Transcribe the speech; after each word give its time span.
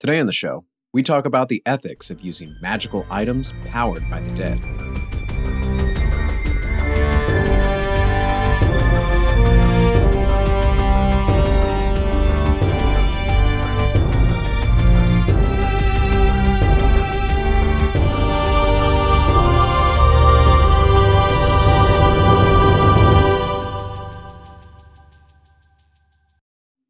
Today 0.00 0.18
on 0.18 0.24
the 0.24 0.32
show, 0.32 0.64
we 0.94 1.02
talk 1.02 1.26
about 1.26 1.50
the 1.50 1.62
ethics 1.66 2.10
of 2.10 2.22
using 2.22 2.56
magical 2.62 3.04
items 3.10 3.52
powered 3.66 4.08
by 4.08 4.18
the 4.18 4.30
dead. 4.32 4.58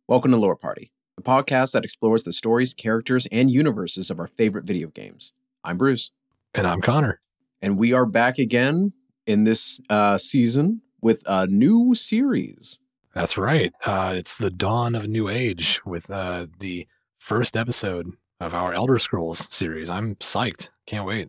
Welcome 0.06 0.30
to 0.30 0.36
Lore 0.36 0.54
Party, 0.54 0.92
the 1.20 1.30
podcast 1.30 1.72
that 1.72 1.84
explores 1.84 2.24
the 2.24 2.32
stories, 2.32 2.72
characters, 2.72 3.26
and 3.30 3.50
universes 3.50 4.10
of 4.10 4.18
our 4.18 4.28
favorite 4.28 4.64
video 4.64 4.88
games. 4.88 5.34
I'm 5.62 5.76
Bruce, 5.76 6.12
And 6.54 6.66
I'm 6.66 6.80
Connor. 6.80 7.20
and 7.60 7.76
we 7.76 7.92
are 7.92 8.06
back 8.06 8.38
again 8.38 8.94
in 9.26 9.44
this 9.44 9.80
uh, 9.90 10.16
season 10.16 10.80
with 11.02 11.22
a 11.26 11.46
new 11.46 11.94
series. 11.94 12.78
That's 13.14 13.36
right. 13.36 13.72
Uh, 13.84 14.14
it's 14.16 14.34
the 14.36 14.50
dawn 14.50 14.94
of 14.94 15.04
a 15.04 15.08
new 15.08 15.28
age 15.28 15.84
with 15.84 16.10
uh, 16.10 16.46
the 16.58 16.86
first 17.18 17.54
episode 17.56 18.12
of 18.40 18.54
our 18.54 18.72
Elder 18.72 18.98
Scrolls 18.98 19.46
series. 19.54 19.90
I'm 19.90 20.14
psyched. 20.16 20.70
Can't 20.86 21.06
wait. 21.06 21.28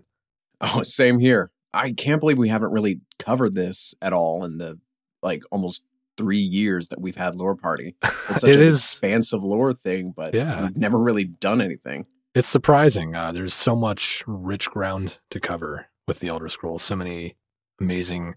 Oh, 0.62 0.84
same 0.84 1.20
here. 1.20 1.52
I 1.74 1.92
can't 1.92 2.20
believe 2.22 2.38
we 2.38 2.50
haven't 2.50 2.72
really 2.72 3.02
covered 3.20 3.56
this 3.56 3.94
at 4.02 4.14
all 4.14 4.46
in 4.46 4.58
the 4.58 4.80
like 5.22 5.44
almost 5.52 5.84
three 6.22 6.38
years 6.38 6.90
that 6.90 7.02
we've 7.02 7.16
had 7.16 7.36
Lore 7.36 7.56
Party. 7.56 7.96
It's 8.04 8.42
such 8.42 8.52
It 8.52 8.56
an 8.58 8.62
is- 8.62 8.78
expansive 8.78 9.44
lore 9.44 9.74
thing, 9.74 10.14
but 10.16 10.34
Yeah. 10.34 10.64
we've 10.64 10.78
never 10.78 11.00
really 11.00 11.24
done 11.26 11.62
anything. 11.62 12.06
It's 12.36 12.48
surprising. 12.48 13.16
Uh, 13.16 13.32
there's 13.32 13.54
so 13.54 13.76
much 13.76 14.24
rich 14.28 14.70
ground 14.70 15.20
to 15.32 15.40
cover 15.40 15.88
with 16.08 16.20
the 16.20 16.28
Elder 16.28 16.48
Scrolls. 16.48 16.84
So 16.84 16.96
many 16.96 17.36
amazing 17.80 18.36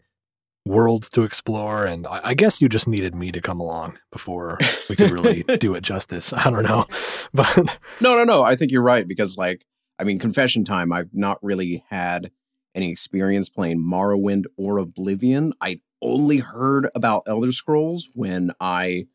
worlds 0.67 1.11
to 1.11 1.23
explore, 1.25 1.85
and 1.85 2.07
I, 2.07 2.21
I 2.25 2.35
guess 2.35 2.61
you 2.63 2.69
just 2.71 2.89
needed 2.89 3.15
me 3.15 3.31
to 3.33 3.41
come 3.41 3.61
along 3.61 3.99
before 4.11 4.59
we 4.89 4.97
could 4.97 5.11
really 5.11 5.43
do 5.61 5.75
it 5.75 5.83
justice. 5.83 6.33
I 6.33 6.51
don't 6.51 6.63
know, 6.65 6.87
but 7.35 7.79
No, 8.01 8.17
no, 8.17 8.25
no. 8.25 8.43
I 8.43 8.57
think 8.57 8.73
you're 8.73 8.83
right 8.83 9.07
because, 9.07 9.37
like, 9.37 9.65
I 9.99 10.05
mean, 10.05 10.19
confession 10.19 10.65
time. 10.65 10.91
I've 10.93 11.11
not 11.13 11.39
really 11.43 11.85
had 11.91 12.31
any 12.75 12.91
experience 12.91 13.49
playing 13.49 13.79
Morrowind 13.89 14.47
or 14.57 14.79
Oblivion. 14.79 15.53
I 15.61 15.81
only 16.03 16.39
heard 16.39 16.89
about 16.95 17.23
Elder 17.27 17.53
Scrolls 17.53 18.09
when 18.15 18.51
I 18.61 19.07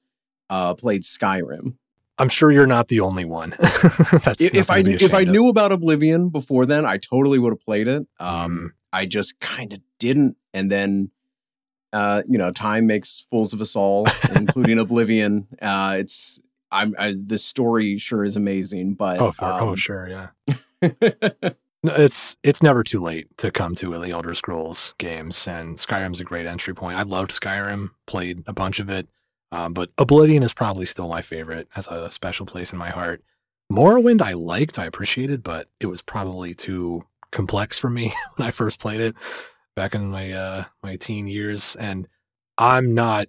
uh, 0.49 0.73
played 0.73 1.03
Skyrim. 1.03 1.75
I'm 2.17 2.29
sure 2.29 2.51
you're 2.51 2.67
not 2.67 2.89
the 2.89 2.99
only 2.99 3.23
one. 3.25 3.53
I- 3.59 4.35
If 4.39 4.69
I 4.69 4.81
knew, 4.81 4.97
if 4.99 5.13
I 5.13 5.21
of. 5.21 5.27
knew 5.29 5.47
about 5.47 5.71
Oblivion 5.71 6.29
before 6.29 6.65
then, 6.65 6.85
I 6.85 6.97
totally 6.97 7.39
would 7.39 7.51
have 7.53 7.61
played 7.61 7.87
it. 7.87 8.05
Um, 8.19 8.57
Mm. 8.59 8.69
I 8.91 9.05
just 9.05 9.39
kind 9.39 9.71
of 9.73 9.79
didn't, 9.99 10.35
and 10.53 10.71
then. 10.71 11.11
Uh, 11.91 12.21
you 12.27 12.37
know, 12.37 12.51
time 12.51 12.85
makes 12.85 13.25
fools 13.31 13.51
of 13.51 13.59
us 13.61 13.75
all, 13.75 14.05
including 14.35 14.77
Oblivion. 14.77 15.47
Uh, 15.59 15.95
it's 15.97 16.39
I'm 16.71 16.93
I, 16.99 17.15
the 17.17 17.39
story 17.39 17.97
sure 17.97 18.23
is 18.23 18.35
amazing, 18.35 18.93
but 18.93 19.19
oh, 19.19 19.31
for, 19.31 19.45
oh, 19.45 19.69
um, 19.69 19.75
sure, 19.75 20.07
yeah. 20.07 20.27
It's 21.83 22.35
it's 22.43 22.61
never 22.61 22.83
too 22.83 23.01
late 23.01 23.37
to 23.37 23.51
come 23.51 23.73
to 23.75 23.97
the 23.99 24.11
Elder 24.11 24.33
Scrolls 24.33 24.93
games, 24.97 25.47
and 25.47 25.77
Skyrim's 25.77 26.19
a 26.19 26.25
great 26.25 26.45
entry 26.45 26.73
point. 26.73 26.97
I 26.97 27.03
loved 27.03 27.31
Skyrim, 27.31 27.91
played 28.05 28.43
a 28.47 28.53
bunch 28.53 28.79
of 28.79 28.89
it, 28.89 29.07
um, 29.51 29.73
but 29.73 29.89
Oblivion 29.97 30.43
is 30.43 30.53
probably 30.53 30.85
still 30.85 31.07
my 31.07 31.21
favorite, 31.21 31.69
has 31.71 31.87
a 31.87 32.11
special 32.11 32.45
place 32.45 32.73
in 32.73 32.79
my 32.79 32.89
heart. 32.89 33.23
Morrowind, 33.71 34.21
I 34.21 34.33
liked, 34.33 34.77
I 34.77 34.85
appreciated, 34.85 35.41
but 35.41 35.69
it 35.79 35.85
was 35.85 36.01
probably 36.01 36.53
too 36.53 37.05
complex 37.31 37.77
for 37.77 37.89
me 37.89 38.13
when 38.35 38.47
I 38.47 38.51
first 38.51 38.79
played 38.79 38.99
it 38.99 39.15
back 39.75 39.95
in 39.95 40.09
my 40.09 40.33
uh, 40.33 40.63
my 40.83 40.97
teen 40.97 41.27
years, 41.27 41.77
and 41.77 42.07
I'm 42.57 42.93
not. 42.93 43.27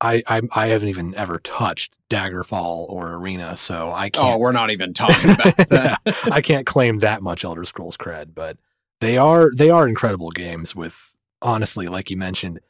I, 0.00 0.22
I 0.26 0.42
I 0.54 0.66
haven't 0.66 0.88
even 0.88 1.14
ever 1.14 1.38
touched 1.38 1.96
Daggerfall 2.10 2.88
or 2.88 3.14
Arena, 3.14 3.56
so 3.56 3.90
I 3.90 4.06
oh, 4.06 4.10
can't 4.10 4.34
oh, 4.34 4.38
we're 4.38 4.52
not 4.52 4.70
even 4.70 4.92
talking 4.92 5.30
about 5.30 5.56
that. 5.68 5.98
I 6.24 6.40
can't 6.40 6.66
claim 6.66 6.98
that 6.98 7.22
much 7.22 7.44
Elder 7.44 7.64
Scrolls 7.64 7.96
cred, 7.96 8.34
but 8.34 8.58
they 9.00 9.16
are 9.16 9.50
they 9.54 9.70
are 9.70 9.88
incredible 9.88 10.30
games 10.30 10.74
with 10.74 11.14
honestly, 11.40 11.86
like 11.86 12.10
you 12.10 12.16
mentioned, 12.16 12.60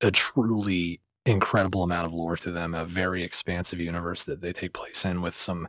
a 0.00 0.10
truly 0.10 1.00
incredible 1.26 1.82
amount 1.82 2.06
of 2.06 2.14
lore 2.14 2.36
to 2.36 2.50
them, 2.50 2.74
a 2.74 2.84
very 2.84 3.22
expansive 3.22 3.80
universe 3.80 4.24
that 4.24 4.40
they 4.40 4.52
take 4.52 4.72
place 4.72 5.04
in 5.04 5.20
with 5.20 5.36
some 5.36 5.68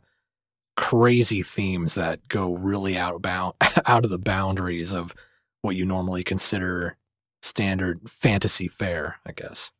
crazy 0.77 1.43
themes 1.43 1.95
that 1.95 2.25
go 2.29 2.53
really 2.53 2.97
out 2.97 3.21
bound 3.21 3.53
out 3.85 4.05
of 4.05 4.09
the 4.09 4.17
boundaries 4.17 4.93
of 4.93 5.13
what 5.61 5.75
you 5.75 5.85
normally 5.85 6.23
consider 6.23 6.95
standard 7.41 8.09
fantasy 8.09 8.67
fare, 8.67 9.19
I 9.25 9.33
guess. 9.33 9.71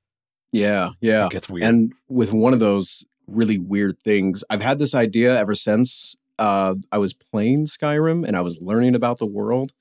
Yeah, 0.51 0.91
yeah. 1.01 1.25
It 1.25 1.31
gets 1.31 1.49
weird. 1.49 1.63
And 1.63 1.93
with 2.07 2.33
one 2.33 2.53
of 2.53 2.59
those 2.59 3.05
really 3.27 3.59
weird 3.59 3.99
things, 3.99 4.43
I've 4.49 4.61
had 4.61 4.79
this 4.79 4.95
idea 4.95 5.37
ever 5.37 5.55
since 5.55 6.15
uh, 6.39 6.75
I 6.91 6.97
was 6.97 7.13
playing 7.13 7.65
Skyrim 7.65 8.25
and 8.25 8.35
I 8.35 8.41
was 8.41 8.61
learning 8.61 8.95
about 8.95 9.17
the 9.17 9.25
world. 9.25 9.73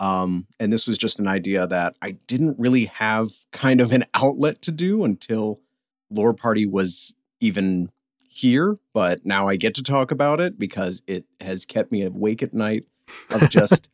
Um, 0.00 0.46
and 0.60 0.72
this 0.72 0.86
was 0.86 0.98
just 0.98 1.18
an 1.18 1.26
idea 1.26 1.66
that 1.66 1.96
I 2.02 2.12
didn't 2.26 2.58
really 2.58 2.86
have 2.86 3.30
kind 3.52 3.80
of 3.80 3.92
an 3.92 4.04
outlet 4.14 4.62
to 4.62 4.72
do 4.72 5.04
until 5.04 5.60
Lore 6.10 6.34
Party 6.34 6.66
was 6.66 7.14
even 7.40 7.90
here. 8.28 8.78
But 8.92 9.24
now 9.24 9.48
I 9.48 9.56
get 9.56 9.74
to 9.76 9.82
talk 9.82 10.10
about 10.10 10.40
it 10.40 10.58
because 10.58 11.02
it 11.06 11.24
has 11.40 11.64
kept 11.64 11.90
me 11.90 12.02
awake 12.02 12.42
at 12.42 12.54
night 12.54 12.84
of 13.30 13.48
just 13.48 13.88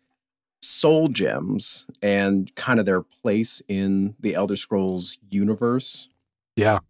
soul 0.62 1.08
gems 1.08 1.86
and 2.02 2.54
kind 2.54 2.78
of 2.78 2.86
their 2.86 3.02
place 3.02 3.62
in 3.68 4.14
the 4.20 4.34
Elder 4.34 4.56
Scrolls 4.56 5.18
universe. 5.30 6.08
Yeah. 6.60 6.80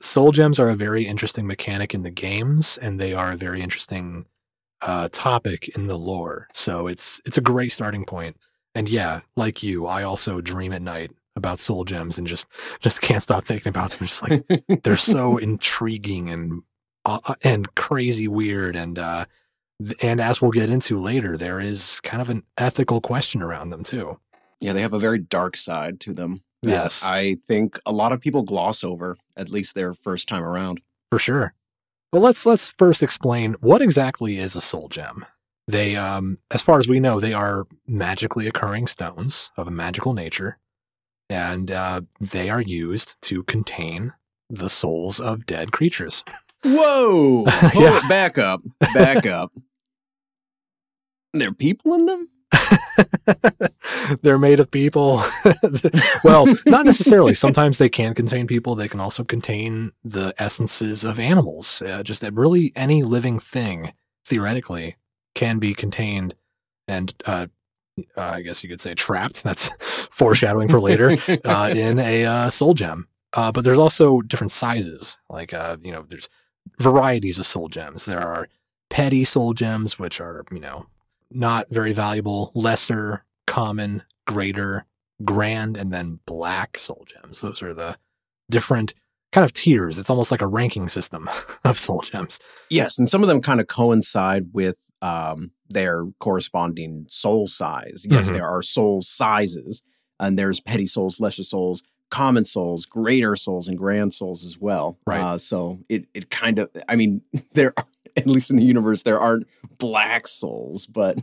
Soul 0.00 0.32
gems 0.32 0.58
are 0.58 0.68
a 0.68 0.74
very 0.74 1.06
interesting 1.06 1.46
mechanic 1.46 1.94
in 1.94 2.02
the 2.02 2.10
games, 2.10 2.78
and 2.82 2.98
they 2.98 3.14
are 3.14 3.30
a 3.30 3.36
very 3.36 3.60
interesting 3.60 4.26
uh, 4.82 5.08
topic 5.12 5.68
in 5.76 5.86
the 5.86 5.96
lore. 5.96 6.48
So 6.52 6.88
it's 6.88 7.20
it's 7.24 7.38
a 7.38 7.42
great 7.42 7.70
starting 7.70 8.04
point. 8.04 8.36
And 8.74 8.88
yeah, 8.88 9.20
like 9.36 9.62
you, 9.62 9.86
I 9.86 10.02
also 10.02 10.40
dream 10.40 10.72
at 10.72 10.82
night 10.82 11.12
about 11.36 11.60
soul 11.60 11.84
gems 11.84 12.18
and 12.18 12.26
just 12.26 12.48
just 12.80 13.02
can't 13.02 13.22
stop 13.22 13.44
thinking 13.44 13.70
about 13.70 13.92
them. 13.92 14.08
Just 14.08 14.28
like 14.28 14.82
they're 14.82 14.96
so 14.96 15.36
intriguing 15.48 16.30
and 16.30 16.62
uh, 17.04 17.34
and 17.44 17.72
crazy 17.76 18.26
weird 18.26 18.74
and 18.74 18.98
uh, 18.98 19.26
and 20.02 20.20
as 20.20 20.42
we'll 20.42 20.50
get 20.50 20.70
into 20.70 21.00
later, 21.00 21.36
there 21.36 21.60
is 21.60 22.00
kind 22.00 22.20
of 22.20 22.30
an 22.30 22.42
ethical 22.58 23.00
question 23.00 23.42
around 23.42 23.70
them 23.70 23.84
too. 23.84 24.18
Yeah, 24.60 24.72
they 24.72 24.82
have 24.82 24.92
a 24.92 24.98
very 24.98 25.18
dark 25.18 25.56
side 25.56 26.00
to 26.00 26.12
them. 26.12 26.42
Yes. 26.62 27.02
I 27.04 27.36
think 27.36 27.78
a 27.86 27.92
lot 27.92 28.12
of 28.12 28.20
people 28.20 28.42
gloss 28.42 28.84
over, 28.84 29.16
at 29.36 29.48
least 29.48 29.74
their 29.74 29.94
first 29.94 30.28
time 30.28 30.42
around. 30.42 30.80
For 31.10 31.18
sure. 31.18 31.54
Well, 32.12 32.22
let's 32.22 32.44
let's 32.44 32.70
first 32.72 33.02
explain 33.02 33.54
what 33.60 33.80
exactly 33.80 34.38
is 34.38 34.56
a 34.56 34.60
soul 34.60 34.88
gem. 34.88 35.24
They, 35.68 35.94
um, 35.94 36.38
as 36.50 36.62
far 36.62 36.78
as 36.78 36.88
we 36.88 36.98
know, 36.98 37.20
they 37.20 37.32
are 37.32 37.66
magically 37.86 38.48
occurring 38.48 38.88
stones 38.88 39.50
of 39.56 39.68
a 39.68 39.70
magical 39.70 40.12
nature, 40.12 40.58
and 41.28 41.70
uh, 41.70 42.00
they 42.20 42.50
are 42.50 42.60
used 42.60 43.14
to 43.22 43.44
contain 43.44 44.12
the 44.48 44.68
souls 44.68 45.20
of 45.20 45.46
dead 45.46 45.70
creatures. 45.70 46.24
Whoa! 46.64 47.44
Yeah. 47.74 47.98
it, 47.98 48.08
back 48.08 48.36
up. 48.38 48.60
Back 48.94 49.26
up. 49.26 49.52
There 51.32 51.50
are 51.50 51.54
people 51.54 51.94
in 51.94 52.06
them? 52.06 52.28
They're 54.22 54.38
made 54.38 54.60
of 54.60 54.70
people. 54.70 55.22
well, 56.24 56.46
not 56.66 56.84
necessarily. 56.84 57.34
Sometimes 57.34 57.78
they 57.78 57.88
can 57.88 58.14
contain 58.14 58.46
people. 58.46 58.74
They 58.74 58.88
can 58.88 59.00
also 59.00 59.24
contain 59.24 59.92
the 60.02 60.34
essences 60.38 61.04
of 61.04 61.18
animals. 61.18 61.82
Uh, 61.82 62.02
just 62.02 62.22
really 62.32 62.72
any 62.74 63.02
living 63.02 63.38
thing, 63.38 63.92
theoretically, 64.24 64.96
can 65.34 65.58
be 65.58 65.74
contained 65.74 66.34
and, 66.88 67.14
uh, 67.24 67.46
uh, 68.16 68.20
I 68.20 68.42
guess 68.42 68.62
you 68.62 68.68
could 68.68 68.80
say, 68.80 68.94
trapped. 68.94 69.42
That's 69.44 69.70
foreshadowing 70.10 70.68
for 70.68 70.80
later 70.80 71.16
uh, 71.44 71.72
in 71.74 71.98
a 71.98 72.24
uh, 72.24 72.50
soul 72.50 72.74
gem. 72.74 73.06
Uh, 73.32 73.52
but 73.52 73.62
there's 73.62 73.78
also 73.78 74.20
different 74.22 74.50
sizes. 74.50 75.16
Like, 75.28 75.52
you 75.52 75.92
know, 75.92 76.02
there's 76.02 76.28
varieties 76.78 77.38
of 77.38 77.46
soul 77.46 77.68
gems. 77.68 78.06
There 78.06 78.20
are 78.20 78.48
petty 78.88 79.22
soul 79.22 79.54
gems, 79.54 80.00
which 80.00 80.20
are, 80.20 80.44
you 80.50 80.58
know, 80.58 80.86
not 81.30 81.66
very 81.70 81.92
valuable, 81.92 82.52
lesser, 82.54 83.24
common, 83.46 84.02
greater, 84.26 84.86
grand, 85.24 85.76
and 85.76 85.92
then 85.92 86.20
black 86.26 86.78
soul 86.78 87.04
gems. 87.06 87.40
Those 87.40 87.62
are 87.62 87.74
the 87.74 87.96
different 88.50 88.94
kind 89.32 89.44
of 89.44 89.52
tiers. 89.52 89.98
It's 89.98 90.10
almost 90.10 90.30
like 90.30 90.40
a 90.42 90.46
ranking 90.46 90.88
system 90.88 91.28
of 91.64 91.78
soul 91.78 92.00
gems. 92.00 92.40
yes, 92.70 92.98
and 92.98 93.08
some 93.08 93.22
of 93.22 93.28
them 93.28 93.40
kind 93.40 93.60
of 93.60 93.66
coincide 93.68 94.46
with 94.52 94.90
um, 95.02 95.52
their 95.68 96.04
corresponding 96.18 97.06
soul 97.08 97.46
size. 97.46 98.06
Yes, 98.10 98.30
Mhm. 98.30 98.34
there 98.34 98.46
are 98.48 98.62
soul 98.62 99.00
sizes, 99.02 99.82
and 100.18 100.38
there's 100.38 100.60
petty 100.60 100.86
souls, 100.86 101.20
lesser 101.20 101.44
souls, 101.44 101.82
common 102.10 102.44
souls, 102.44 102.84
greater 102.86 103.36
souls, 103.36 103.68
and 103.68 103.78
grand 103.78 104.12
souls 104.12 104.44
as 104.44 104.58
well. 104.58 104.98
Right. 105.06 105.20
Uh, 105.20 105.38
so 105.38 105.78
it 105.88 106.06
it 106.12 106.28
kind 106.30 106.58
of, 106.58 106.68
I 106.88 106.96
mean, 106.96 107.22
there 107.54 107.72
at 108.16 108.26
least 108.26 108.50
in 108.50 108.56
the 108.56 108.64
universe, 108.64 109.02
there 109.02 109.20
aren't 109.20 109.46
black 109.78 110.26
souls, 110.28 110.86
but 110.86 111.18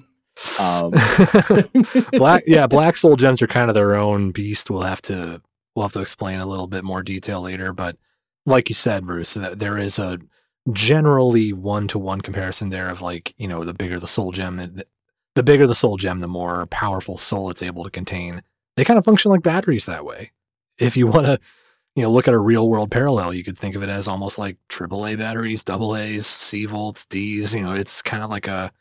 um, 0.59 0.91
black 2.11 2.43
yeah, 2.45 2.67
black 2.67 2.97
soul 2.97 3.15
gems 3.15 3.41
are 3.41 3.47
kind 3.47 3.69
of 3.69 3.75
their 3.75 3.95
own 3.95 4.31
beast. 4.31 4.69
We'll 4.69 4.83
have 4.83 5.01
to 5.03 5.41
we'll 5.75 5.83
have 5.83 5.93
to 5.93 6.01
explain 6.01 6.39
a 6.39 6.45
little 6.45 6.67
bit 6.67 6.83
more 6.83 7.03
detail 7.03 7.41
later, 7.41 7.73
but 7.73 7.97
like 8.45 8.69
you 8.69 8.75
said, 8.75 9.05
Bruce, 9.05 9.33
that 9.35 9.59
there 9.59 9.77
is 9.77 9.99
a 9.99 10.19
generally 10.73 11.53
one 11.53 11.87
to 11.89 11.99
one 11.99 12.21
comparison 12.21 12.69
there 12.69 12.89
of 12.89 13.01
like, 13.01 13.33
you 13.37 13.47
know, 13.47 13.63
the 13.63 13.73
bigger 13.73 13.99
the 13.99 14.07
soul 14.07 14.31
gem, 14.31 14.57
the, 14.57 14.85
the 15.35 15.43
bigger 15.43 15.67
the 15.67 15.75
soul 15.75 15.97
gem, 15.97 16.19
the 16.19 16.27
more 16.27 16.65
powerful 16.67 17.17
soul 17.17 17.49
it's 17.49 17.61
able 17.61 17.83
to 17.83 17.89
contain. 17.89 18.41
They 18.75 18.85
kind 18.85 18.97
of 18.97 19.05
function 19.05 19.31
like 19.31 19.43
batteries 19.43 19.85
that 19.85 20.05
way. 20.05 20.31
If 20.79 20.95
you 20.97 21.07
want 21.07 21.25
to, 21.25 21.39
you 21.97 22.03
know, 22.03 22.11
look 22.11 22.27
at 22.27 22.33
a 22.35 22.39
real 22.39 22.69
world 22.69 22.91
parallel, 22.91 23.33
you 23.33 23.43
could 23.43 23.57
think 23.57 23.73
of 23.73 23.81
it 23.81 23.89
as 23.89 24.07
almost 24.07 24.37
like 24.37 24.57
AAA 24.69 25.17
batteries, 25.17 25.63
double 25.63 25.97
A's, 25.97 26.27
C 26.27 26.65
volts, 26.65 27.07
D's. 27.07 27.55
You 27.55 27.63
know, 27.63 27.73
it's 27.73 28.03
kind 28.03 28.21
of 28.21 28.29
like 28.29 28.47
a 28.47 28.71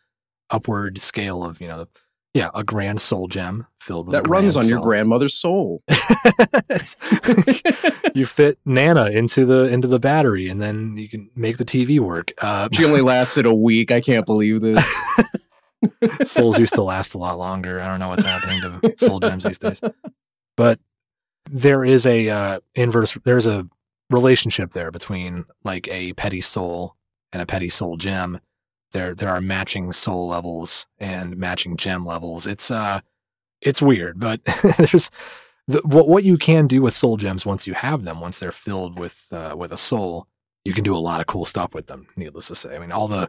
upward 0.51 1.01
scale 1.01 1.43
of, 1.43 1.59
you 1.59 1.67
know, 1.67 1.87
yeah, 2.35 2.51
a 2.55 2.63
grand 2.63 3.01
soul 3.01 3.27
gem 3.27 3.67
filled 3.81 4.09
with 4.09 4.13
that 4.13 4.29
runs 4.29 4.55
on 4.55 4.65
soul. 4.65 4.71
your 4.71 4.81
grandmother's 4.83 5.33
soul. 5.33 5.83
you 8.15 8.27
fit 8.27 8.59
Nana 8.67 9.07
into 9.07 9.47
the 9.47 9.73
into 9.73 9.89
the 9.89 9.99
battery, 9.99 10.51
and 10.51 10.61
then 10.61 10.99
you 10.99 11.09
can 11.09 11.31
make 11.35 11.57
the 11.57 11.65
TV 11.65 11.99
work. 11.99 12.33
Uh, 12.43 12.69
she 12.71 12.85
only 12.85 13.01
lasted 13.01 13.47
a 13.47 13.55
week. 13.55 13.91
I 13.91 14.03
can't 14.03 14.27
believe 14.27 14.61
this. 14.61 14.87
Souls 16.25 16.59
used 16.59 16.75
to 16.75 16.83
last 16.83 17.15
a 17.15 17.19
lot 17.19 17.39
longer. 17.39 17.81
I 17.81 17.87
don't 17.87 17.99
know 17.99 18.09
what's 18.09 18.27
happening 18.27 18.83
to 18.83 19.07
soul 19.07 19.21
gems 19.21 19.45
these 19.45 19.59
days, 19.59 19.81
but 20.55 20.79
there 21.51 21.85
is 21.85 22.07
a 22.07 22.29
uh, 22.29 22.61
inverse. 22.75 23.17
There's 23.25 23.47
a 23.47 23.69
relationship 24.11 24.71
there 24.71 24.91
between 24.91 25.45
like 25.65 25.89
a 25.89 26.13
petty 26.15 26.41
soul 26.41 26.97
and 27.33 27.43
a 27.43 27.47
petty 27.47 27.69
soul 27.69 27.97
gem 27.97 28.41
there 28.93 29.15
there 29.15 29.29
are 29.29 29.41
matching 29.41 29.93
soul 29.93 30.29
levels 30.29 30.87
and 30.99 31.37
matching 31.37 31.77
gem 31.77 32.05
levels. 32.07 32.47
It's 32.47 32.71
uh 32.71 33.01
it's 33.61 33.83
weird, 33.83 34.19
but 34.19 34.43
there's 34.79 35.11
the, 35.67 35.81
what 35.85 36.09
what 36.09 36.25
you 36.25 36.39
can 36.39 36.67
do 36.67 36.83
with 36.83 36.97
soul 36.97 37.17
gems 37.17 37.45
once 37.45 37.67
you 37.67 37.75
have 37.75 38.05
them, 38.05 38.21
once 38.21 38.39
they're 38.39 38.53
filled 38.53 38.99
with 38.99 39.27
uh, 39.33 39.55
with 39.57 39.73
a 39.73 39.77
soul, 39.77 40.27
you 40.65 40.73
can 40.73 40.85
do 40.85 40.97
a 40.97 40.99
lot 40.99 41.21
of 41.21 41.27
cool 41.27 41.45
stuff 41.45 41.75
with 41.75 41.87
them. 41.87 42.07
Needless 42.17 42.49
to 42.49 42.55
say, 42.55 42.75
I 42.75 42.79
mean 42.79 42.93
all 42.93 43.09
the 43.09 43.29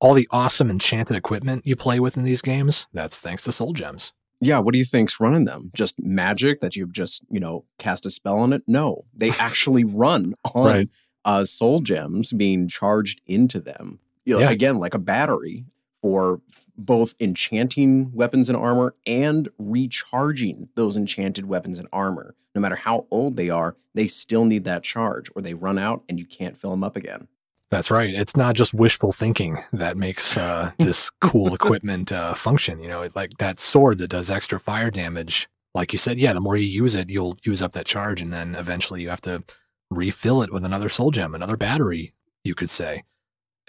all 0.00 0.14
the 0.14 0.28
awesome 0.30 0.70
enchanted 0.70 1.16
equipment 1.16 1.66
you 1.66 1.76
play 1.76 2.00
with 2.00 2.16
in 2.16 2.24
these 2.24 2.42
games, 2.42 2.86
that's 2.92 3.18
thanks 3.18 3.44
to 3.44 3.52
soul 3.52 3.72
gems. 3.72 4.12
Yeah, 4.42 4.58
what 4.58 4.72
do 4.72 4.78
you 4.78 4.84
think's 4.84 5.20
running 5.20 5.44
them? 5.44 5.70
Just 5.74 6.00
magic 6.02 6.60
that 6.60 6.76
you've 6.76 6.92
just 6.92 7.24
you 7.30 7.40
know 7.40 7.64
cast 7.78 8.06
a 8.06 8.10
spell 8.10 8.38
on 8.38 8.52
it? 8.52 8.62
No, 8.66 9.02
they 9.14 9.30
actually 9.38 9.84
run 9.84 10.34
on 10.54 10.64
right. 10.64 10.88
uh, 11.24 11.44
soul 11.44 11.80
gems 11.80 12.32
being 12.32 12.68
charged 12.68 13.20
into 13.26 13.60
them 13.60 14.00
you 14.24 14.34
know, 14.34 14.40
yeah. 14.40 14.50
again 14.50 14.78
like 14.78 14.94
a 14.94 14.98
battery 14.98 15.64
for 16.02 16.40
both 16.76 17.14
enchanting 17.20 18.10
weapons 18.12 18.48
and 18.48 18.58
armor 18.58 18.94
and 19.06 19.48
recharging 19.58 20.68
those 20.74 20.96
enchanted 20.96 21.46
weapons 21.46 21.78
and 21.78 21.88
armor. 21.92 22.34
No 22.54 22.60
matter 22.60 22.74
how 22.74 23.06
old 23.10 23.36
they 23.36 23.50
are, 23.50 23.76
they 23.94 24.08
still 24.08 24.44
need 24.44 24.64
that 24.64 24.82
charge 24.82 25.30
or 25.34 25.42
they 25.42 25.54
run 25.54 25.78
out 25.78 26.02
and 26.08 26.18
you 26.18 26.26
can't 26.26 26.56
fill 26.56 26.70
them 26.70 26.84
up 26.84 26.96
again. 26.96 27.28
That's 27.72 27.90
right. 27.90 28.10
It's 28.10 28.36
not 28.36 28.54
just 28.54 28.74
wishful 28.74 29.12
thinking 29.12 29.56
that 29.72 29.96
makes 29.96 30.36
uh, 30.36 30.72
this 30.78 31.08
cool 31.22 31.54
equipment 31.54 32.12
uh, 32.12 32.34
function. 32.34 32.78
You 32.78 32.88
know, 32.88 33.08
like 33.14 33.38
that 33.38 33.58
sword 33.58 33.96
that 33.98 34.08
does 34.08 34.30
extra 34.30 34.60
fire 34.60 34.90
damage. 34.90 35.48
Like 35.74 35.90
you 35.90 35.98
said, 35.98 36.20
yeah, 36.20 36.34
the 36.34 36.40
more 36.40 36.54
you 36.54 36.66
use 36.66 36.94
it, 36.94 37.08
you'll 37.08 37.34
use 37.44 37.62
up 37.62 37.72
that 37.72 37.86
charge, 37.86 38.20
and 38.20 38.30
then 38.30 38.54
eventually 38.56 39.00
you 39.00 39.08
have 39.08 39.22
to 39.22 39.42
refill 39.90 40.42
it 40.42 40.52
with 40.52 40.66
another 40.66 40.90
soul 40.90 41.10
gem, 41.10 41.34
another 41.34 41.56
battery, 41.56 42.12
you 42.44 42.54
could 42.54 42.68
say. 42.68 43.04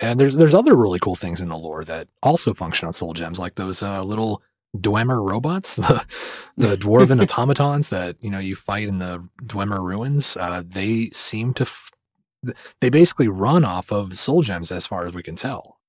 And 0.01 0.19
there's 0.19 0.35
there's 0.35 0.53
other 0.53 0.75
really 0.75 1.00
cool 1.00 1.15
things 1.15 1.39
in 1.39 1.47
the 1.47 1.57
lore 1.57 1.85
that 1.85 2.09
also 2.21 2.53
function 2.53 2.88
on 2.88 2.94
soul 2.94 3.13
gems, 3.13 3.39
like 3.39 3.55
those 3.55 3.81
uh, 3.81 4.03
little 4.03 4.44
Dwemer 4.75 5.25
robots, 5.25 5.75
the, 5.77 6.03
the 6.57 6.75
dwarven 6.75 7.21
automatons 7.23 7.88
that 7.88 8.17
you 8.19 8.29
know 8.29 8.39
you 8.39 8.57
fight 8.57 8.89
in 8.89 8.97
the 8.97 9.25
Dwemer 9.41 9.81
ruins. 9.81 10.35
Uh, 10.35 10.61
they 10.65 11.09
seem 11.11 11.53
to, 11.53 11.63
f- 11.63 11.91
they 12.79 12.89
basically 12.89 13.27
run 13.27 13.63
off 13.63 13.91
of 13.91 14.17
soul 14.17 14.41
gems, 14.41 14.71
as 14.71 14.85
far 14.85 15.05
as 15.05 15.13
we 15.13 15.23
can 15.23 15.35
tell. 15.35 15.79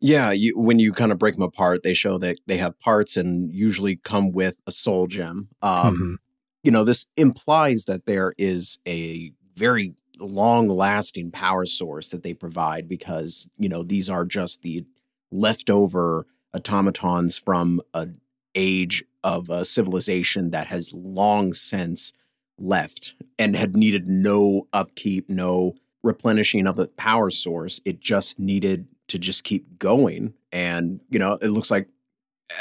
Yeah, 0.00 0.32
you, 0.32 0.58
when 0.58 0.78
you 0.78 0.92
kind 0.92 1.12
of 1.12 1.18
break 1.18 1.34
them 1.34 1.44
apart, 1.44 1.82
they 1.82 1.94
show 1.94 2.18
that 2.18 2.38
they 2.46 2.58
have 2.58 2.78
parts 2.78 3.16
and 3.16 3.52
usually 3.54 3.96
come 3.96 4.32
with 4.32 4.58
a 4.66 4.72
soul 4.72 5.06
gem. 5.06 5.48
Um, 5.62 5.94
mm-hmm. 5.94 6.14
You 6.62 6.70
know, 6.70 6.84
this 6.84 7.06
implies 7.16 7.84
that 7.86 8.06
there 8.06 8.34
is 8.36 8.78
a 8.86 9.32
very 9.56 9.94
long 10.18 10.68
lasting 10.68 11.30
power 11.30 11.66
source 11.66 12.10
that 12.10 12.22
they 12.22 12.34
provide 12.34 12.88
because, 12.88 13.48
you 13.58 13.68
know, 13.68 13.82
these 13.82 14.10
are 14.10 14.24
just 14.24 14.62
the 14.62 14.84
leftover 15.30 16.26
automatons 16.54 17.38
from 17.38 17.80
an 17.94 18.20
age 18.54 19.04
of 19.22 19.48
a 19.48 19.64
civilization 19.64 20.50
that 20.50 20.68
has 20.68 20.92
long 20.92 21.54
since 21.54 22.12
left 22.58 23.14
and 23.38 23.56
had 23.56 23.74
needed 23.74 24.06
no 24.06 24.68
upkeep, 24.72 25.28
no 25.28 25.74
replenishing 26.04 26.68
of 26.68 26.76
the 26.76 26.86
power 26.86 27.30
source. 27.30 27.80
It 27.84 27.98
just 27.98 28.38
needed 28.38 28.86
to 29.08 29.18
just 29.18 29.42
keep 29.42 29.78
going. 29.78 30.34
And, 30.52 31.00
you 31.10 31.18
know, 31.18 31.38
it 31.42 31.48
looks 31.48 31.70
like 31.70 31.88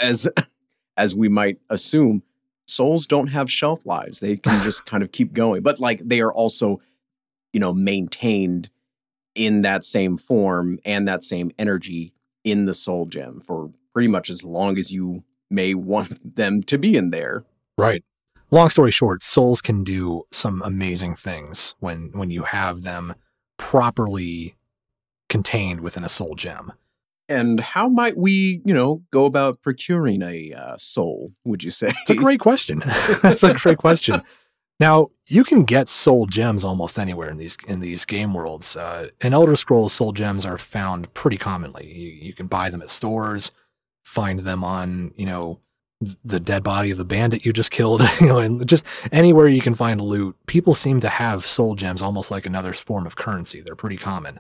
as 0.02 0.28
as 0.98 1.16
we 1.16 1.30
might 1.30 1.60
assume, 1.70 2.24
souls 2.66 3.06
don't 3.06 3.28
have 3.28 3.52
shelf 3.52 3.86
lives. 3.86 4.20
They 4.20 4.38
can 4.38 4.62
just 4.64 4.86
kind 4.88 5.04
of 5.04 5.12
keep 5.12 5.34
going. 5.34 5.62
But 5.62 5.80
like 5.80 6.00
they 6.00 6.22
are 6.22 6.34
also 6.34 6.82
you 7.54 7.60
know, 7.60 7.72
maintained 7.72 8.70
in 9.36 9.62
that 9.62 9.86
same 9.86 10.18
form 10.18 10.80
and 10.84 11.08
that 11.08 11.24
same 11.24 11.52
energy 11.58 12.14
in 12.44 12.66
the 12.66 12.74
soul 12.74 13.06
gem 13.06 13.40
for 13.40 13.72
pretty 13.94 14.10
much 14.10 14.30
as 14.30 14.44
long 14.44 14.78
as 14.78 14.92
you 14.92 15.24
may 15.50 15.74
want 15.76 16.36
them 16.36 16.62
to 16.64 16.78
be 16.78 16.98
in 16.98 17.12
there. 17.12 17.46
Right. 17.78 18.04
Long 18.52 18.70
story 18.70 18.92
short, 18.92 19.24
souls 19.24 19.62
can 19.62 19.84
do 19.84 20.24
some 20.32 20.62
amazing 20.64 21.16
things 21.16 21.74
when 21.80 22.12
when 22.14 22.30
you 22.30 22.44
have 22.44 22.84
them 22.84 23.16
properly 23.58 24.56
contained 25.30 25.82
within 25.82 26.04
a 26.04 26.10
soul 26.10 26.36
gem. 26.36 26.74
And 27.30 27.60
how 27.60 27.88
might 27.88 28.18
we, 28.18 28.62
you 28.66 28.74
know, 28.74 29.02
go 29.12 29.26
about 29.26 29.62
procuring 29.62 30.22
a 30.22 30.54
uh, 30.54 30.78
soul? 30.78 31.32
Would 31.46 31.64
you 31.64 31.72
say? 31.72 31.88
It's 31.88 32.10
a 32.10 32.16
great 32.16 32.40
question. 32.40 32.84
That's 33.22 33.44
a 33.44 33.54
great 33.54 33.78
question. 33.78 34.22
Now 34.80 35.08
you 35.30 35.44
can 35.44 35.64
get 35.64 35.88
soul 35.88 36.26
gems 36.26 36.64
almost 36.64 37.00
anywhere 37.00 37.30
in 37.30 37.38
these 37.38 37.58
in 37.68 37.80
these 37.80 38.06
game 38.06 38.34
worlds. 38.34 38.76
Uh, 38.76 39.10
in 39.22 39.34
Elder 39.34 39.56
Scrolls, 39.56 39.94
soul 39.94 40.12
gems 40.12 40.46
are 40.46 40.58
found 40.58 41.14
pretty 41.14 41.38
commonly. 41.38 41.88
You, 41.88 42.10
you 42.10 42.34
can 42.34 42.48
buy 42.48 42.70
them 42.70 42.82
at 42.82 42.90
stores, 42.90 43.52
find 44.04 44.42
them 44.42 44.64
on 44.64 45.14
you 45.16 45.26
know 45.26 45.60
the 46.24 46.40
dead 46.40 46.64
body 46.64 46.92
of 46.92 46.98
the 46.98 47.06
bandit 47.06 47.46
you 47.46 47.54
just 47.54 47.72
killed, 47.72 48.02
you 48.22 48.28
know, 48.28 48.40
and 48.40 48.68
just 48.68 48.86
anywhere 49.12 49.48
you 49.48 49.62
can 49.62 49.76
find 49.76 50.02
loot. 50.02 50.36
People 50.46 50.74
seem 50.74 51.00
to 51.02 51.10
have 51.10 51.46
soul 51.46 51.76
gems 51.76 52.02
almost 52.02 52.32
like 52.32 52.46
another 52.46 52.74
form 52.74 53.06
of 53.06 53.16
currency. 53.16 53.62
They're 53.62 53.76
pretty 53.76 53.98
common. 53.98 54.40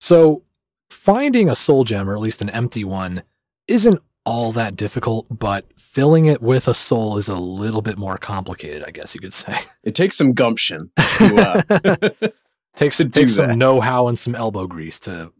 So 0.00 0.42
finding 0.90 1.48
a 1.48 1.54
soul 1.54 1.84
gem, 1.84 2.08
or 2.08 2.14
at 2.14 2.20
least 2.20 2.42
an 2.42 2.50
empty 2.50 2.84
one, 2.84 3.22
isn't 3.66 4.00
all 4.24 4.52
that 4.52 4.76
difficult, 4.76 5.26
but 5.30 5.66
filling 5.78 6.26
it 6.26 6.42
with 6.42 6.66
a 6.66 6.74
soul 6.74 7.18
is 7.18 7.28
a 7.28 7.36
little 7.36 7.82
bit 7.82 7.98
more 7.98 8.16
complicated, 8.16 8.82
I 8.86 8.90
guess 8.90 9.14
you 9.14 9.20
could 9.20 9.34
say. 9.34 9.60
It 9.82 9.94
takes 9.94 10.16
some 10.16 10.32
gumption 10.32 10.90
to, 10.96 11.36
uh, 11.36 12.28
takes, 12.76 12.96
to 12.96 13.08
takes 13.08 13.34
some 13.34 13.58
know-how 13.58 14.08
and 14.08 14.18
some 14.18 14.34
elbow 14.34 14.66
grease 14.66 14.98
to 15.00 15.30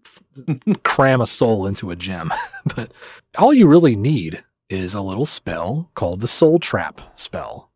cram 0.82 1.22
a 1.22 1.26
soul 1.26 1.66
into 1.66 1.90
a 1.90 1.96
gem. 1.96 2.30
but 2.76 2.92
all 3.38 3.54
you 3.54 3.66
really 3.66 3.96
need 3.96 4.44
is 4.78 4.94
a 4.94 5.00
little 5.00 5.26
spell 5.26 5.90
called 5.94 6.20
the 6.20 6.28
Soul 6.28 6.58
Trap 6.58 7.00
spell. 7.16 7.70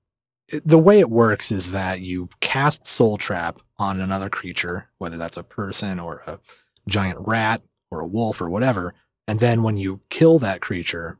the 0.64 0.78
way 0.78 0.98
it 0.98 1.10
works 1.10 1.52
is 1.52 1.72
that 1.72 2.00
you 2.00 2.28
cast 2.40 2.86
Soul 2.86 3.18
Trap 3.18 3.60
on 3.78 4.00
another 4.00 4.30
creature, 4.30 4.88
whether 4.98 5.16
that's 5.16 5.36
a 5.36 5.42
person 5.42 6.00
or 6.00 6.22
a 6.26 6.38
giant 6.88 7.18
rat 7.20 7.62
or 7.90 8.00
a 8.00 8.06
wolf 8.06 8.40
or 8.40 8.48
whatever, 8.48 8.94
and 9.26 9.40
then 9.40 9.62
when 9.62 9.76
you 9.76 10.00
kill 10.08 10.38
that 10.38 10.62
creature, 10.62 11.18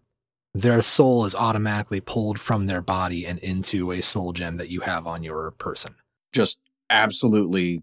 their 0.55 0.81
soul 0.81 1.27
is 1.27 1.35
automatically 1.35 2.01
pulled 2.01 2.41
from 2.41 2.67
their 2.67 2.81
body 2.81 3.27
and 3.27 3.39
into 3.41 3.93
a 3.93 4.01
soul 4.01 4.33
gem 4.33 4.57
that 4.57 4.71
you 4.71 4.81
have 4.81 5.07
on 5.07 5.23
your 5.23 5.51
person. 5.53 5.95
Just 6.33 6.59
absolutely 6.89 7.83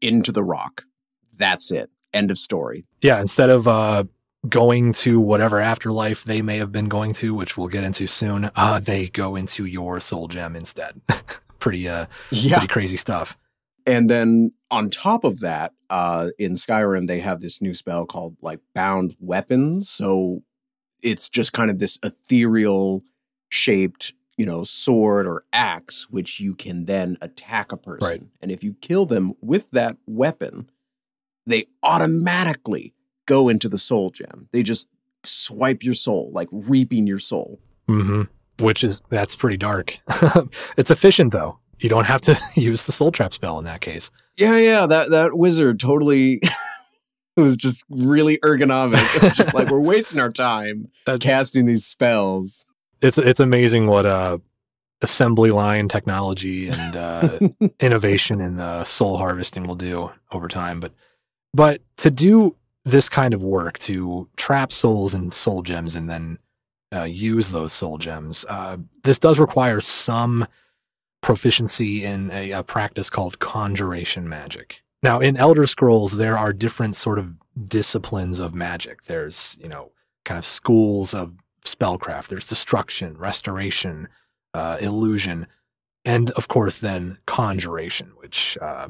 into 0.00 0.32
the 0.32 0.42
rock. 0.42 0.82
That's 1.38 1.70
it. 1.70 1.88
End 2.12 2.32
of 2.32 2.38
story. 2.38 2.84
Yeah, 3.00 3.20
instead 3.20 3.48
of 3.48 3.68
uh, 3.68 4.04
going 4.48 4.92
to 4.92 5.20
whatever 5.20 5.60
afterlife 5.60 6.24
they 6.24 6.42
may 6.42 6.56
have 6.58 6.72
been 6.72 6.88
going 6.88 7.12
to, 7.14 7.34
which 7.34 7.56
we'll 7.56 7.68
get 7.68 7.84
into 7.84 8.06
soon, 8.06 8.50
uh, 8.56 8.80
they 8.80 9.08
go 9.08 9.36
into 9.36 9.66
your 9.66 10.00
soul 10.00 10.28
gem 10.28 10.56
instead. 10.56 11.00
pretty 11.60 11.86
uh 11.86 12.06
yeah. 12.30 12.56
pretty 12.56 12.72
crazy 12.72 12.96
stuff. 12.96 13.36
And 13.86 14.10
then 14.10 14.52
on 14.70 14.90
top 14.90 15.24
of 15.24 15.40
that, 15.40 15.72
uh, 15.88 16.30
in 16.38 16.54
Skyrim, 16.54 17.06
they 17.06 17.20
have 17.20 17.40
this 17.40 17.62
new 17.62 17.74
spell 17.74 18.06
called 18.06 18.36
like 18.42 18.60
bound 18.74 19.16
weapons. 19.20 19.88
So 19.88 20.42
it's 21.02 21.28
just 21.28 21.52
kind 21.52 21.70
of 21.70 21.78
this 21.78 21.98
ethereal 22.02 23.02
shaped, 23.48 24.12
you 24.36 24.46
know, 24.46 24.64
sword 24.64 25.26
or 25.26 25.44
axe, 25.52 26.08
which 26.10 26.40
you 26.40 26.54
can 26.54 26.84
then 26.84 27.16
attack 27.20 27.72
a 27.72 27.76
person. 27.76 28.08
Right. 28.08 28.22
And 28.40 28.50
if 28.50 28.62
you 28.62 28.74
kill 28.74 29.06
them 29.06 29.32
with 29.40 29.70
that 29.72 29.96
weapon, 30.06 30.70
they 31.46 31.66
automatically 31.82 32.94
go 33.30 33.48
into 33.48 33.68
the 33.68 33.78
soul 33.78 34.10
gem. 34.10 34.48
They 34.52 34.62
just 34.62 34.88
swipe 35.24 35.84
your 35.84 35.94
soul, 35.94 36.30
like 36.32 36.48
reaping 36.50 37.06
your 37.06 37.18
soul. 37.20 37.60
hmm 37.86 38.22
Which 38.60 38.82
is 38.82 39.00
that's 39.08 39.36
pretty 39.36 39.56
dark. 39.56 39.98
it's 40.76 40.90
efficient 40.90 41.32
though. 41.32 41.58
You 41.78 41.88
don't 41.88 42.06
have 42.06 42.20
to 42.22 42.38
use 42.54 42.84
the 42.84 42.92
soul 42.92 43.12
trap 43.12 43.32
spell 43.32 43.58
in 43.58 43.64
that 43.64 43.80
case. 43.80 44.10
Yeah, 44.36 44.56
yeah, 44.58 44.86
that 44.86 45.10
that 45.10 45.36
wizard 45.38 45.78
totally 45.80 46.40
it 46.42 46.50
was 47.40 47.56
just 47.56 47.84
really 47.88 48.38
ergonomic. 48.38 49.04
It 49.16 49.22
was 49.22 49.36
just 49.36 49.54
like 49.54 49.68
we're 49.70 49.80
wasting 49.80 50.20
our 50.20 50.30
time 50.32 50.88
That's- 51.06 51.24
casting 51.24 51.66
these 51.66 51.84
spells. 51.86 52.66
It's 53.00 53.16
it's 53.18 53.40
amazing 53.40 53.86
what 53.86 54.04
uh 54.06 54.38
assembly 55.02 55.50
line 55.50 55.88
technology 55.88 56.68
and 56.68 56.94
uh, 56.96 57.38
innovation 57.80 58.38
in 58.38 58.60
uh, 58.60 58.84
soul 58.84 59.16
harvesting 59.16 59.66
will 59.66 59.74
do 59.74 60.10
over 60.30 60.46
time. 60.46 60.78
But 60.80 60.92
but 61.54 61.80
to 61.98 62.10
do 62.10 62.54
this 62.90 63.08
kind 63.08 63.34
of 63.34 63.42
work 63.42 63.78
to 63.80 64.28
trap 64.36 64.72
souls 64.72 65.14
and 65.14 65.32
soul 65.32 65.62
gems 65.62 65.96
and 65.96 66.08
then 66.08 66.38
uh, 66.94 67.04
use 67.04 67.50
those 67.50 67.72
soul 67.72 67.98
gems, 67.98 68.44
uh, 68.48 68.76
this 69.04 69.18
does 69.18 69.38
require 69.38 69.80
some 69.80 70.46
proficiency 71.20 72.04
in 72.04 72.30
a, 72.30 72.50
a 72.50 72.62
practice 72.62 73.10
called 73.10 73.38
conjuration 73.38 74.28
magic. 74.28 74.82
Now, 75.02 75.20
in 75.20 75.36
Elder 75.36 75.66
Scrolls, 75.66 76.16
there 76.16 76.36
are 76.36 76.52
different 76.52 76.96
sort 76.96 77.18
of 77.18 77.34
disciplines 77.68 78.40
of 78.40 78.54
magic. 78.54 79.04
There's 79.04 79.56
you 79.60 79.68
know 79.68 79.92
kind 80.24 80.38
of 80.38 80.44
schools 80.44 81.14
of 81.14 81.34
spellcraft. 81.64 82.28
There's 82.28 82.48
destruction, 82.48 83.16
restoration, 83.16 84.08
uh, 84.52 84.78
illusion, 84.80 85.46
and 86.04 86.30
of 86.32 86.48
course 86.48 86.78
then 86.78 87.18
conjuration, 87.26 88.12
which 88.16 88.58
uh, 88.60 88.88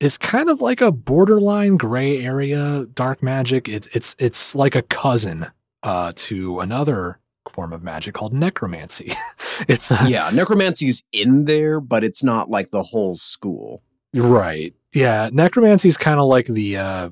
is 0.00 0.16
kind 0.16 0.48
of 0.48 0.60
like 0.60 0.80
a 0.80 0.92
borderline 0.92 1.76
gray 1.76 2.24
area 2.24 2.86
dark 2.94 3.22
magic. 3.22 3.68
It's 3.68 3.88
it's 3.88 4.14
it's 4.18 4.54
like 4.54 4.74
a 4.74 4.82
cousin 4.82 5.48
uh, 5.82 6.12
to 6.16 6.60
another 6.60 7.18
form 7.50 7.72
of 7.72 7.82
magic 7.82 8.14
called 8.14 8.32
necromancy. 8.32 9.12
it's 9.68 9.90
uh, 9.90 10.04
yeah, 10.08 10.30
necromancy's 10.32 11.04
in 11.12 11.46
there, 11.46 11.80
but 11.80 12.04
it's 12.04 12.22
not 12.22 12.50
like 12.50 12.70
the 12.70 12.82
whole 12.82 13.16
school. 13.16 13.82
right. 14.14 14.74
Yeah, 14.94 15.28
necromancy 15.32 15.88
is 15.88 15.98
kind 15.98 16.18
of 16.18 16.26
like 16.28 16.46
the 16.46 16.76
uh, 16.76 17.10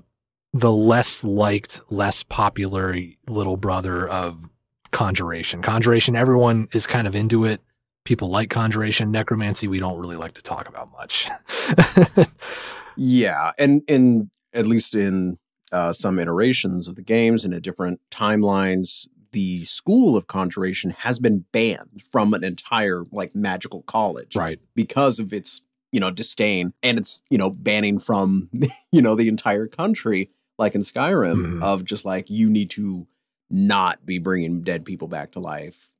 the 0.52 0.72
less 0.72 1.24
liked, 1.24 1.80
less 1.90 2.22
popular 2.22 2.96
little 3.28 3.56
brother 3.56 4.08
of 4.08 4.48
conjuration. 4.92 5.60
Conjuration, 5.60 6.16
everyone 6.16 6.68
is 6.72 6.86
kind 6.86 7.06
of 7.06 7.14
into 7.14 7.44
it. 7.44 7.60
People 8.06 8.30
like 8.30 8.48
conjuration. 8.48 9.10
Necromancy, 9.10 9.68
we 9.68 9.78
don't 9.78 9.98
really 9.98 10.16
like 10.16 10.32
to 10.34 10.42
talk 10.42 10.68
about 10.68 10.90
much. 10.92 11.28
Yeah, 12.96 13.50
and 13.58 13.82
and 13.88 14.30
at 14.54 14.66
least 14.66 14.94
in 14.94 15.38
uh, 15.70 15.92
some 15.92 16.18
iterations 16.18 16.88
of 16.88 16.96
the 16.96 17.02
games 17.02 17.44
and 17.44 17.52
at 17.52 17.62
different 17.62 18.00
timelines, 18.10 19.06
the 19.32 19.64
school 19.64 20.16
of 20.16 20.26
conjuration 20.28 20.90
has 21.00 21.18
been 21.18 21.44
banned 21.52 22.02
from 22.10 22.32
an 22.32 22.42
entire 22.42 23.04
like 23.12 23.34
magical 23.34 23.82
college 23.82 24.34
right. 24.34 24.58
because 24.74 25.20
of 25.20 25.32
its 25.34 25.60
you 25.92 26.00
know 26.00 26.10
disdain 26.10 26.72
and 26.82 26.98
it's 26.98 27.22
you 27.28 27.36
know 27.36 27.50
banning 27.50 27.98
from 27.98 28.48
you 28.92 29.02
know 29.02 29.14
the 29.14 29.28
entire 29.28 29.66
country 29.66 30.30
like 30.58 30.74
in 30.74 30.80
Skyrim 30.80 31.36
Mhm. 31.58 31.62
of 31.62 31.84
just 31.84 32.04
like 32.06 32.30
you 32.30 32.48
need 32.48 32.70
to 32.70 33.06
not 33.50 34.06
be 34.06 34.18
bringing 34.18 34.62
dead 34.62 34.84
people 34.86 35.06
back 35.08 35.32
to 35.32 35.40
life. 35.40 35.92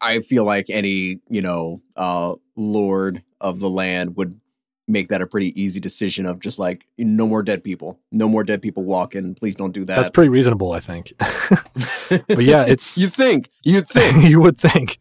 I 0.00 0.20
feel 0.20 0.44
like 0.44 0.66
any 0.70 1.20
you 1.28 1.42
know 1.42 1.82
uh 1.96 2.34
lord 2.56 3.22
of 3.40 3.60
the 3.60 3.70
land 3.70 4.16
would 4.16 4.40
make 4.88 5.08
that 5.08 5.20
a 5.20 5.26
pretty 5.26 5.60
easy 5.60 5.78
decision 5.78 6.26
of 6.26 6.40
just 6.40 6.58
like 6.58 6.86
no 6.96 7.26
more 7.26 7.42
dead 7.42 7.62
people, 7.62 8.00
no 8.10 8.28
more 8.28 8.42
dead 8.42 8.62
people 8.62 8.84
walking. 8.84 9.34
Please 9.34 9.54
don't 9.54 9.72
do 9.72 9.84
that. 9.84 9.96
That's 9.96 10.10
pretty 10.10 10.30
reasonable, 10.30 10.72
I 10.72 10.80
think. 10.80 11.12
but 11.18 12.42
yeah, 12.42 12.64
it's 12.66 12.96
you 12.98 13.06
think 13.06 13.50
you 13.62 13.80
think 13.82 14.24
you 14.28 14.40
would 14.40 14.58
think. 14.58 14.98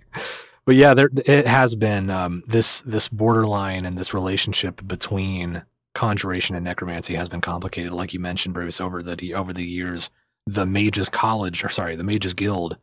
But 0.65 0.75
yeah, 0.75 0.93
there 0.93 1.09
it 1.25 1.47
has 1.47 1.75
been 1.75 2.09
um, 2.09 2.43
this 2.47 2.81
this 2.81 3.07
borderline 3.07 3.85
and 3.85 3.97
this 3.97 4.13
relationship 4.13 4.85
between 4.85 5.63
conjuration 5.95 6.55
and 6.55 6.65
necromancy 6.65 7.15
has 7.15 7.29
been 7.29 7.41
complicated, 7.41 7.91
like 7.93 8.13
you 8.13 8.19
mentioned, 8.19 8.53
Bruce. 8.53 8.81
Over 8.81 9.01
the 9.01 9.33
over 9.33 9.53
the 9.53 9.65
years, 9.65 10.11
the 10.45 10.65
Mages 10.65 11.09
College, 11.09 11.63
or 11.63 11.69
sorry, 11.69 11.95
the 11.95 12.03
Mages 12.03 12.33
Guild 12.33 12.77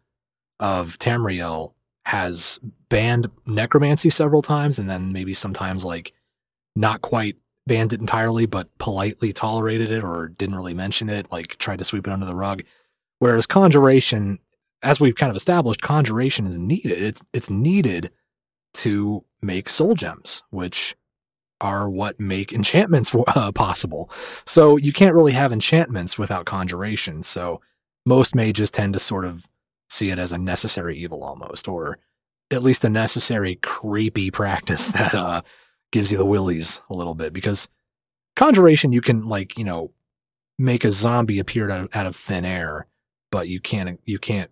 of 0.59 0.99
Tamriel 0.99 1.75
has 2.07 2.61
banned 2.89 3.31
necromancy 3.47 4.11
several 4.11 4.43
times, 4.43 4.79
and 4.79 4.89
then 4.89 5.13
maybe 5.13 5.35
sometimes 5.35 5.85
like 5.85 6.13
not 6.77 7.01
quite 7.01 7.37
banned 7.67 7.93
it 7.93 8.01
entirely, 8.01 8.47
but 8.47 8.77
politely 8.79 9.33
tolerated 9.33 9.91
it 9.91 10.05
or 10.05 10.29
didn't 10.29 10.57
really 10.57 10.75
mention 10.75 11.09
it, 11.09 11.31
like 11.33 11.57
tried 11.57 11.79
to 11.79 11.85
sweep 11.85 12.07
it 12.07 12.13
under 12.13 12.27
the 12.27 12.35
rug. 12.35 12.63
Whereas 13.21 13.47
conjuration, 13.47 14.39
as 14.83 15.01
we've 15.01 15.15
kind 15.15 15.31
of 15.31 15.37
established, 15.37 15.81
conjuration 15.81 16.47
is 16.47 16.57
needed. 16.57 16.93
It's 16.93 17.23
it's 17.33 17.51
needed 17.51 18.11
to 18.75 19.25
make 19.41 19.69
soul 19.69 19.95
gems, 19.95 20.43
which 20.51 20.95
are 21.61 21.89
what 21.89 22.21
make 22.21 22.53
enchantments 22.53 23.15
uh, 23.29 23.53
possible. 23.53 24.11
So 24.45 24.77
you 24.77 24.93
can't 24.93 25.15
really 25.15 25.33
have 25.33 25.53
enchantments 25.53 26.19
without 26.19 26.45
conjuration. 26.45 27.23
So 27.23 27.61
most 28.05 28.35
mages 28.35 28.71
tend 28.71 28.93
to 28.93 28.99
sort 28.99 29.25
of 29.25 29.47
see 29.89 30.11
it 30.11 30.19
as 30.19 30.33
a 30.33 30.39
necessary 30.39 30.99
evil 30.99 31.23
almost, 31.23 31.69
or 31.69 31.99
at 32.51 32.63
least 32.63 32.85
a 32.85 32.89
necessary 32.89 33.57
creepy 33.57 34.31
practice 34.33 34.89
that 34.89 35.15
uh, 35.15 35.43
gives 35.93 36.11
you 36.13 36.19
the 36.19 36.25
willies 36.25 36.81
a 36.91 36.95
little 36.95 37.15
bit. 37.15 37.33
Because 37.33 37.69
conjuration, 38.37 38.93
you 38.93 39.01
can 39.01 39.27
like 39.27 39.59
you 39.59 39.65
know 39.65 39.93
make 40.59 40.85
a 40.85 40.93
zombie 40.93 41.39
appear 41.39 41.71
out 41.71 41.85
of, 41.85 41.97
out 41.97 42.07
of 42.07 42.17
thin 42.17 42.45
air, 42.45 42.87
but 43.31 43.49
you 43.49 43.61
can't 43.61 44.01
you 44.05 44.19
can't 44.19 44.51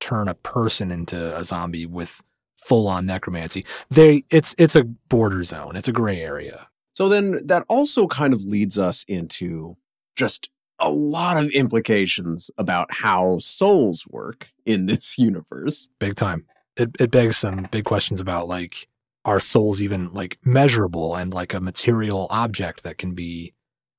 turn 0.00 0.28
a 0.28 0.34
person 0.34 0.90
into 0.90 1.36
a 1.36 1.44
zombie 1.44 1.86
with 1.86 2.22
full 2.56 2.86
on 2.86 3.06
necromancy. 3.06 3.64
They 3.90 4.24
it's 4.30 4.54
it's 4.58 4.76
a 4.76 4.84
border 4.84 5.42
zone. 5.42 5.76
It's 5.76 5.88
a 5.88 5.92
gray 5.92 6.20
area. 6.20 6.68
So 6.94 7.08
then 7.08 7.46
that 7.46 7.64
also 7.68 8.06
kind 8.06 8.34
of 8.34 8.42
leads 8.42 8.78
us 8.78 9.04
into 9.06 9.76
just 10.16 10.50
a 10.80 10.90
lot 10.90 11.36
of 11.42 11.50
implications 11.50 12.50
about 12.58 12.92
how 12.92 13.38
souls 13.38 14.04
work 14.08 14.50
in 14.64 14.86
this 14.86 15.18
universe. 15.18 15.88
Big 15.98 16.16
time. 16.16 16.46
It 16.76 16.90
it 17.00 17.10
begs 17.10 17.36
some 17.36 17.68
big 17.70 17.84
questions 17.84 18.20
about 18.20 18.48
like 18.48 18.86
are 19.24 19.40
souls 19.40 19.82
even 19.82 20.12
like 20.12 20.38
measurable 20.44 21.14
and 21.14 21.34
like 21.34 21.52
a 21.52 21.60
material 21.60 22.26
object 22.30 22.82
that 22.84 22.98
can 22.98 23.14
be 23.14 23.52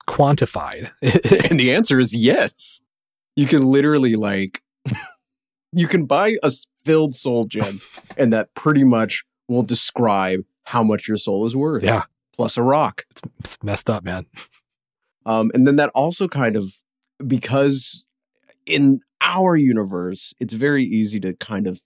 quantified? 0.07 0.91
And 1.51 1.59
the 1.59 1.71
answer 1.75 1.99
is 1.99 2.15
yes. 2.15 2.81
You 3.35 3.45
can 3.45 3.63
literally 3.65 4.15
like 4.15 4.61
you 5.71 5.87
can 5.87 6.05
buy 6.05 6.35
a 6.41 6.51
filled 6.83 7.15
soul 7.15 7.45
gem 7.45 7.79
and 8.17 8.33
that 8.33 8.53
pretty 8.55 8.83
much 8.83 9.23
will 9.47 9.61
describe 9.63 10.41
how 10.65 10.83
much 10.83 11.07
your 11.07 11.17
soul 11.17 11.45
is 11.45 11.55
worth. 11.55 11.83
yeah, 11.83 12.03
Plus 12.35 12.57
a 12.57 12.63
rock. 12.63 13.05
it's, 13.11 13.21
it's 13.39 13.63
messed 13.63 13.89
up, 13.89 14.03
man. 14.03 14.25
Um, 15.29 15.51
and 15.53 15.67
then 15.67 15.75
that 15.75 15.91
also 15.93 16.27
kind 16.27 16.55
of 16.55 16.73
because 17.25 18.03
in 18.65 19.01
our 19.21 19.55
universe, 19.55 20.33
it's 20.39 20.55
very 20.55 20.83
easy 20.83 21.19
to 21.19 21.35
kind 21.35 21.67
of 21.67 21.83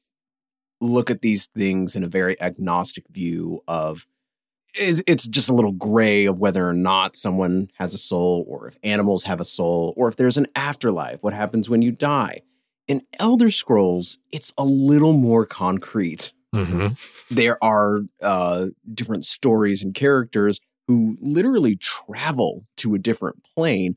look 0.80 1.12
at 1.12 1.22
these 1.22 1.48
things 1.48 1.98
in 1.98 2.06
a 2.06 2.08
very 2.08 2.40
agnostic 2.42 3.04
view 3.10 3.60
of 3.68 4.08
it's, 4.76 5.04
it's 5.08 5.28
just 5.28 5.50
a 5.50 5.54
little 5.54 5.74
gray 5.74 6.26
of 6.26 6.40
whether 6.40 6.68
or 6.68 6.74
not 6.74 7.18
someone 7.18 7.68
has 7.76 7.94
a 7.94 7.98
soul 7.98 8.46
or 8.48 8.70
if 8.70 8.78
animals 8.84 9.24
have 9.24 9.42
a 9.42 9.46
soul 9.46 9.94
or 9.98 10.08
if 10.08 10.16
there's 10.16 10.38
an 10.38 10.48
afterlife 10.56 11.22
what 11.22 11.34
happens 11.34 11.70
when 11.70 11.82
you 11.82 11.92
die. 11.92 12.40
In 12.88 13.02
elder 13.20 13.52
scrolls 13.52 14.20
it's 14.32 14.54
a 14.58 14.66
little 14.66 15.14
more 15.14 15.46
concrete. 15.46 16.32
Hmm 16.54 16.88
there 17.30 17.62
are 17.64 18.02
uh, 18.22 18.68
different 18.94 19.26
stories 19.26 19.84
and 19.84 19.94
characters 19.94 20.60
who 20.88 21.18
literally 21.22 21.76
travel 21.76 22.66
to 22.78 22.96
a 22.96 23.00
different 23.00 23.46
plane 23.56 23.96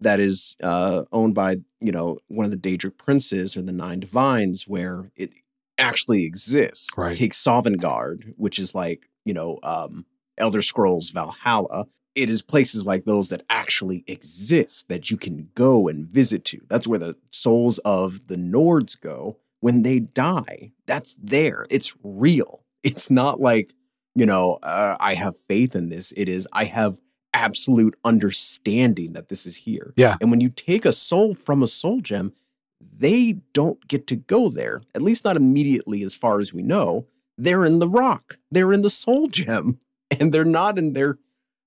that 0.00 0.20
is 0.20 0.56
uh, 0.62 1.04
owned 1.12 1.34
by 1.34 1.56
you 1.80 1.92
know 1.92 2.18
one 2.28 2.44
of 2.44 2.50
the 2.50 2.56
Daedric 2.56 2.96
princes 2.96 3.56
or 3.56 3.62
the 3.62 3.72
Nine 3.72 4.00
Divines, 4.00 4.64
where 4.66 5.10
it 5.16 5.30
actually 5.78 6.24
exists. 6.24 6.90
Right. 6.96 7.16
Take 7.16 7.32
Sovngarde, 7.32 8.34
which 8.36 8.58
is 8.58 8.74
like 8.74 9.08
you 9.24 9.34
know 9.34 9.58
um, 9.62 10.06
Elder 10.36 10.62
Scrolls 10.62 11.10
Valhalla. 11.10 11.86
It 12.14 12.30
is 12.30 12.42
places 12.42 12.84
like 12.84 13.04
those 13.04 13.28
that 13.28 13.44
actually 13.48 14.02
exist 14.08 14.88
that 14.88 15.08
you 15.08 15.16
can 15.16 15.50
go 15.54 15.86
and 15.86 16.06
visit 16.06 16.44
to. 16.46 16.60
That's 16.68 16.86
where 16.88 16.98
the 16.98 17.16
souls 17.30 17.78
of 17.84 18.26
the 18.26 18.34
Nords 18.34 19.00
go 19.00 19.38
when 19.60 19.82
they 19.82 20.00
die. 20.00 20.72
That's 20.86 21.16
there. 21.22 21.64
It's 21.70 21.96
real. 22.02 22.64
It's 22.82 23.10
not 23.10 23.40
like, 23.40 23.72
you 24.18 24.26
know, 24.26 24.58
uh, 24.62 24.96
I 24.98 25.14
have 25.14 25.36
faith 25.48 25.76
in 25.76 25.90
this. 25.90 26.12
It 26.16 26.28
is, 26.28 26.48
I 26.52 26.64
have 26.64 26.98
absolute 27.32 27.96
understanding 28.04 29.12
that 29.12 29.28
this 29.28 29.46
is 29.46 29.56
here. 29.56 29.92
Yeah. 29.96 30.16
And 30.20 30.30
when 30.30 30.40
you 30.40 30.48
take 30.48 30.84
a 30.84 30.92
soul 30.92 31.34
from 31.34 31.62
a 31.62 31.68
soul 31.68 32.00
gem, 32.00 32.32
they 32.80 33.36
don't 33.52 33.86
get 33.86 34.08
to 34.08 34.16
go 34.16 34.48
there, 34.48 34.80
at 34.94 35.02
least 35.02 35.24
not 35.24 35.36
immediately, 35.36 36.02
as 36.02 36.16
far 36.16 36.40
as 36.40 36.52
we 36.52 36.62
know. 36.62 37.06
They're 37.36 37.64
in 37.64 37.78
the 37.78 37.88
rock, 37.88 38.38
they're 38.50 38.72
in 38.72 38.82
the 38.82 38.90
soul 38.90 39.28
gem, 39.28 39.78
and 40.18 40.32
they're 40.32 40.44
not 40.44 40.78
in 40.78 40.94
their 40.94 41.18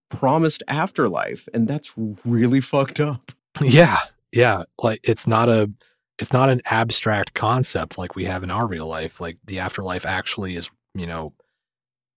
promised 0.10 0.62
afterlife. 0.68 1.48
And 1.54 1.68
that's 1.68 1.94
really 2.26 2.60
fucked 2.60 3.00
up. 3.00 3.32
Yeah, 3.62 3.98
Yeah, 4.32 4.64
like 4.82 5.00
it's 5.04 5.28
not 5.28 5.50
a 5.50 5.72
it's 6.20 6.34
not 6.34 6.50
an 6.50 6.62
abstract 6.66 7.34
concept 7.34 7.98
like 7.98 8.16
we 8.16 8.26
have 8.26 8.44
in 8.44 8.52
our 8.52 8.68
real 8.68 8.88
life. 8.88 9.20
Like 9.20 9.38
the 9.46 9.60
afterlife 9.60 10.06
actually 10.06 10.56
is, 10.56 10.70
you 10.94 11.08
know, 11.08 11.34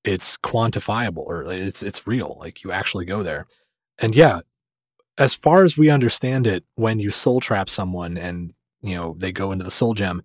it's 0.05 0.37
quantifiable 0.37 1.25
or 1.27 1.51
it's 1.51 1.83
it's 1.83 2.07
real. 2.07 2.37
Like 2.39 2.63
you 2.63 2.71
actually 2.71 3.05
go 3.05 3.23
there. 3.23 3.47
And 3.99 4.15
yeah, 4.15 4.41
as 5.19 5.35
far 5.35 5.65
as 5.65 5.79
we 5.79 5.91
understand 5.91 6.47
it, 6.47 6.65
when 6.75 6.99
you 6.99 7.11
soul 7.11 7.41
trap 7.41 7.69
someone 7.69 8.19
and 8.19 8.53
you 8.83 8.95
know 8.95 9.15
they 9.19 9.33
go 9.33 9.51
into 9.51 9.65
the 9.65 9.71
soul 9.71 9.95
gem, 9.95 10.23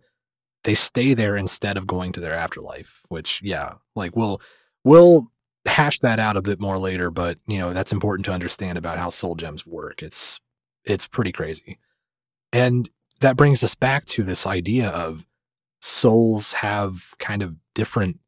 they 0.63 0.73
stay 0.73 1.13
there 1.13 1.35
instead 1.35 1.77
of 1.77 1.87
going 1.87 2.11
to 2.13 2.19
their 2.19 2.33
afterlife. 2.33 3.01
Which 3.07 3.41
yeah, 3.41 3.75
like 3.95 4.15
we'll 4.15 4.41
we'll 4.83 5.31
hash 5.65 5.99
that 5.99 6.19
out 6.19 6.37
a 6.37 6.41
bit 6.41 6.59
more 6.59 6.77
later. 6.77 7.09
But 7.09 7.37
you 7.47 7.57
know 7.57 7.73
that's 7.73 7.93
important 7.93 8.25
to 8.25 8.33
understand 8.33 8.77
about 8.77 8.97
how 8.97 9.09
soul 9.09 9.35
gems 9.35 9.65
work. 9.65 10.03
It's 10.03 10.39
it's 10.83 11.07
pretty 11.07 11.31
crazy, 11.31 11.79
and 12.51 12.89
that 13.21 13.37
brings 13.37 13.63
us 13.63 13.75
back 13.75 14.05
to 14.05 14.23
this 14.23 14.45
idea 14.45 14.89
of 14.89 15.25
souls 15.81 16.53
have 16.53 17.13
kind 17.19 17.41
of 17.41 17.55
different 17.73 18.19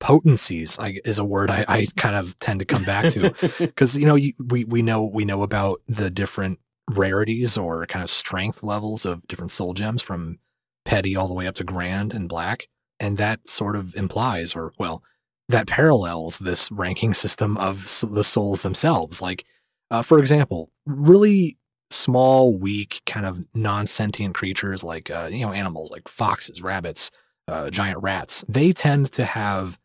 potencies 0.00 0.78
I, 0.78 1.00
is 1.04 1.18
a 1.18 1.24
word 1.24 1.50
I, 1.50 1.64
I 1.68 1.86
kind 1.96 2.16
of 2.16 2.38
tend 2.38 2.60
to 2.60 2.64
come 2.64 2.84
back 2.84 3.12
to. 3.12 3.34
Because 3.58 3.96
you 3.96 4.06
know 4.06 4.14
you, 4.14 4.32
we 4.44 4.64
we 4.64 4.82
know 4.82 5.04
we 5.04 5.24
know 5.24 5.42
about 5.42 5.80
the 5.86 6.10
different 6.10 6.58
rarities 6.90 7.58
or 7.58 7.84
kind 7.86 8.02
of 8.02 8.10
strength 8.10 8.62
levels 8.62 9.04
of 9.04 9.26
different 9.28 9.50
soul 9.50 9.74
gems 9.74 10.02
from 10.02 10.38
petty 10.84 11.14
all 11.14 11.28
the 11.28 11.34
way 11.34 11.46
up 11.46 11.54
to 11.56 11.64
grand 11.64 12.14
and 12.14 12.28
black 12.28 12.66
and 12.98 13.16
that 13.18 13.46
sort 13.48 13.76
of 13.76 13.94
implies 13.94 14.56
or 14.56 14.72
well 14.78 15.02
that 15.48 15.66
parallels 15.66 16.38
this 16.38 16.70
ranking 16.70 17.14
system 17.14 17.56
of 17.56 18.04
the 18.10 18.24
souls 18.24 18.62
themselves. 18.62 19.20
Like 19.22 19.44
uh, 19.90 20.02
for 20.02 20.18
example 20.18 20.70
really 20.86 21.56
small 21.90 22.56
weak 22.56 23.00
kind 23.06 23.24
of 23.24 23.46
non-sentient 23.54 24.34
creatures 24.34 24.84
like 24.84 25.10
uh, 25.10 25.28
you 25.30 25.44
know 25.44 25.52
animals 25.52 25.90
like 25.90 26.06
foxes 26.06 26.62
rabbits 26.62 27.10
uh, 27.48 27.70
giant 27.70 27.98
rats 28.02 28.44
they 28.46 28.72
tend 28.72 29.10
to 29.10 29.24
have 29.24 29.78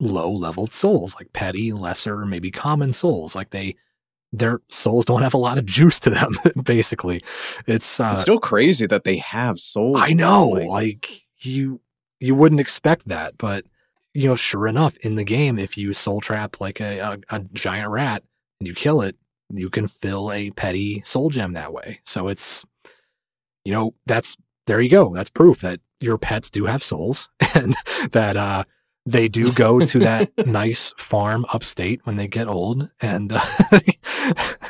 low 0.00 0.30
leveled 0.30 0.72
souls, 0.72 1.14
like 1.16 1.32
petty, 1.32 1.72
lesser, 1.72 2.24
maybe 2.24 2.50
common 2.50 2.92
souls. 2.92 3.34
Like 3.34 3.50
they, 3.50 3.76
their 4.32 4.60
souls 4.68 5.04
don't 5.04 5.22
have 5.22 5.34
a 5.34 5.38
lot 5.38 5.58
of 5.58 5.66
juice 5.66 6.00
to 6.00 6.10
them. 6.10 6.36
basically, 6.62 7.22
it's, 7.66 8.00
uh, 8.00 8.10
it's 8.12 8.22
still 8.22 8.38
crazy 8.38 8.86
that 8.86 9.04
they 9.04 9.16
have 9.18 9.58
souls. 9.58 9.98
I 10.00 10.12
know, 10.12 10.48
like, 10.48 10.68
like 10.68 11.10
you, 11.40 11.80
you 12.20 12.34
wouldn't 12.34 12.60
expect 12.60 13.06
that, 13.06 13.38
but 13.38 13.64
you 14.14 14.26
know, 14.28 14.34
sure 14.34 14.66
enough, 14.66 14.96
in 14.98 15.14
the 15.14 15.24
game, 15.24 15.58
if 15.58 15.78
you 15.78 15.92
soul 15.92 16.20
trap 16.20 16.60
like 16.60 16.80
a, 16.80 16.98
a, 16.98 17.18
a 17.30 17.40
giant 17.52 17.90
rat 17.90 18.24
and 18.58 18.66
you 18.66 18.74
kill 18.74 19.00
it, 19.00 19.16
you 19.50 19.70
can 19.70 19.86
fill 19.86 20.32
a 20.32 20.50
petty 20.50 21.02
soul 21.04 21.30
gem 21.30 21.52
that 21.52 21.72
way. 21.72 22.00
So 22.04 22.28
it's, 22.28 22.64
you 23.64 23.72
know, 23.72 23.94
that's 24.06 24.36
there 24.66 24.80
you 24.80 24.90
go. 24.90 25.14
That's 25.14 25.30
proof 25.30 25.60
that 25.60 25.80
your 26.00 26.18
pets 26.18 26.50
do 26.50 26.66
have 26.66 26.82
souls 26.82 27.30
and 27.54 27.74
that 28.10 28.36
uh 28.36 28.64
they 29.10 29.28
do 29.28 29.52
go 29.52 29.80
to 29.80 29.98
that 29.98 30.30
nice 30.46 30.92
farm 30.98 31.44
upstate 31.52 32.04
when 32.04 32.16
they 32.16 32.28
get 32.28 32.46
old 32.46 32.90
and 33.00 33.32
uh, 33.32 33.40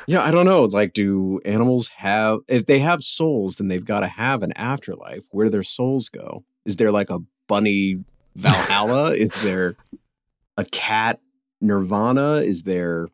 yeah 0.06 0.22
i 0.22 0.30
don't 0.30 0.46
know 0.46 0.62
like 0.62 0.92
do 0.92 1.40
animals 1.44 1.88
have 1.88 2.40
if 2.48 2.66
they 2.66 2.78
have 2.78 3.02
souls 3.02 3.56
then 3.56 3.68
they've 3.68 3.84
got 3.84 4.00
to 4.00 4.06
have 4.06 4.42
an 4.42 4.52
afterlife. 4.56 5.26
Where 5.30 5.46
do 5.46 5.50
their 5.50 5.62
souls 5.62 6.08
go? 6.08 6.44
Is 6.64 6.76
there 6.76 6.90
like 6.90 7.10
a 7.10 7.20
bunny 7.46 7.96
valhalla? 8.34 9.14
Is 9.14 9.32
there 9.42 9.76
a 10.56 10.64
cat 10.64 11.20
nirvana? 11.60 12.36
Is 12.36 12.64
there 12.64 13.08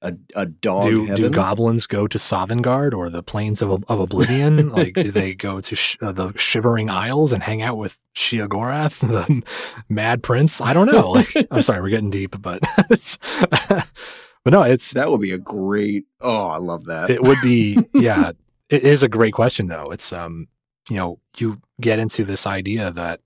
a, 0.00 0.14
a 0.36 0.46
dog 0.46 0.84
do, 0.84 1.06
heaven? 1.06 1.16
do 1.16 1.30
goblins 1.30 1.86
go 1.86 2.06
to 2.06 2.18
Sovngarde 2.18 2.94
or 2.94 3.10
the 3.10 3.22
plains 3.22 3.62
of, 3.62 3.84
of 3.88 4.00
oblivion? 4.00 4.68
Like 4.78 4.94
do 4.94 5.10
they 5.10 5.34
go 5.34 5.60
to 5.60 5.74
sh- 5.74 5.96
uh, 6.00 6.12
the 6.12 6.32
shivering 6.36 6.88
isles 6.88 7.32
and 7.32 7.42
hang 7.42 7.62
out 7.62 7.78
with 7.78 7.98
Sheogorath 8.14 9.00
the 9.00 9.42
mad 9.88 10.22
prince? 10.22 10.60
I 10.60 10.72
don't 10.72 10.90
know. 10.90 11.10
Like 11.10 11.34
i'm 11.50 11.62
sorry 11.62 11.80
we're 11.80 11.88
getting 11.88 12.10
deep 12.10 12.40
but 12.40 12.60
it's 12.90 13.18
but 14.44 14.52
no 14.52 14.62
it's 14.62 14.92
that 14.92 15.10
would 15.10 15.20
be 15.20 15.32
a 15.32 15.38
great 15.38 16.04
oh 16.20 16.46
i 16.46 16.58
love 16.58 16.84
that. 16.84 17.10
It 17.10 17.22
would 17.22 17.38
be 17.42 17.78
yeah 17.94 18.32
it 18.68 18.82
is 18.84 19.02
a 19.02 19.08
great 19.08 19.32
question 19.32 19.66
though. 19.66 19.90
It's 19.90 20.12
um 20.12 20.46
you 20.88 20.96
know 20.96 21.18
you 21.38 21.60
get 21.80 21.98
into 21.98 22.24
this 22.24 22.46
idea 22.46 22.90
that 22.92 23.20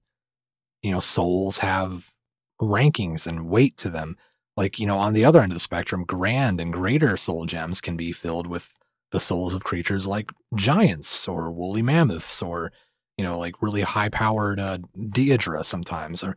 you 0.82 0.90
know 0.90 1.00
souls 1.00 1.58
have 1.58 2.12
rankings 2.60 3.26
and 3.26 3.48
weight 3.48 3.76
to 3.78 3.90
them 3.90 4.16
like, 4.56 4.78
you 4.78 4.86
know, 4.86 4.98
on 4.98 5.12
the 5.12 5.24
other 5.24 5.40
end 5.40 5.52
of 5.52 5.56
the 5.56 5.60
spectrum, 5.60 6.04
grand 6.04 6.60
and 6.60 6.72
greater 6.72 7.16
soul 7.16 7.46
gems 7.46 7.80
can 7.80 7.96
be 7.96 8.12
filled 8.12 8.46
with 8.46 8.74
the 9.10 9.20
souls 9.20 9.54
of 9.54 9.64
creatures 9.64 10.06
like 10.06 10.30
giants 10.54 11.28
or 11.28 11.50
woolly 11.50 11.82
mammoths 11.82 12.42
or, 12.42 12.72
you 13.16 13.24
know, 13.24 13.38
like 13.38 13.60
really 13.62 13.82
high 13.82 14.08
powered 14.08 14.58
uh, 14.58 14.78
Daedra 14.96 15.64
sometimes 15.64 16.22
or 16.22 16.36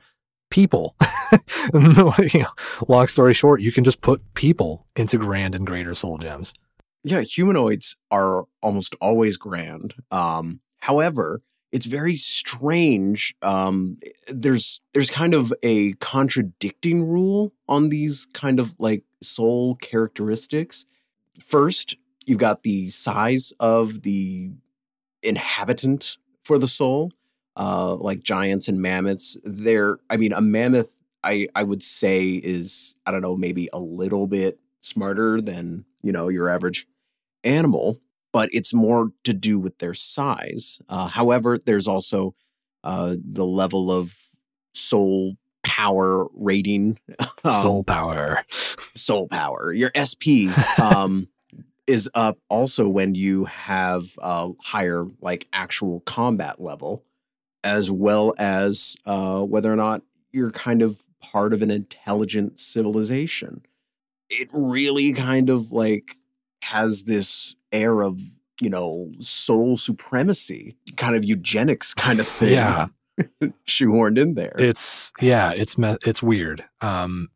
people. 0.49 0.95
you 1.73 2.41
know, 2.41 2.51
long 2.87 3.07
story 3.07 3.33
short, 3.33 3.61
you 3.61 3.71
can 3.71 3.83
just 3.83 4.01
put 4.01 4.21
people 4.33 4.85
into 4.95 5.17
grand 5.17 5.55
and 5.55 5.65
greater 5.65 5.93
soul 5.93 6.17
gems. 6.17 6.53
Yeah, 7.03 7.21
humanoids 7.21 7.95
are 8.11 8.45
almost 8.61 8.95
always 8.99 9.37
grand. 9.37 9.93
Um, 10.11 10.61
however, 10.79 11.41
it's 11.75 11.87
very 11.87 12.15
strange. 12.15 13.35
Um, 13.41 13.97
there's 14.29 14.79
there's 14.93 15.09
kind 15.09 15.33
of 15.33 15.51
a 15.61 15.91
contradicting 15.95 17.03
rule 17.03 17.51
on 17.67 17.89
these 17.89 18.27
kind 18.31 18.61
of 18.61 18.79
like 18.79 19.03
soul 19.21 19.75
characteristics. 19.81 20.85
First, 21.43 21.97
you've 22.25 22.37
got 22.37 22.63
the 22.63 22.87
size 22.87 23.51
of 23.59 24.03
the 24.03 24.51
inhabitant 25.21 26.15
for 26.45 26.57
the 26.57 26.67
soul, 26.67 27.11
uh, 27.57 27.95
like 27.95 28.23
giants 28.23 28.69
and 28.69 28.81
mammoths. 28.81 29.37
They're, 29.43 29.97
I 30.09 30.15
mean, 30.15 30.31
a 30.31 30.39
mammoth, 30.39 30.95
I 31.25 31.49
I 31.55 31.63
would 31.63 31.83
say 31.83 32.35
is 32.35 32.95
I 33.05 33.11
don't 33.11 33.21
know 33.21 33.35
maybe 33.35 33.67
a 33.73 33.79
little 33.81 34.27
bit 34.27 34.61
smarter 34.79 35.41
than 35.41 35.83
you 36.01 36.13
know 36.13 36.29
your 36.29 36.47
average 36.47 36.87
animal 37.43 37.99
but 38.35 38.49
it's 38.51 38.73
more 38.73 39.13
to 39.23 39.31
do 39.31 39.57
with 39.57 39.77
their 39.77 39.93
size. 39.93 40.81
Uh, 40.89 41.07
however, 41.07 41.57
there's 41.57 41.87
also 41.87 42.35
uh, 42.83 43.15
the 43.23 43.45
level 43.45 43.89
of 43.89 44.13
soul 44.73 45.37
power 45.63 46.27
rating. 46.33 46.99
Um, 47.45 47.61
soul 47.61 47.83
power. 47.83 48.43
Soul 48.95 49.27
power. 49.27 49.71
Your 49.71 49.91
SP 49.93 50.49
um, 50.81 51.29
is 51.85 52.09
up 52.15 52.39
also 52.49 52.89
when 52.89 53.13
you 53.13 53.45
have 53.45 54.03
a 54.17 54.49
higher, 54.63 55.05
like, 55.21 55.47
actual 55.53 55.99
combat 56.01 56.59
level, 56.59 57.05
as 57.63 57.91
well 57.91 58.33
as 58.39 58.95
uh, 59.05 59.41
whether 59.41 59.71
or 59.71 59.75
not 59.75 60.01
you're 60.33 60.49
kind 60.49 60.81
of 60.81 61.05
part 61.21 61.53
of 61.53 61.61
an 61.61 61.69
intelligent 61.69 62.59
civilization. 62.59 63.61
It 64.31 64.49
really 64.51 65.13
kind 65.13 65.51
of 65.51 65.71
like 65.71 66.17
has 66.65 67.05
this 67.05 67.55
air 67.71 68.01
of 68.01 68.19
you 68.61 68.69
know 68.69 69.11
soul 69.19 69.77
supremacy 69.77 70.75
kind 70.97 71.15
of 71.15 71.25
eugenics 71.25 71.93
kind 71.93 72.19
of 72.19 72.27
thing 72.27 72.53
yeah. 72.53 72.87
shoehorned 73.67 74.17
in 74.17 74.35
there. 74.35 74.55
It's 74.57 75.11
yeah 75.21 75.51
it's 75.51 75.75
it's 75.79 76.23
weird. 76.23 76.65
Um 76.81 77.29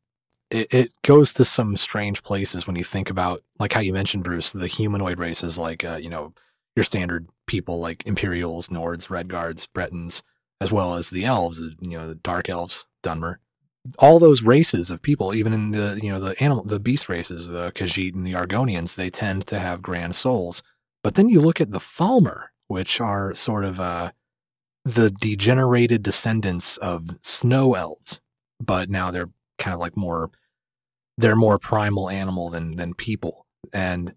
it, 0.49 0.73
it 0.73 0.91
goes 1.03 1.33
to 1.33 1.45
some 1.45 1.77
strange 1.77 2.23
places 2.23 2.65
when 2.65 2.75
you 2.75 2.83
think 2.83 3.09
about 3.09 3.43
like 3.59 3.73
how 3.73 3.81
you 3.81 3.93
mentioned 3.93 4.23
bruce 4.23 4.51
the 4.51 4.65
humanoid 4.65 5.19
races 5.19 5.59
like 5.59 5.85
uh, 5.85 5.99
you 6.01 6.09
know 6.09 6.33
your 6.75 6.83
standard 6.83 7.29
people 7.45 7.79
like 7.79 8.03
imperials 8.07 8.69
nords 8.69 9.09
redguards 9.09 9.67
bretons 9.71 10.23
as 10.59 10.71
well 10.71 10.95
as 10.95 11.11
the 11.11 11.23
elves 11.23 11.61
you 11.81 11.97
know 11.97 12.07
the 12.07 12.15
dark 12.15 12.49
elves 12.49 12.87
dunmer 13.03 13.35
all 13.97 14.19
those 14.19 14.43
races 14.43 14.91
of 14.91 15.01
people, 15.01 15.33
even 15.33 15.53
in 15.53 15.71
the 15.71 15.99
you 16.01 16.11
know 16.11 16.19
the 16.19 16.41
animal, 16.41 16.63
the 16.63 16.79
beast 16.79 17.09
races, 17.09 17.47
the 17.47 17.71
Khajiit 17.71 18.13
and 18.13 18.25
the 18.25 18.33
Argonians, 18.33 18.95
they 18.95 19.09
tend 19.09 19.47
to 19.47 19.59
have 19.59 19.81
grand 19.81 20.15
souls. 20.15 20.61
But 21.03 21.15
then 21.15 21.29
you 21.29 21.39
look 21.39 21.61
at 21.61 21.71
the 21.71 21.79
Falmer, 21.79 22.47
which 22.67 22.99
are 22.99 23.33
sort 23.33 23.63
of 23.63 23.79
uh, 23.79 24.11
the 24.83 25.09
degenerated 25.09 26.03
descendants 26.03 26.77
of 26.77 27.17
snow 27.21 27.73
elves, 27.73 28.19
but 28.59 28.89
now 28.89 29.11
they're 29.11 29.29
kind 29.57 29.73
of 29.73 29.79
like 29.79 29.95
more 29.95 30.29
they're 31.17 31.35
more 31.35 31.59
primal 31.59 32.09
animal 32.09 32.49
than 32.49 32.75
than 32.75 32.93
people, 32.93 33.45
and 33.73 34.13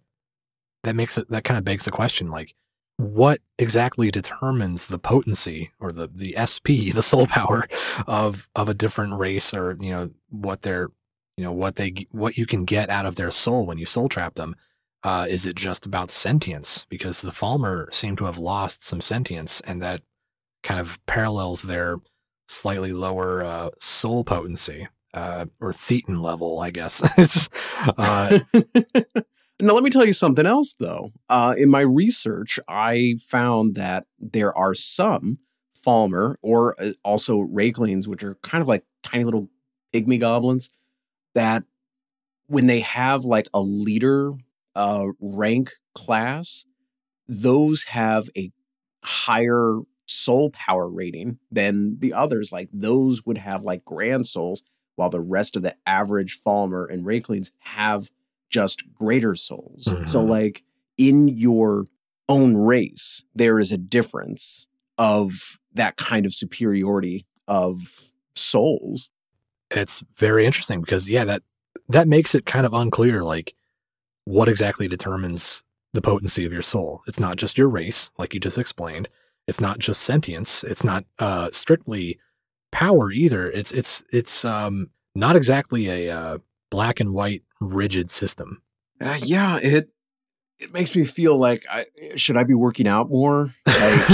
that 0.82 0.96
makes 0.96 1.16
it 1.16 1.28
that 1.30 1.44
kind 1.44 1.58
of 1.58 1.64
begs 1.64 1.84
the 1.84 1.90
question 1.90 2.30
like 2.30 2.54
what 2.96 3.40
exactly 3.58 4.10
determines 4.10 4.86
the 4.86 4.98
potency 4.98 5.72
or 5.80 5.92
the 5.92 6.08
the 6.08 6.34
SP, 6.38 6.90
the 6.94 7.02
soul 7.02 7.26
power 7.26 7.66
of 8.06 8.48
of 8.54 8.68
a 8.68 8.74
different 8.74 9.14
race, 9.14 9.52
or 9.54 9.76
you 9.80 9.90
know 9.90 10.10
what 10.30 10.62
they're 10.62 10.88
you 11.36 11.44
know 11.44 11.52
what 11.52 11.76
they 11.76 11.94
what 12.10 12.36
you 12.36 12.46
can 12.46 12.64
get 12.64 12.90
out 12.90 13.06
of 13.06 13.16
their 13.16 13.30
soul 13.30 13.66
when 13.66 13.78
you 13.78 13.86
soul 13.86 14.08
trap 14.08 14.34
them. 14.34 14.56
Uh, 15.04 15.26
is 15.28 15.46
it 15.46 15.56
just 15.56 15.84
about 15.84 16.10
sentience? 16.10 16.86
Because 16.88 17.22
the 17.22 17.32
Falmer 17.32 17.92
seem 17.92 18.14
to 18.16 18.26
have 18.26 18.38
lost 18.38 18.84
some 18.84 19.00
sentience, 19.00 19.60
and 19.62 19.82
that 19.82 20.02
kind 20.62 20.80
of 20.80 21.04
parallels 21.06 21.62
their 21.62 21.98
slightly 22.48 22.92
lower 22.92 23.42
uh, 23.42 23.70
soul 23.80 24.22
potency 24.22 24.86
uh, 25.14 25.46
or 25.60 25.72
thetan 25.72 26.22
level, 26.22 26.60
I 26.60 26.70
guess. 26.70 27.02
it's 27.18 27.48
uh, 27.98 28.38
Now, 29.62 29.74
let 29.74 29.84
me 29.84 29.90
tell 29.90 30.04
you 30.04 30.12
something 30.12 30.44
else, 30.44 30.74
though. 30.74 31.12
Uh, 31.28 31.54
in 31.56 31.70
my 31.70 31.82
research, 31.82 32.58
I 32.66 33.14
found 33.28 33.76
that 33.76 34.06
there 34.18 34.52
are 34.58 34.74
some 34.74 35.38
Falmer 35.86 36.34
or 36.42 36.74
uh, 36.82 36.94
also 37.04 37.38
Rieklings, 37.38 38.08
which 38.08 38.24
are 38.24 38.34
kind 38.42 38.60
of 38.60 38.66
like 38.66 38.82
tiny 39.04 39.22
little 39.22 39.50
pygmy 39.94 40.18
goblins, 40.18 40.70
that 41.36 41.62
when 42.48 42.66
they 42.66 42.80
have 42.80 43.22
like 43.22 43.48
a 43.54 43.60
leader 43.60 44.32
uh, 44.74 45.06
rank 45.20 45.70
class, 45.94 46.66
those 47.28 47.84
have 47.84 48.28
a 48.36 48.50
higher 49.04 49.78
soul 50.06 50.50
power 50.50 50.90
rating 50.92 51.38
than 51.52 52.00
the 52.00 52.12
others. 52.12 52.50
Like 52.50 52.68
those 52.72 53.24
would 53.24 53.38
have 53.38 53.62
like 53.62 53.84
grand 53.84 54.26
souls, 54.26 54.64
while 54.96 55.08
the 55.08 55.20
rest 55.20 55.54
of 55.54 55.62
the 55.62 55.76
average 55.86 56.40
Falmer 56.44 56.92
and 56.92 57.06
Rieklings 57.06 57.52
have 57.60 58.10
just 58.52 58.82
greater 58.94 59.34
souls. 59.34 59.86
Mm-hmm. 59.88 60.06
So, 60.06 60.22
like 60.22 60.62
in 60.96 61.28
your 61.28 61.86
own 62.28 62.56
race, 62.56 63.24
there 63.34 63.58
is 63.58 63.72
a 63.72 63.78
difference 63.78 64.66
of 64.98 65.58
that 65.74 65.96
kind 65.96 66.26
of 66.26 66.34
superiority 66.34 67.26
of 67.48 68.12
souls. 68.34 69.10
It's 69.70 70.04
very 70.16 70.44
interesting 70.46 70.80
because 70.80 71.08
yeah, 71.08 71.24
that 71.24 71.42
that 71.88 72.06
makes 72.06 72.34
it 72.34 72.46
kind 72.46 72.66
of 72.66 72.74
unclear 72.74 73.24
like 73.24 73.54
what 74.24 74.48
exactly 74.48 74.86
determines 74.86 75.64
the 75.92 76.02
potency 76.02 76.44
of 76.44 76.52
your 76.52 76.62
soul. 76.62 77.02
It's 77.06 77.20
not 77.20 77.36
just 77.36 77.58
your 77.58 77.68
race, 77.68 78.10
like 78.18 78.34
you 78.34 78.40
just 78.40 78.58
explained. 78.58 79.08
It's 79.46 79.60
not 79.60 79.78
just 79.78 80.02
sentience. 80.02 80.62
It's 80.64 80.84
not 80.84 81.04
uh, 81.18 81.48
strictly 81.52 82.18
power 82.70 83.10
either. 83.10 83.50
It's 83.50 83.72
it's 83.72 84.04
it's 84.12 84.44
um, 84.44 84.90
not 85.14 85.36
exactly 85.36 85.88
a 85.88 86.16
uh, 86.16 86.38
black 86.72 87.00
and 87.00 87.12
white 87.12 87.42
rigid 87.60 88.10
system. 88.10 88.62
Uh, 88.98 89.18
yeah, 89.22 89.58
it 89.62 89.90
it 90.58 90.72
makes 90.72 90.96
me 90.96 91.04
feel 91.04 91.36
like 91.36 91.64
I 91.70 91.84
should 92.16 92.38
I 92.38 92.44
be 92.44 92.54
working 92.54 92.88
out 92.88 93.10
more? 93.10 93.54
Like, 93.66 94.00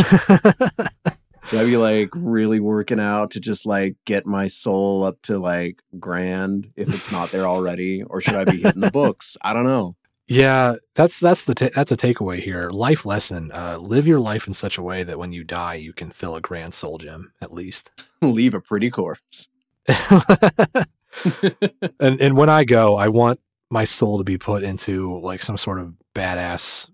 should 1.46 1.60
I 1.60 1.64
be 1.64 1.76
like 1.76 2.08
really 2.16 2.58
working 2.58 2.98
out 2.98 3.30
to 3.32 3.40
just 3.40 3.64
like 3.64 3.94
get 4.04 4.26
my 4.26 4.48
soul 4.48 5.04
up 5.04 5.22
to 5.22 5.38
like 5.38 5.82
grand 6.00 6.72
if 6.74 6.88
it's 6.88 7.12
not 7.12 7.30
there 7.30 7.46
already, 7.46 8.02
or 8.02 8.20
should 8.20 8.34
I 8.34 8.44
be 8.44 8.60
hitting 8.60 8.80
the 8.80 8.90
books? 8.90 9.36
I 9.40 9.52
don't 9.52 9.64
know. 9.64 9.94
Yeah, 10.26 10.74
that's 10.96 11.20
that's 11.20 11.44
the 11.44 11.54
ta- 11.54 11.70
that's 11.72 11.92
a 11.92 11.96
takeaway 11.96 12.40
here. 12.40 12.70
Life 12.70 13.06
lesson: 13.06 13.52
uh, 13.52 13.78
live 13.78 14.08
your 14.08 14.20
life 14.20 14.48
in 14.48 14.52
such 14.52 14.76
a 14.76 14.82
way 14.82 15.04
that 15.04 15.18
when 15.18 15.32
you 15.32 15.44
die, 15.44 15.74
you 15.74 15.92
can 15.92 16.10
fill 16.10 16.34
a 16.34 16.40
grand 16.40 16.74
soul 16.74 16.98
gem 16.98 17.32
at 17.40 17.52
least. 17.52 17.92
Leave 18.20 18.52
a 18.52 18.60
pretty 18.60 18.90
corpse. 18.90 19.48
and 22.00 22.20
and 22.20 22.36
when 22.36 22.48
I 22.48 22.64
go, 22.64 22.96
I 22.96 23.08
want 23.08 23.40
my 23.70 23.84
soul 23.84 24.18
to 24.18 24.24
be 24.24 24.38
put 24.38 24.62
into 24.62 25.18
like 25.20 25.42
some 25.42 25.56
sort 25.56 25.78
of 25.80 25.94
badass 26.14 26.88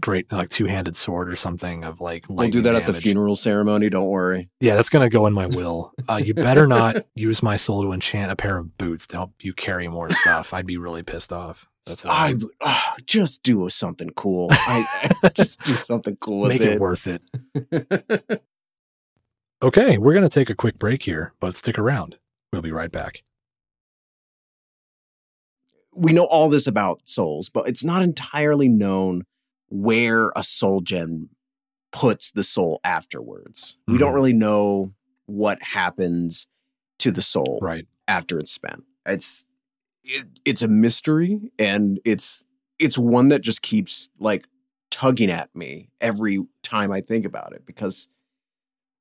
great 0.00 0.30
like 0.32 0.48
two-handed 0.48 0.96
sword 0.96 1.28
or 1.28 1.36
something 1.36 1.84
of 1.84 2.00
like 2.00 2.26
we'll 2.28 2.48
do 2.48 2.60
that 2.60 2.72
damage. 2.72 2.88
at 2.88 2.94
the 2.94 3.00
funeral 3.00 3.36
ceremony 3.36 3.88
don't 3.88 4.08
worry 4.08 4.48
yeah 4.60 4.74
that's 4.74 4.88
gonna 4.88 5.08
go 5.08 5.26
in 5.26 5.32
my 5.32 5.46
will 5.46 5.92
uh, 6.08 6.16
you 6.16 6.34
better 6.34 6.66
not 6.66 6.96
use 7.14 7.44
my 7.44 7.54
soul 7.54 7.82
to 7.82 7.92
enchant 7.92 8.28
a 8.28 8.34
pair 8.34 8.56
of 8.56 8.76
boots 8.76 9.06
to 9.06 9.16
help 9.16 9.32
you 9.42 9.52
carry 9.52 9.86
more 9.86 10.10
stuff 10.10 10.52
i'd 10.52 10.66
be 10.66 10.76
really 10.76 11.04
pissed 11.04 11.32
off 11.32 11.68
that's 11.86 12.06
I 12.06 12.34
uh, 12.62 12.80
just 13.04 13.42
do 13.42 13.68
something 13.68 14.08
cool. 14.10 14.48
I, 14.52 15.08
just 15.34 15.62
do 15.64 15.74
something 15.74 16.16
cool. 16.16 16.48
Make 16.48 16.62
it. 16.62 16.74
it 16.74 16.80
worth 16.80 17.06
it. 17.06 17.22
okay, 19.62 19.98
we're 19.98 20.14
gonna 20.14 20.30
take 20.30 20.48
a 20.48 20.54
quick 20.54 20.78
break 20.78 21.02
here, 21.02 21.34
but 21.40 21.56
stick 21.56 21.78
around. 21.78 22.16
We'll 22.52 22.62
be 22.62 22.72
right 22.72 22.90
back. 22.90 23.22
We 25.96 26.12
know 26.12 26.24
all 26.24 26.48
this 26.48 26.66
about 26.66 27.02
souls, 27.04 27.48
but 27.48 27.68
it's 27.68 27.84
not 27.84 28.02
entirely 28.02 28.68
known 28.68 29.24
where 29.68 30.30
a 30.36 30.42
soul 30.42 30.80
gem 30.80 31.30
puts 31.92 32.32
the 32.32 32.44
soul 32.44 32.80
afterwards. 32.84 33.76
Mm-hmm. 33.82 33.92
We 33.92 33.98
don't 33.98 34.08
mm-hmm. 34.08 34.14
really 34.14 34.32
know 34.32 34.92
what 35.26 35.62
happens 35.62 36.46
to 36.98 37.10
the 37.10 37.22
soul 37.22 37.58
right 37.62 37.86
after 38.08 38.38
it's 38.38 38.52
spent. 38.52 38.84
It's 39.06 39.44
it, 40.02 40.26
it's 40.44 40.62
a 40.62 40.68
mystery 40.68 41.52
and 41.58 42.00
it's 42.04 42.44
it's 42.78 42.98
one 42.98 43.28
that 43.28 43.40
just 43.40 43.62
keeps 43.62 44.10
like 44.18 44.46
tugging 44.90 45.30
at 45.30 45.54
me 45.54 45.88
every 46.00 46.44
time 46.62 46.92
I 46.92 47.00
think 47.00 47.24
about 47.24 47.52
it 47.52 47.64
because 47.66 48.08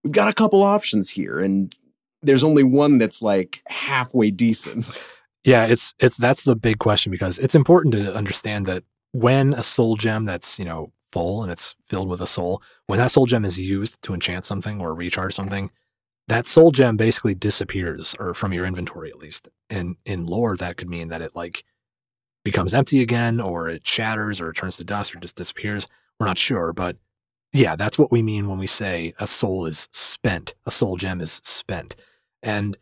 we've 0.03 0.13
got 0.13 0.29
a 0.29 0.33
couple 0.33 0.63
options 0.63 1.09
here 1.09 1.39
and 1.39 1.75
there's 2.21 2.43
only 2.43 2.63
one 2.63 2.97
that's 2.97 3.21
like 3.21 3.61
halfway 3.67 4.31
decent. 4.31 5.03
Yeah, 5.45 5.65
it's 5.65 5.93
it's 5.99 6.17
that's 6.17 6.43
the 6.43 6.55
big 6.55 6.79
question 6.79 7.11
because 7.11 7.37
it's 7.39 7.55
important 7.55 7.93
to 7.95 8.15
understand 8.15 8.65
that 8.67 8.83
when 9.11 9.53
a 9.53 9.63
soul 9.63 9.97
gem 9.97 10.25
that's, 10.25 10.57
you 10.57 10.65
know, 10.65 10.91
full 11.11 11.43
and 11.43 11.51
it's 11.51 11.75
filled 11.89 12.09
with 12.09 12.21
a 12.21 12.27
soul, 12.27 12.61
when 12.87 12.97
that 12.99 13.11
soul 13.11 13.25
gem 13.25 13.43
is 13.45 13.59
used 13.59 14.01
to 14.03 14.13
enchant 14.13 14.45
something 14.45 14.79
or 14.81 14.95
recharge 14.95 15.33
something, 15.33 15.69
that 16.27 16.45
soul 16.45 16.71
gem 16.71 16.97
basically 16.97 17.35
disappears 17.35 18.15
or 18.19 18.33
from 18.33 18.53
your 18.53 18.65
inventory 18.65 19.09
at 19.09 19.19
least. 19.19 19.49
And 19.69 19.97
in 20.05 20.25
lore 20.25 20.55
that 20.57 20.77
could 20.77 20.89
mean 20.89 21.09
that 21.09 21.21
it 21.21 21.35
like 21.35 21.63
becomes 22.43 22.73
empty 22.73 23.01
again 23.01 23.39
or 23.41 23.69
it 23.69 23.85
shatters 23.87 24.41
or 24.41 24.49
it 24.49 24.55
turns 24.55 24.77
to 24.77 24.83
dust 24.83 25.15
or 25.15 25.19
just 25.19 25.35
disappears. 25.37 25.87
We're 26.19 26.27
not 26.27 26.37
sure 26.37 26.73
but 26.73 26.97
yeah 27.53 27.75
that's 27.75 27.99
what 27.99 28.11
we 28.11 28.23
mean 28.23 28.47
when 28.49 28.59
we 28.59 28.67
say 28.67 29.13
a 29.19 29.27
soul 29.27 29.65
is 29.65 29.87
spent 29.91 30.55
a 30.65 30.71
soul 30.71 30.97
gem 30.97 31.21
is 31.21 31.41
spent. 31.43 31.95
And 32.41 32.77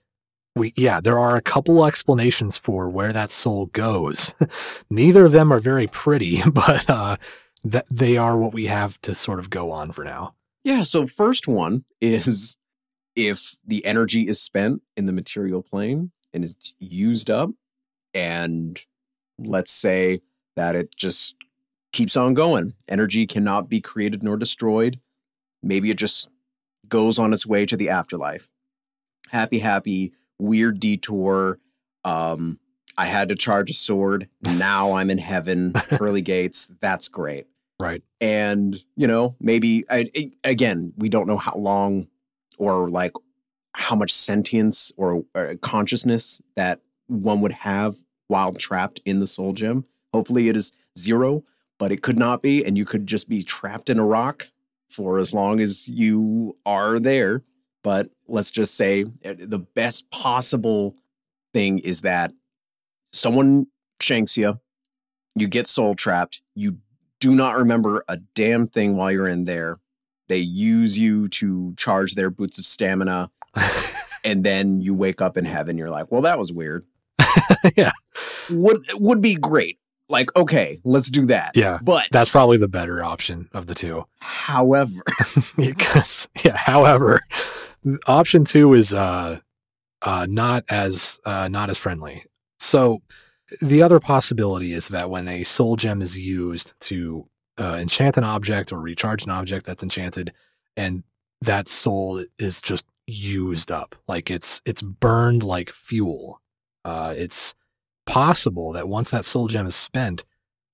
we 0.55 0.73
yeah 0.75 0.99
there 0.99 1.19
are 1.19 1.35
a 1.35 1.41
couple 1.41 1.85
explanations 1.85 2.57
for 2.57 2.89
where 2.89 3.13
that 3.13 3.31
soul 3.31 3.67
goes 3.67 4.33
neither 4.89 5.25
of 5.25 5.31
them 5.31 5.51
are 5.51 5.59
very 5.59 5.87
pretty 5.87 6.41
but 6.51 6.89
uh 6.89 7.15
that 7.63 7.85
they 7.91 8.17
are 8.17 8.37
what 8.37 8.53
we 8.53 8.65
have 8.65 8.99
to 9.01 9.13
sort 9.13 9.39
of 9.39 9.49
go 9.49 9.71
on 9.71 9.91
for 9.91 10.03
now 10.03 10.33
yeah 10.63 10.81
so 10.81 11.05
first 11.05 11.47
one 11.47 11.83
is 11.99 12.57
if 13.15 13.55
the 13.65 13.85
energy 13.85 14.27
is 14.27 14.39
spent 14.41 14.81
in 14.95 15.05
the 15.05 15.13
material 15.13 15.61
plane 15.61 16.11
and 16.33 16.43
it's 16.43 16.73
used 16.79 17.29
up, 17.29 17.49
and 18.13 18.79
let's 19.37 19.71
say 19.71 20.21
that 20.55 20.75
it 20.75 20.95
just 20.95 21.35
keeps 21.91 22.15
on 22.15 22.33
going, 22.33 22.73
energy 22.87 23.25
cannot 23.27 23.69
be 23.69 23.81
created 23.81 24.23
nor 24.23 24.37
destroyed. 24.37 24.99
Maybe 25.61 25.89
it 25.89 25.97
just 25.97 26.29
goes 26.87 27.19
on 27.19 27.33
its 27.33 27.45
way 27.45 27.65
to 27.65 27.77
the 27.77 27.89
afterlife. 27.89 28.49
Happy, 29.29 29.59
happy, 29.59 30.13
weird 30.41 30.79
detour. 30.79 31.59
Um, 32.03 32.59
I 32.97 33.05
had 33.05 33.29
to 33.29 33.35
charge 33.35 33.69
a 33.69 33.73
sword. 33.73 34.27
Now 34.57 34.93
I'm 34.93 35.09
in 35.09 35.17
heaven, 35.17 35.73
pearly 35.89 36.21
gates. 36.21 36.69
That's 36.81 37.07
great. 37.07 37.47
Right. 37.79 38.03
And, 38.19 38.81
you 38.95 39.07
know, 39.07 39.35
maybe, 39.39 39.85
I, 39.89 40.07
again, 40.43 40.93
we 40.97 41.09
don't 41.09 41.27
know 41.27 41.37
how 41.37 41.55
long 41.55 42.07
or 42.59 42.89
like 42.89 43.13
how 43.73 43.95
much 43.95 44.13
sentience 44.13 44.91
or, 44.97 45.23
or 45.33 45.55
consciousness 45.55 46.41
that 46.55 46.81
one 47.07 47.41
would 47.41 47.53
have 47.53 47.95
while 48.27 48.53
trapped 48.53 49.01
in 49.05 49.19
the 49.19 49.27
soul 49.27 49.53
gem. 49.53 49.85
Hopefully, 50.13 50.49
it 50.49 50.57
is 50.57 50.73
zero, 50.97 51.43
but 51.79 51.91
it 51.91 52.01
could 52.03 52.19
not 52.19 52.41
be, 52.41 52.63
and 52.63 52.77
you 52.77 52.85
could 52.85 53.07
just 53.07 53.27
be 53.29 53.41
trapped 53.41 53.89
in 53.89 53.97
a 53.97 54.05
rock 54.05 54.49
for 54.89 55.19
as 55.19 55.33
long 55.33 55.59
as 55.59 55.87
you 55.87 56.55
are 56.65 56.99
there. 56.99 57.43
But 57.83 58.07
let's 58.27 58.51
just 58.51 58.75
say 58.75 59.05
eh, 59.23 59.35
the 59.37 59.59
best 59.59 60.09
possible 60.11 60.95
thing 61.53 61.79
is 61.79 62.01
that 62.01 62.31
someone 63.11 63.67
shanks 63.99 64.37
you, 64.37 64.59
you 65.35 65.47
get 65.47 65.67
soul 65.67 65.95
trapped, 65.95 66.41
you 66.55 66.77
do 67.19 67.31
not 67.31 67.55
remember 67.55 68.03
a 68.07 68.17
damn 68.35 68.65
thing 68.65 68.97
while 68.97 69.11
you're 69.11 69.27
in 69.27 69.45
there, 69.45 69.77
they 70.27 70.37
use 70.37 70.97
you 70.97 71.27
to 71.29 71.73
charge 71.75 72.15
their 72.15 72.29
boots 72.29 72.57
of 72.57 72.65
stamina. 72.65 73.29
and 74.23 74.43
then 74.43 74.81
you 74.81 74.93
wake 74.93 75.21
up 75.21 75.37
in 75.37 75.45
heaven. 75.45 75.77
You're 75.77 75.89
like, 75.89 76.11
well, 76.11 76.21
that 76.21 76.39
was 76.39 76.51
weird. 76.51 76.85
yeah. 77.75 77.91
Would 78.49 78.77
would 78.95 79.21
be 79.21 79.35
great. 79.35 79.77
Like, 80.11 80.35
okay, 80.35 80.79
let's 80.83 81.09
do 81.09 81.25
that. 81.27 81.51
Yeah. 81.55 81.79
But 81.81 82.07
that's 82.11 82.29
probably 82.29 82.57
the 82.57 82.67
better 82.67 83.03
option 83.03 83.49
of 83.53 83.67
the 83.67 83.73
two. 83.73 84.05
However, 84.19 85.01
because 85.57 86.29
yeah, 86.43 86.57
however, 86.57 87.21
option 88.07 88.45
two 88.45 88.73
is 88.73 88.93
uh 88.93 89.39
uh 90.01 90.27
not 90.29 90.65
as 90.69 91.19
uh 91.25 91.47
not 91.47 91.69
as 91.69 91.77
friendly. 91.77 92.25
So 92.59 93.01
the 93.61 93.81
other 93.81 93.99
possibility 93.99 94.73
is 94.73 94.89
that 94.89 95.09
when 95.09 95.27
a 95.27 95.43
soul 95.43 95.75
gem 95.75 96.01
is 96.01 96.17
used 96.17 96.73
to 96.81 97.27
uh, 97.57 97.77
enchant 97.79 98.17
an 98.17 98.23
object 98.23 98.71
or 98.71 98.79
recharge 98.79 99.25
an 99.25 99.31
object 99.31 99.65
that's 99.65 99.83
enchanted, 99.83 100.31
and 100.77 101.03
that 101.41 101.67
soul 101.67 102.23
is 102.39 102.61
just 102.61 102.85
used 103.07 103.71
up, 103.71 103.95
like 104.07 104.31
it's 104.31 104.61
it's 104.65 104.81
burned 104.81 105.43
like 105.43 105.69
fuel. 105.69 106.41
Uh, 106.85 107.13
it's 107.15 107.53
possible 108.05 108.71
that 108.73 108.87
once 108.87 109.11
that 109.11 109.25
soul 109.25 109.47
gem 109.47 109.67
is 109.67 109.75
spent, 109.75 110.25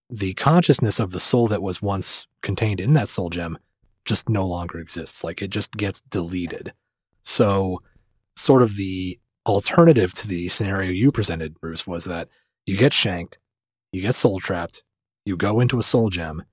the 0.10 0.34
consciousness 0.36 1.00
of 1.00 1.12
the 1.12 1.20
soul 1.20 1.48
that 1.48 1.62
was 1.62 1.82
once 1.82 2.28
contained 2.42 2.80
in 2.80 2.94
that 2.94 3.10
soul 3.10 3.30
gem 3.30 3.58
just 4.06 4.30
no 4.30 4.48
longer 4.48 4.80
exists. 4.80 5.24
Like 5.24 5.42
it 5.42 5.50
just 5.50 5.74
gets 5.74 6.02
deleted. 6.02 6.74
So, 7.24 7.82
sort 8.36 8.64
of 8.64 8.78
the 8.78 9.20
alternative 9.46 10.14
to 10.14 10.28
the 10.28 10.48
scenario 10.48 10.92
you 10.92 11.12
presented, 11.12 11.60
Bruce, 11.60 11.86
was 11.86 12.06
that 12.06 12.30
you 12.66 12.78
get 12.78 12.94
shanked, 12.94 13.38
you 13.92 14.02
get 14.02 14.16
soul 14.16 14.40
trapped, 14.40 14.84
You 15.26 15.36
go 15.38 15.60
into 15.60 15.80
a 15.80 15.84
soul 15.84 16.10
gem. 16.10 16.44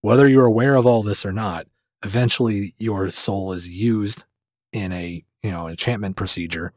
Whether 0.00 0.28
you're 0.28 0.44
aware 0.44 0.76
of 0.76 0.86
all 0.86 1.02
this 1.02 1.24
or 1.24 1.32
not, 1.32 1.66
eventually 2.04 2.74
your 2.78 3.08
soul 3.10 3.52
is 3.52 3.68
used 3.68 4.24
in 4.72 4.92
a 4.92 5.24
you 5.42 5.50
know 5.50 5.66
enchantment 5.66 6.16
procedure, 6.16 6.72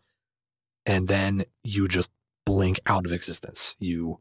and 0.85 1.07
then 1.07 1.43
you 1.63 1.87
just 1.87 2.11
blink 2.45 2.79
out 2.85 3.05
of 3.05 3.11
existence. 3.11 3.75
You 3.79 4.19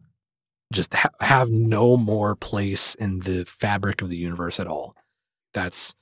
just 0.73 0.95
ha- 0.95 1.11
have 1.21 1.51
no 1.51 1.97
more 1.97 2.37
place 2.37 2.95
in 2.95 3.21
the 3.21 3.45
fabric 3.45 4.03
of 4.03 4.09
the 4.09 4.17
universe 4.17 4.61
at 4.61 4.67
all. 4.67 4.95
That's 5.53 5.95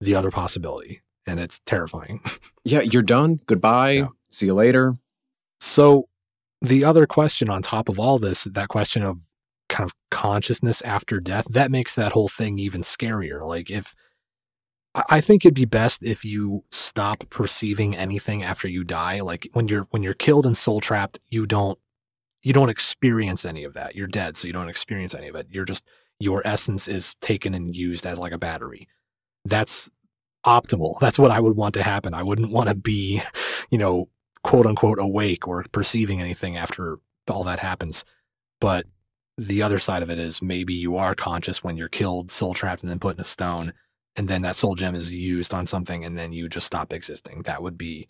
the 0.00 0.14
other 0.14 0.30
possibility, 0.30 1.02
and 1.26 1.40
it's 1.40 1.60
terrifying. 1.66 2.20
Yeah, 2.68 2.80
you're 2.80 3.02
done. 3.02 3.38
Goodbye. 3.46 3.92
Yeah. 3.92 4.08
See 4.28 4.46
you 4.46 4.54
later. 4.54 4.94
So, 5.60 6.08
the 6.60 6.82
other 6.82 7.06
question 7.06 7.48
on 7.48 7.62
top 7.62 7.88
of 7.88 8.00
all 8.00 8.18
this, 8.18 8.42
that 8.42 8.68
question 8.68 9.04
of 9.04 9.20
kind 9.68 9.88
of 9.88 9.94
consciousness 10.10 10.82
after 10.82 11.20
death, 11.20 11.46
that 11.50 11.70
makes 11.70 11.94
that 11.94 12.10
whole 12.10 12.26
thing 12.28 12.58
even 12.58 12.80
scarier. 12.80 13.46
Like, 13.46 13.70
if 13.70 13.94
I 15.08 15.20
think 15.20 15.44
it'd 15.44 15.54
be 15.54 15.66
best 15.66 16.02
if 16.02 16.24
you 16.24 16.64
stop 16.70 17.24
perceiving 17.28 17.94
anything 17.94 18.42
after 18.42 18.66
you 18.66 18.82
die. 18.82 19.20
Like 19.20 19.48
when 19.52 19.68
you're 19.68 19.86
when 19.90 20.02
you're 20.02 20.14
killed 20.14 20.46
and 20.46 20.56
soul 20.56 20.80
trapped, 20.80 21.18
you 21.28 21.46
don't 21.46 21.78
you 22.42 22.52
don't 22.52 22.70
experience 22.70 23.44
any 23.44 23.64
of 23.64 23.74
that. 23.74 23.94
You're 23.94 24.06
dead, 24.06 24.36
so 24.36 24.46
you 24.46 24.52
don't 24.52 24.68
experience 24.68 25.14
any 25.14 25.28
of 25.28 25.34
it. 25.34 25.48
You're 25.50 25.64
just 25.64 25.84
your 26.18 26.42
essence 26.46 26.88
is 26.88 27.14
taken 27.20 27.54
and 27.54 27.76
used 27.76 28.06
as 28.06 28.18
like 28.18 28.32
a 28.32 28.38
battery. 28.38 28.88
That's 29.44 29.90
optimal. 30.46 30.98
That's 31.00 31.18
what 31.18 31.30
I 31.30 31.40
would 31.40 31.56
want 31.56 31.74
to 31.74 31.82
happen. 31.82 32.14
I 32.14 32.22
wouldn't 32.22 32.50
want 32.52 32.68
to 32.68 32.74
be, 32.74 33.20
you 33.70 33.78
know, 33.78 34.08
quote 34.42 34.66
unquote 34.66 34.98
awake 34.98 35.46
or 35.46 35.64
perceiving 35.72 36.20
anything 36.20 36.56
after 36.56 36.98
all 37.28 37.44
that 37.44 37.58
happens. 37.58 38.04
But 38.60 38.86
the 39.36 39.60
other 39.62 39.78
side 39.78 40.02
of 40.02 40.08
it 40.08 40.18
is 40.18 40.40
maybe 40.40 40.72
you 40.72 40.96
are 40.96 41.14
conscious 41.14 41.62
when 41.62 41.76
you're 41.76 41.88
killed, 41.88 42.30
soul 42.30 42.54
trapped, 42.54 42.82
and 42.82 42.90
then 42.90 42.98
put 42.98 43.16
in 43.16 43.20
a 43.20 43.24
stone, 43.24 43.74
and 44.16 44.28
then 44.28 44.42
that 44.42 44.56
soul 44.56 44.74
gem 44.74 44.94
is 44.94 45.12
used 45.12 45.52
on 45.52 45.66
something, 45.66 46.04
and 46.04 46.16
then 46.16 46.32
you 46.32 46.48
just 46.48 46.66
stop 46.66 46.92
existing. 46.92 47.42
That 47.42 47.62
would 47.62 47.76
be 47.76 48.08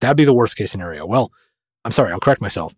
that'd 0.00 0.16
be 0.16 0.24
the 0.24 0.34
worst 0.34 0.56
case 0.56 0.70
scenario. 0.70 1.06
Well, 1.06 1.32
I'm 1.84 1.92
sorry, 1.92 2.12
I'll 2.12 2.20
correct 2.20 2.40
myself. 2.40 2.74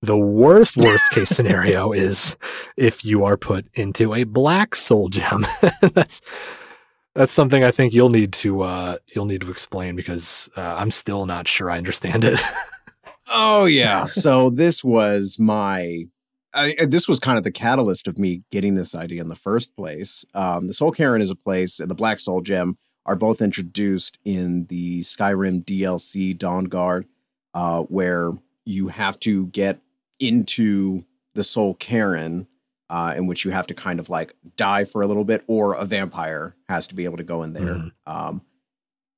The 0.00 0.16
worst 0.16 0.76
worst 0.76 1.04
case 1.12 1.30
scenario 1.30 1.92
is 1.92 2.36
if 2.76 3.04
you 3.04 3.24
are 3.24 3.36
put 3.36 3.66
into 3.74 4.14
a 4.14 4.24
black 4.24 4.74
soul 4.74 5.08
gem. 5.08 5.46
that's 5.94 6.22
that's 7.14 7.32
something 7.32 7.64
I 7.64 7.72
think 7.72 7.92
you'll 7.92 8.10
need 8.10 8.32
to 8.34 8.62
uh, 8.62 8.96
you'll 9.14 9.26
need 9.26 9.40
to 9.40 9.50
explain 9.50 9.96
because 9.96 10.48
uh, 10.56 10.76
I'm 10.78 10.90
still 10.90 11.26
not 11.26 11.48
sure 11.48 11.70
I 11.70 11.78
understand 11.78 12.24
it. 12.24 12.40
Oh 13.28 13.64
yeah. 13.66 14.04
so 14.04 14.50
this 14.50 14.84
was 14.84 15.36
my 15.38 16.04
I, 16.54 16.74
this 16.86 17.06
was 17.06 17.20
kind 17.20 17.36
of 17.38 17.44
the 17.44 17.50
catalyst 17.52 18.08
of 18.08 18.18
me 18.18 18.42
getting 18.50 18.74
this 18.74 18.94
idea 18.94 19.20
in 19.20 19.28
the 19.28 19.36
first 19.36 19.76
place. 19.76 20.24
Um, 20.34 20.66
the 20.66 20.74
Soul 20.74 20.92
Cairn 20.92 21.20
is 21.20 21.30
a 21.30 21.36
place, 21.36 21.78
and 21.80 21.90
the 21.90 21.94
Black 21.94 22.18
Soul 22.18 22.40
Gem 22.40 22.78
are 23.06 23.16
both 23.16 23.40
introduced 23.40 24.18
in 24.24 24.66
the 24.66 25.00
Skyrim 25.00 25.64
DLC 25.64 26.36
Dawnguard, 26.36 27.04
uh, 27.54 27.82
where 27.82 28.32
you 28.64 28.88
have 28.88 29.18
to 29.20 29.46
get 29.48 29.80
into 30.20 31.04
the 31.34 31.44
Soul 31.44 31.74
Cairn, 31.74 32.46
uh, 32.90 33.14
in 33.16 33.26
which 33.26 33.44
you 33.44 33.50
have 33.50 33.66
to 33.66 33.74
kind 33.74 34.00
of 34.00 34.08
like 34.08 34.34
die 34.56 34.84
for 34.84 35.02
a 35.02 35.06
little 35.06 35.24
bit, 35.24 35.44
or 35.46 35.74
a 35.74 35.84
vampire 35.84 36.54
has 36.68 36.86
to 36.88 36.94
be 36.94 37.04
able 37.04 37.18
to 37.18 37.24
go 37.24 37.42
in 37.42 37.52
there. 37.52 37.74
Mhm. 37.74 37.92
Um, 38.06 38.42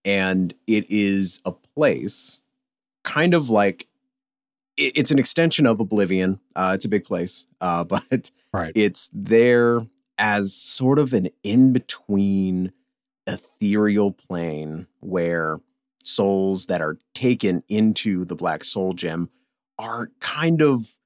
and 0.04 0.54
it 0.66 0.86
is 0.90 1.40
a 1.44 1.52
place 1.52 2.40
kind 3.02 3.34
of 3.34 3.50
like 3.50 3.86
it's 4.80 5.10
an 5.10 5.18
extension 5.18 5.66
of 5.66 5.80
Oblivion. 5.80 6.40
Uh, 6.56 6.72
it's 6.74 6.84
a 6.84 6.88
big 6.88 7.04
place, 7.04 7.46
uh, 7.60 7.84
but 7.94 8.30
Right. 8.52 8.72
it's 8.74 9.10
there 9.12 9.80
as 10.18 10.54
sort 10.54 10.98
of 10.98 11.12
an 11.12 11.28
in 11.42 11.72
between 11.72 12.72
ethereal 13.26 14.10
plane 14.12 14.86
where 15.00 15.60
souls 16.02 16.66
that 16.66 16.80
are 16.80 16.98
taken 17.14 17.62
into 17.68 18.24
the 18.24 18.34
Black 18.34 18.64
Soul 18.64 18.92
Gem 18.94 19.30
are 19.78 20.10
kind 20.20 20.62
of 20.62 20.96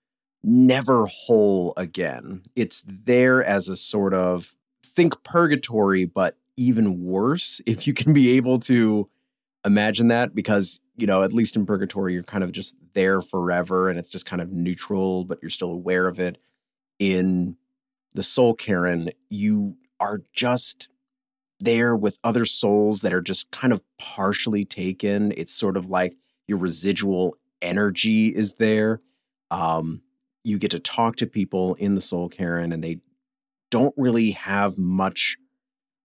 never 0.42 1.06
whole 1.06 1.74
again. 1.76 2.42
It's 2.56 2.82
there 2.87 3.44
as 3.44 3.68
a 3.68 3.76
sort 3.76 4.14
of 4.14 4.54
think 4.84 5.22
purgatory, 5.22 6.04
but 6.04 6.37
even 6.56 7.04
worse 7.04 7.60
if 7.66 7.87
you 7.87 7.92
can 7.92 8.14
be 8.14 8.37
able 8.37 8.58
to 8.60 9.08
imagine 9.66 10.08
that 10.08 10.34
because 10.34 10.80
you 10.96 11.07
know 11.07 11.22
at 11.22 11.33
least 11.33 11.57
in 11.57 11.66
purgatory 11.66 12.12
you're 12.12 12.22
kind 12.22 12.44
of 12.44 12.52
just 12.52 12.76
there 12.94 13.20
forever 13.20 13.88
and 13.88 13.98
it's 13.98 14.09
just 14.09 14.26
kind 14.26 14.40
of 14.40 14.52
neutral 14.52 15.24
but 15.24 15.38
you're 15.42 15.50
still 15.50 15.70
aware 15.70 16.07
of 16.07 16.18
it. 16.18 16.38
In 16.98 17.57
the 18.14 18.22
soul 18.22 18.54
Cairn 18.54 19.11
you 19.28 19.76
are 20.00 20.20
just 20.33 20.88
there 21.61 21.96
with 21.96 22.18
other 22.22 22.44
souls 22.44 23.02
that 23.02 23.12
are 23.12 23.22
just 23.22 23.50
kind 23.50 23.72
of 23.72 23.83
partially 23.98 24.64
taken. 24.64 25.33
It's 25.37 25.54
sort 25.54 25.76
of 25.76 25.88
like 25.88 26.16
your 26.46 26.59
residual 26.59 27.37
energy 27.62 28.28
is 28.28 28.54
there. 28.54 29.00
Um 29.50 30.02
you 30.44 30.59
get 30.59 30.72
to 30.72 30.78
talk 30.78 31.16
to 31.16 31.26
people 31.26 31.74
in 31.74 31.94
the 31.94 32.00
soul 32.00 32.28
Cairn 32.28 32.72
and 32.72 32.85
they 32.85 32.98
don't 33.70 33.94
really 33.96 34.33
have 34.33 34.78
much 34.78 35.37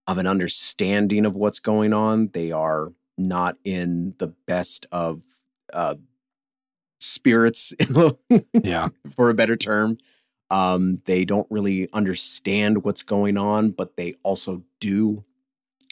of 0.08 0.18
an 0.18 0.26
understanding 0.26 1.24
of 1.24 1.36
what's 1.36 1.60
going 1.60 1.94
on. 1.94 2.30
They 2.34 2.52
are 2.52 2.94
not 3.20 3.58
in 3.64 4.16
the 4.18 4.34
best 4.48 4.86
of 4.92 5.22
uh, 5.74 5.96
spirits, 7.00 7.74
yeah. 8.54 8.90
for 9.16 9.30
a 9.30 9.34
better 9.34 9.56
term. 9.56 9.98
Um, 10.50 10.98
they 11.06 11.26
don't 11.26 11.48
really 11.52 11.90
understand 11.94 12.84
what's 12.84 13.04
going 13.04 13.38
on, 13.38 13.70
but 13.72 13.98
they 13.98 14.16
also 14.24 14.64
do. 14.80 15.24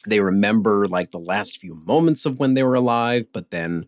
They 0.08 0.20
remember 0.20 0.88
like 0.88 1.12
the 1.12 1.20
last 1.20 1.60
few 1.60 1.76
moments 1.76 2.26
of 2.26 2.40
when 2.40 2.54
they 2.54 2.64
were 2.64 2.76
alive, 2.76 3.28
but 3.32 3.52
then, 3.52 3.88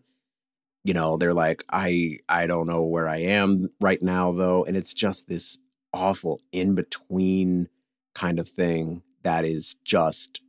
you 0.84 0.94
know, 0.94 1.16
they're 1.16 1.34
like, 1.34 1.62
I 1.70 2.18
I 2.28 2.46
don't 2.46 2.68
know 2.68 2.84
where 2.84 3.08
I 3.08 3.18
am 3.18 3.68
right 3.80 4.00
now 4.00 4.30
though, 4.32 4.64
and 4.64 4.76
it's 4.76 4.94
just 4.94 5.28
this 5.28 5.58
awful 5.92 6.40
in 6.52 6.74
between 6.76 7.68
kind 8.14 8.38
of 8.38 8.48
thing 8.48 9.02
that 9.22 9.44
is 9.44 9.76
just 9.84 10.40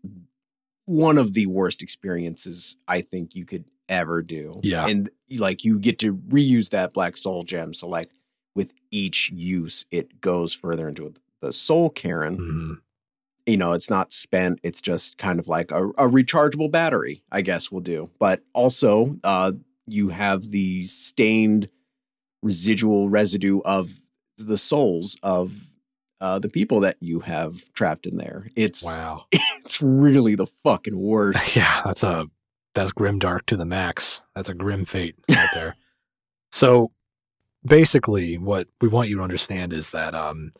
one 0.92 1.18
of 1.18 1.34
the 1.34 1.46
worst 1.46 1.82
experiences 1.82 2.78
I 2.88 3.02
think 3.02 3.34
you 3.36 3.46
could 3.46 3.66
ever 3.88 4.22
do. 4.22 4.60
Yeah. 4.64 4.88
And 4.88 5.10
like 5.38 5.64
you 5.64 5.80
get 5.80 6.00
to 6.00 6.16
reuse 6.16 6.70
that 6.70 6.94
black 6.94 7.18
soul 7.18 7.44
gem. 7.44 7.74
So 7.74 7.88
like 7.88 8.12
with 8.56 8.74
each 8.92 9.32
use, 9.32 9.86
it 9.92 10.22
goes 10.22 10.54
further 10.54 10.88
into 10.90 11.14
the 11.42 11.54
soul 11.54 11.90
Cairn. 11.90 12.38
Mhm. 12.38 12.78
You 13.48 13.58
know, 13.58 13.72
it's 13.72 13.90
not 13.90 14.14
spent, 14.14 14.60
it's 14.64 14.82
just 14.82 15.18
kind 15.18 15.40
of 15.40 15.48
like 15.48 15.72
a, 15.72 15.88
a 15.90 16.08
rechargeable 16.08 16.70
battery, 16.70 17.24
I 17.32 17.42
guess 17.42 17.72
we'll 17.72 17.82
do. 17.82 18.10
But 18.20 18.42
also, 18.54 19.18
uh, 19.24 19.54
you 19.88 20.10
have 20.10 20.52
the 20.52 20.86
stained 20.86 21.70
residual 22.44 23.10
residue 23.10 23.60
of 23.66 23.92
the 24.38 24.58
souls 24.58 25.18
of 25.24 25.68
uh, 26.22 26.38
the 26.40 26.50
people 26.50 26.82
that 26.82 26.98
you 27.00 27.20
have 27.22 27.72
trapped 27.74 28.06
in 28.06 28.18
there. 28.18 28.48
It's 28.56 28.96
Wow. 28.96 29.26
it's 29.72 29.82
really 29.82 30.36
the 30.36 30.48
fucking 30.64 31.00
worst. 31.02 31.56
Yeah, 31.56 31.82
that's 31.86 32.04
a 32.04 32.28
that's 32.74 32.92
grim 32.92 33.20
dark 33.20 33.46
to 33.48 33.56
the 33.58 33.66
max. 33.66 34.22
That's 34.36 34.50
a 34.50 34.54
grim 34.54 34.84
fate 34.86 35.16
right 35.30 35.48
there. 35.54 35.76
so 36.52 36.92
basically 37.66 38.38
what 38.38 38.68
we 38.82 38.88
want 38.88 39.08
you 39.08 39.18
to 39.18 39.24
understand 39.24 39.72
is 39.72 39.92
that 39.92 40.16
um 40.16 40.52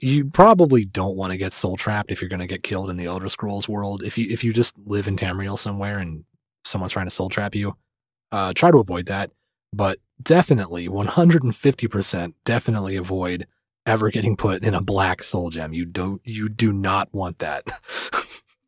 you 0.00 0.24
probably 0.24 0.84
don't 0.84 1.16
want 1.16 1.30
to 1.32 1.36
get 1.36 1.52
soul 1.52 1.76
trapped 1.76 2.10
if 2.10 2.20
you're 2.20 2.28
going 2.28 2.40
to 2.40 2.46
get 2.46 2.62
killed 2.62 2.88
in 2.90 2.96
the 2.96 3.04
Elder 3.04 3.28
Scrolls 3.28 3.68
world. 3.68 4.02
If 4.02 4.18
you 4.18 4.26
if 4.28 4.42
you 4.42 4.52
just 4.52 4.76
live 4.78 5.06
in 5.06 5.16
Tamriel 5.16 5.58
somewhere 5.58 5.98
and 5.98 6.24
someone's 6.64 6.92
trying 6.92 7.06
to 7.06 7.10
soul 7.10 7.28
trap 7.28 7.54
you, 7.54 7.76
uh 8.32 8.52
try 8.54 8.70
to 8.72 8.78
avoid 8.78 9.06
that. 9.06 9.30
But 9.72 9.98
definitely 10.22 10.88
150% 10.88 12.34
definitely 12.44 12.96
avoid 12.96 13.46
ever 13.86 14.10
getting 14.10 14.36
put 14.36 14.64
in 14.64 14.74
a 14.74 14.82
black 14.82 15.22
soul 15.22 15.50
gem. 15.50 15.72
You 15.72 15.84
don't 15.84 16.20
you 16.24 16.48
do 16.48 16.72
not 16.72 17.12
want 17.12 17.38
that. 17.40 17.64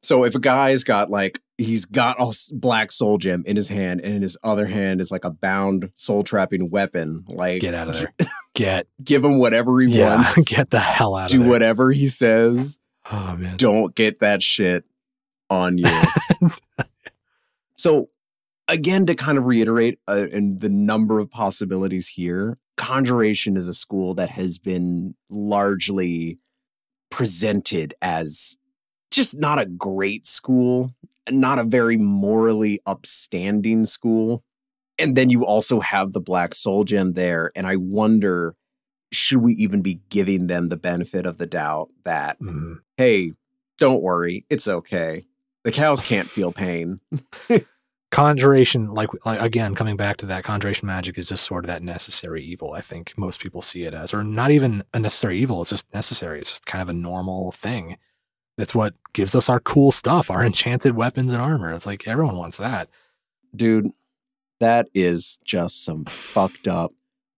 So 0.06 0.22
if 0.22 0.36
a 0.36 0.38
guy's 0.38 0.84
got 0.84 1.10
like 1.10 1.40
he's 1.58 1.84
got 1.84 2.14
a 2.20 2.32
black 2.52 2.92
soul 2.92 3.18
gem 3.18 3.42
in 3.44 3.56
his 3.56 3.68
hand, 3.68 4.00
and 4.02 4.14
in 4.14 4.22
his 4.22 4.38
other 4.44 4.66
hand 4.66 5.00
is 5.00 5.10
like 5.10 5.24
a 5.24 5.30
bound 5.30 5.90
soul 5.96 6.22
trapping 6.22 6.70
weapon, 6.70 7.24
like 7.26 7.60
Get 7.60 7.74
out 7.74 7.88
of 7.88 7.98
there. 7.98 8.14
Get 8.54 8.86
give 9.02 9.24
him 9.24 9.40
whatever 9.40 9.80
he 9.80 9.98
yeah, 9.98 10.14
wants, 10.22 10.44
get 10.54 10.70
the 10.70 10.78
hell 10.78 11.16
out 11.16 11.28
do 11.28 11.38
of 11.38 11.42
there. 11.42 11.50
whatever 11.50 11.90
he 11.90 12.06
says. 12.06 12.78
Oh 13.10 13.34
man. 13.36 13.56
Don't 13.56 13.96
get 13.96 14.20
that 14.20 14.44
shit 14.44 14.84
on 15.50 15.76
you. 15.76 15.90
so 17.74 18.08
again, 18.68 19.06
to 19.06 19.14
kind 19.14 19.38
of 19.38 19.46
reiterate, 19.46 19.98
uh, 20.08 20.26
and 20.32 20.60
the 20.60 20.68
number 20.68 21.18
of 21.18 21.30
possibilities 21.30 22.08
here, 22.08 22.58
conjuration 22.76 23.56
is 23.56 23.68
a 23.68 23.74
school 23.74 24.14
that 24.14 24.30
has 24.30 24.58
been 24.58 25.14
largely 25.30 26.38
presented 27.10 27.94
as 28.02 28.58
just 29.10 29.38
not 29.38 29.58
a 29.58 29.66
great 29.66 30.26
school, 30.26 30.94
not 31.30 31.58
a 31.58 31.64
very 31.64 31.96
morally 31.96 32.80
upstanding 32.86 33.86
school. 33.86 34.42
And 34.98 35.16
then 35.16 35.30
you 35.30 35.44
also 35.44 35.80
have 35.80 36.12
the 36.12 36.20
Black 36.20 36.54
Soul 36.54 36.84
Gem 36.84 37.12
there. 37.12 37.52
And 37.54 37.66
I 37.66 37.76
wonder 37.76 38.54
should 39.12 39.38
we 39.38 39.54
even 39.54 39.82
be 39.82 40.00
giving 40.10 40.48
them 40.48 40.68
the 40.68 40.76
benefit 40.76 41.26
of 41.26 41.38
the 41.38 41.46
doubt 41.46 41.90
that, 42.04 42.40
Mhm. 42.40 42.80
hey, 42.96 43.32
don't 43.78 44.02
worry, 44.02 44.44
it's 44.50 44.66
okay. 44.66 45.24
The 45.64 45.70
cows 45.70 46.02
can't 46.02 46.28
feel 46.28 46.52
pain. 46.52 47.00
conjuration 48.10 48.94
like, 48.94 49.08
like 49.26 49.40
again 49.40 49.74
coming 49.74 49.96
back 49.96 50.16
to 50.16 50.26
that 50.26 50.44
conjuration 50.44 50.86
magic 50.86 51.18
is 51.18 51.28
just 51.28 51.44
sort 51.44 51.64
of 51.64 51.66
that 51.66 51.82
necessary 51.82 52.42
evil 52.42 52.72
i 52.72 52.80
think 52.80 53.12
most 53.16 53.40
people 53.40 53.60
see 53.60 53.82
it 53.82 53.92
as 53.92 54.14
or 54.14 54.22
not 54.22 54.52
even 54.52 54.82
a 54.94 54.98
necessary 54.98 55.40
evil 55.40 55.60
it's 55.60 55.70
just 55.70 55.92
necessary 55.92 56.38
it's 56.38 56.50
just 56.50 56.66
kind 56.66 56.80
of 56.80 56.88
a 56.88 56.92
normal 56.92 57.50
thing 57.50 57.96
that's 58.56 58.74
what 58.74 58.94
gives 59.12 59.34
us 59.34 59.50
our 59.50 59.58
cool 59.58 59.90
stuff 59.90 60.30
our 60.30 60.44
enchanted 60.46 60.94
weapons 60.94 61.32
and 61.32 61.42
armor 61.42 61.72
it's 61.72 61.84
like 61.86 62.06
everyone 62.06 62.36
wants 62.36 62.58
that 62.58 62.88
Dude, 63.56 63.90
that 64.60 64.88
is 64.94 65.38
just 65.44 65.84
some 65.84 66.04
fucked 66.04 66.68
up 66.68 66.92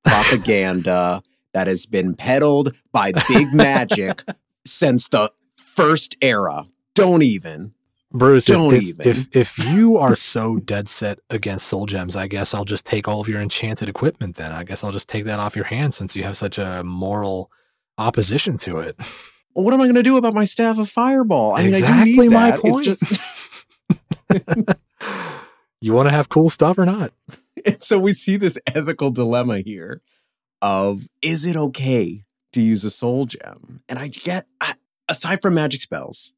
propaganda 0.04 1.22
that 1.54 1.66
has 1.66 1.86
been 1.86 2.14
peddled 2.14 2.74
by 2.92 3.12
big 3.28 3.52
magic 3.52 4.24
since 4.66 5.08
the 5.08 5.30
first 5.56 6.16
era. 6.20 6.64
Don't 6.94 7.22
even. 7.22 7.74
Bruce 8.12 8.46
Don't 8.46 8.74
if, 8.74 8.82
even. 8.82 9.06
if 9.08 9.28
if 9.36 9.58
you 9.70 9.96
are 9.98 10.16
so 10.16 10.56
dead 10.56 10.88
set 10.88 11.18
against 11.30 11.66
soul 11.66 11.86
gems 11.86 12.16
i 12.16 12.26
guess 12.26 12.54
i'll 12.54 12.64
just 12.64 12.86
take 12.86 13.06
all 13.06 13.20
of 13.20 13.28
your 13.28 13.40
enchanted 13.40 13.88
equipment 13.88 14.36
then 14.36 14.50
i 14.52 14.64
guess 14.64 14.82
i'll 14.82 14.92
just 14.92 15.08
take 15.08 15.24
that 15.24 15.38
off 15.38 15.54
your 15.56 15.66
hands 15.66 15.96
since 15.96 16.16
you 16.16 16.22
have 16.24 16.36
such 16.36 16.56
a 16.58 16.82
moral 16.84 17.50
opposition 17.98 18.56
to 18.58 18.78
it 18.78 18.96
Well, 19.54 19.64
what 19.64 19.74
am 19.74 19.80
I 19.80 19.84
going 19.86 19.96
to 19.96 20.04
do 20.04 20.16
about 20.16 20.34
my 20.34 20.44
staff 20.44 20.78
of 20.78 20.88
fireball? 20.88 21.52
I 21.54 21.64
mean, 21.64 21.74
I 21.74 21.78
do 21.78 21.84
Exactly 21.84 22.28
need 22.28 22.30
my 22.30 22.50
that. 22.52 22.60
point. 22.60 22.86
It's 22.86 23.00
just 23.00 23.20
you 25.80 25.92
want 25.92 26.06
to 26.06 26.12
have 26.12 26.28
cool 26.28 26.48
stuff 26.50 26.78
or 26.78 26.84
not 26.86 27.12
And 27.66 27.82
so 27.82 27.98
we 27.98 28.12
see 28.12 28.36
this 28.36 28.56
ethical 28.72 29.10
dilemma 29.10 29.58
here 29.60 30.00
of 30.62 31.08
is 31.22 31.44
it 31.44 31.56
okay 31.56 32.24
to 32.52 32.60
use 32.60 32.84
a 32.84 32.90
soul 32.90 33.24
gem? 33.26 33.80
And 33.88 33.98
I 33.98 34.06
get, 34.08 34.46
I, 34.60 34.74
aside 35.08 35.42
from 35.42 35.54
magic 35.54 35.80
spells, 35.80 36.32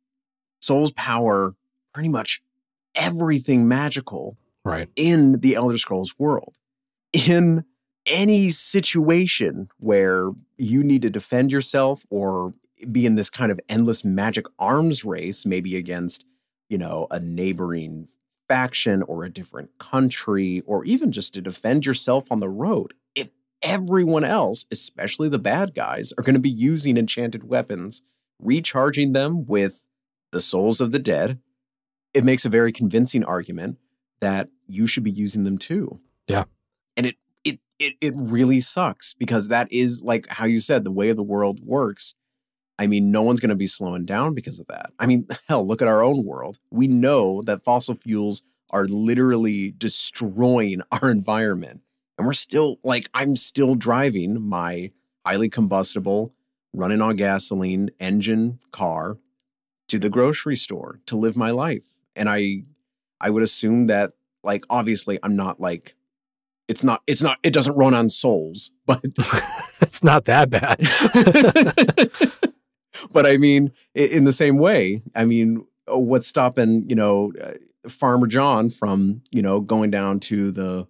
souls 0.61 0.93
power 0.93 1.55
pretty 1.93 2.09
much 2.09 2.43
everything 2.95 3.69
magical 3.69 4.37
right 4.65 4.89
in 4.97 5.41
the 5.41 5.55
Elder 5.55 5.79
Scrolls 5.79 6.19
world. 6.19 6.57
In 7.13 7.65
any 8.07 8.51
situation 8.51 9.69
where 9.79 10.31
you 10.57 10.83
need 10.83 11.03
to 11.03 11.11
defend 11.11 11.53
yourself 11.53 12.05
or 12.11 12.53
be 12.91 13.05
in 13.05 13.15
this 13.15 13.31
kind 13.31 13.53
of 13.53 13.61
endless 13.69 14.05
magic 14.05 14.47
arms 14.59 15.05
race, 15.05 15.45
maybe 15.45 15.77
against, 15.77 16.25
you 16.69 16.79
know, 16.79 17.07
a 17.11 17.21
neighboring 17.21 18.09
faction 18.49 19.03
or 19.03 19.25
a 19.25 19.31
different 19.31 19.71
country, 19.79 20.63
or 20.67 20.85
even 20.85 21.13
just 21.13 21.35
to 21.35 21.41
defend 21.41 21.87
yourself 21.87 22.33
on 22.33 22.39
the 22.39 22.49
road, 22.49 22.95
if 23.15 23.31
everyone 23.63 24.25
else, 24.25 24.67
especially 24.73 25.29
the 25.29 25.39
bad 25.39 25.75
guys, 25.75 26.13
are 26.17 26.25
going 26.25 26.35
to 26.35 26.41
be 26.41 26.51
using 26.51 26.97
enchanted 26.97 27.45
weapons, 27.45 28.03
recharging 28.39 29.13
them 29.13 29.47
with 29.47 29.87
the 30.33 30.41
souls 30.41 30.81
of 30.81 30.91
the 30.91 30.99
dead, 30.99 31.39
it 32.15 32.25
makes 32.25 32.45
a 32.45 32.49
very 32.49 32.73
convincing 32.73 33.25
argument 33.25 33.79
that 34.21 34.49
you 34.67 34.87
should 34.87 35.05
be 35.05 35.11
using 35.11 35.45
them 35.45 35.59
too. 35.59 36.01
Yeah. 36.27 36.45
And 36.97 37.07
it 37.07 37.17
it 37.45 37.59
it 37.79 37.95
it 38.01 38.15
really 38.17 38.61
sucks 38.61 39.15
because 39.15 39.49
that 39.49 39.69
is 39.73 40.03
like 40.03 40.29
how 40.29 40.45
you 40.45 40.59
said 40.59 40.85
the 40.85 40.91
way 40.91 41.09
of 41.09 41.17
the 41.17 41.23
world 41.23 41.61
works. 41.65 42.15
I 42.79 42.87
mean, 42.87 43.13
no 43.13 43.23
one's 43.23 43.41
going 43.41 43.51
to 43.51 43.57
be 43.57 43.67
slowing 43.67 44.07
down 44.07 44.35
because 44.35 44.59
of 44.59 44.67
that. 44.69 44.93
I 44.99 45.07
mean, 45.07 45.27
hell, 45.49 45.67
look 45.67 45.83
at 45.83 45.89
our 45.89 46.03
own 46.03 46.25
world. 46.25 46.59
We 46.71 46.89
know 46.89 47.43
that 47.43 47.65
fossil 47.65 47.97
fuels 47.97 48.43
are 48.73 48.87
literally 48.87 49.73
destroying 49.77 50.81
our 50.93 51.11
environment. 51.11 51.83
And 52.19 52.27
we're 52.27 52.33
still 52.35 52.79
like 52.85 53.09
I'm 53.15 53.37
still 53.37 53.75
driving 53.75 54.43
my 54.43 54.93
highly 55.25 55.49
combustible 55.49 56.35
running 56.73 57.01
on 57.01 57.17
gasoline 57.17 57.91
engine 57.99 58.59
car 58.73 59.19
to 59.89 59.99
the 59.99 60.11
grocery 60.11 60.57
store 60.57 61.01
to 61.07 61.17
live 61.17 61.37
my 61.37 61.51
life. 61.51 61.87
And 62.21 62.29
I 62.29 62.63
I 63.21 63.31
would 63.31 63.43
assume 63.43 63.89
that 63.89 64.13
like 64.45 64.65
obviously 64.71 65.19
I'm 65.23 65.35
not 65.35 65.61
like 65.61 65.97
it's 66.69 66.85
not 66.85 67.03
it's 67.07 67.23
not 67.23 67.39
it 67.43 67.53
doesn't 67.53 67.75
run 67.75 67.95
on 67.95 68.11
souls, 68.11 68.71
but 68.87 69.01
it's 69.81 70.05
not 70.05 70.27
that 70.27 70.51
bad 70.51 70.79
but 73.13 73.27
I 73.27 73.37
mean 73.39 73.73
in 73.95 74.25
the 74.25 74.33
same 74.33 74.59
way, 74.59 75.03
I 75.15 75.25
mean 75.25 75.67
uh, 75.91 75.99
what's 75.99 76.29
stopping, 76.29 76.85
you 76.89 76.95
know, 76.95 77.33
uh, 77.43 77.55
Farmer 77.89 78.27
John 78.27 78.69
from, 78.69 79.23
you 79.31 79.43
know, 79.43 79.61
going 79.61 79.91
down 79.91 80.21
to 80.21 80.51
the 80.53 80.87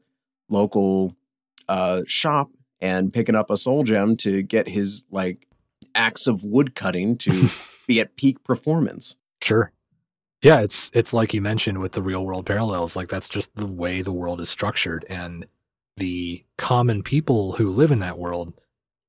local 0.49 1.17
uh 1.69 2.03
shop 2.07 2.51
and 2.81 3.13
picking 3.13 3.37
up 3.37 3.51
a 3.51 3.57
soul 3.57 3.85
gem 3.85 4.17
to 4.17 4.43
get 4.43 4.69
his 4.69 5.05
like 5.11 5.47
axe 5.95 6.27
of 6.27 6.45
wood 6.45 6.75
cutting 6.75 7.17
to 7.19 7.49
be 7.87 8.01
at 8.01 8.17
peak 8.17 8.43
performance. 8.45 9.17
Sure. 9.43 9.73
Yeah, 10.43 10.61
it's 10.61 10.91
it's 10.95 11.13
like 11.13 11.35
you 11.35 11.43
mentioned 11.43 11.79
with 11.79 11.93
the 11.93 12.03
real 12.03 12.25
world 12.25 12.47
parallels. 12.47 12.97
Like 12.97 13.09
that's 13.09 13.29
just 13.29 13.55
the 13.57 13.67
way 13.67 14.01
the 14.01 14.13
world 14.13 14.41
is 14.41 14.49
structured, 14.49 15.05
and 15.09 15.45
the 15.97 16.45
common 16.57 17.03
people 17.03 17.53
who 17.53 17.71
live 17.71 17.91
in 17.91 17.99
that 17.99 18.19
world 18.19 18.55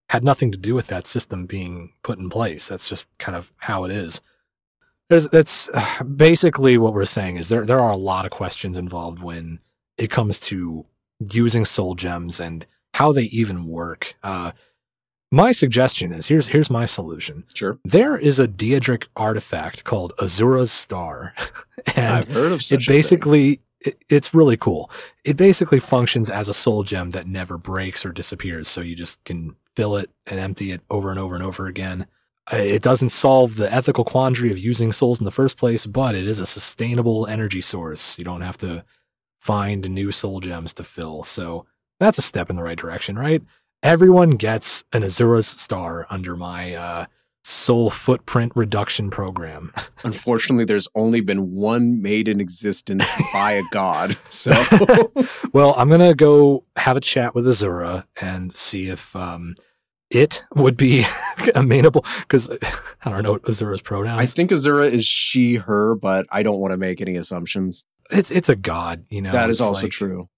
had 0.10 0.24
nothing 0.26 0.52
to 0.52 0.58
do 0.58 0.76
with 0.76 0.88
that 0.88 1.08
system 1.08 1.46
being 1.46 1.94
put 2.04 2.20
in 2.20 2.30
place. 2.30 2.68
That's 2.68 2.90
just 2.90 3.10
kind 3.18 3.36
of 3.36 3.54
how 3.58 3.86
it 3.86 3.92
is. 3.94 4.20
There's 5.10 5.30
that's 5.30 5.70
basically 6.16 6.78
what 6.78 6.94
we're 6.94 7.06
saying 7.06 7.38
is 7.38 7.48
there 7.48 7.66
there 7.66 7.80
are 7.80 7.92
a 7.92 7.98
lot 7.98 8.26
of 8.26 8.32
questions 8.32 8.78
involved 8.78 9.24
when 9.24 9.60
it 9.98 10.10
comes 10.10 10.40
to 10.42 10.86
using 11.32 11.64
soul 11.64 11.96
gems 11.96 12.42
and 12.42 12.66
how 12.96 13.14
they 13.14 13.24
even 13.24 13.66
work. 13.68 14.16
Uh, 14.22 14.52
my 15.32 15.52
suggestion 15.52 16.14
is 16.14 16.28
here's 16.28 16.48
here's 16.48 16.70
my 16.70 16.86
solution. 16.86 17.44
Sure. 17.54 17.80
There 17.86 18.18
is 18.18 18.40
a 18.40 18.48
Daedric 18.48 19.08
artifact 19.16 19.84
called 19.84 20.14
Azura's 20.20 20.72
Star. 20.72 21.34
and 21.96 22.14
I've 22.16 22.28
heard 22.32 22.52
of 22.52 22.62
such 22.62 22.84
it 22.84 22.84
a 22.84 22.86
thing. 22.88 22.98
basically 22.98 23.62
it, 23.80 23.98
it's 24.10 24.34
really 24.34 24.58
cool. 24.58 24.92
It 25.24 25.38
basically 25.38 25.80
functions 25.80 26.30
as 26.30 26.50
a 26.50 26.54
soul 26.54 26.84
gem 26.84 27.12
that 27.12 27.28
never 27.28 27.58
breaks 27.58 28.06
or 28.06 28.12
disappears, 28.12 28.68
so 28.68 28.82
you 28.82 28.96
just 28.96 29.24
can 29.24 29.56
fill 29.76 29.96
it 29.96 30.10
and 30.28 30.40
empty 30.40 30.72
it 30.72 30.82
over 30.90 31.10
and 31.10 31.20
over 31.20 31.34
and 31.36 31.44
over 31.44 31.66
again. 31.66 32.08
Uh, 32.52 32.58
It 32.58 32.82
doesn't 32.82 33.10
solve 33.10 33.56
the 33.56 33.72
ethical 33.74 34.04
quandary 34.04 34.52
of 34.52 34.60
using 34.60 34.92
souls 34.92 35.20
in 35.20 35.26
the 35.26 35.32
first 35.32 35.58
place, 35.58 35.86
but 35.86 36.14
it 36.14 36.28
is 36.28 36.40
a 36.40 36.46
sustainable 36.46 37.26
energy 37.26 37.62
source. 37.62 38.18
You 38.20 38.26
don't 38.26 38.42
have 38.42 38.58
to 38.60 38.84
find 39.40 39.90
new 39.90 40.12
soul 40.12 40.42
gems 40.42 40.74
to 40.74 40.84
fill. 40.84 41.24
So 41.24 41.66
that's 42.00 42.18
a 42.18 42.22
step 42.24 42.50
in 42.50 42.56
the 42.58 42.64
right 42.64 42.78
direction, 42.78 43.18
right? 43.18 43.42
Everyone 43.84 44.32
gets 44.32 44.84
an 44.94 45.02
Azura's 45.02 45.48
star 45.48 46.06
under 46.10 46.36
my 46.36 46.76
uh, 46.76 47.06
soul 47.44 47.90
footprint 47.90 48.52
reduction 48.56 49.10
program. 49.10 49.74
Unfortunately, 50.04 50.66
there's 50.66 50.88
only 50.94 51.22
been 51.22 51.52
one 51.52 52.02
made 52.02 52.28
in 52.28 52.40
existence 52.40 53.12
by 53.34 53.54
a 53.54 53.64
god. 53.72 54.18
So 54.30 54.52
well, 55.54 55.74
I'm 55.78 55.90
gonna 55.90 56.14
go 56.14 56.64
have 56.76 56.96
a 56.96 57.02
chat 57.02 57.34
with 57.34 57.46
Azura 57.46 58.06
and 58.22 58.54
see 58.54 58.88
if 58.90 59.16
um, 59.16 59.56
it 60.12 60.44
would 60.54 60.78
be 60.78 61.06
amenable 61.56 62.06
because 62.20 62.52
I 63.04 63.10
don't 63.10 63.24
know 63.24 63.38
Azura's 63.40 63.82
pronouns. 63.82 64.20
I 64.20 64.26
think 64.26 64.52
Azura 64.52 64.92
is 64.92 65.06
she, 65.06 65.56
her, 65.56 65.96
but 65.96 66.28
I 66.32 66.44
don't 66.44 66.60
want 66.60 66.72
to 66.72 66.78
make 66.78 67.02
any 67.02 67.16
assumptions. 67.16 67.86
it's 68.12 68.30
it's 68.30 68.50
a 68.50 68.56
god, 68.56 69.06
you 69.10 69.24
know. 69.24 69.32
that 69.32 69.50
is 69.50 69.60
also 69.60 69.84
like- 69.88 69.92
true. 69.92 70.30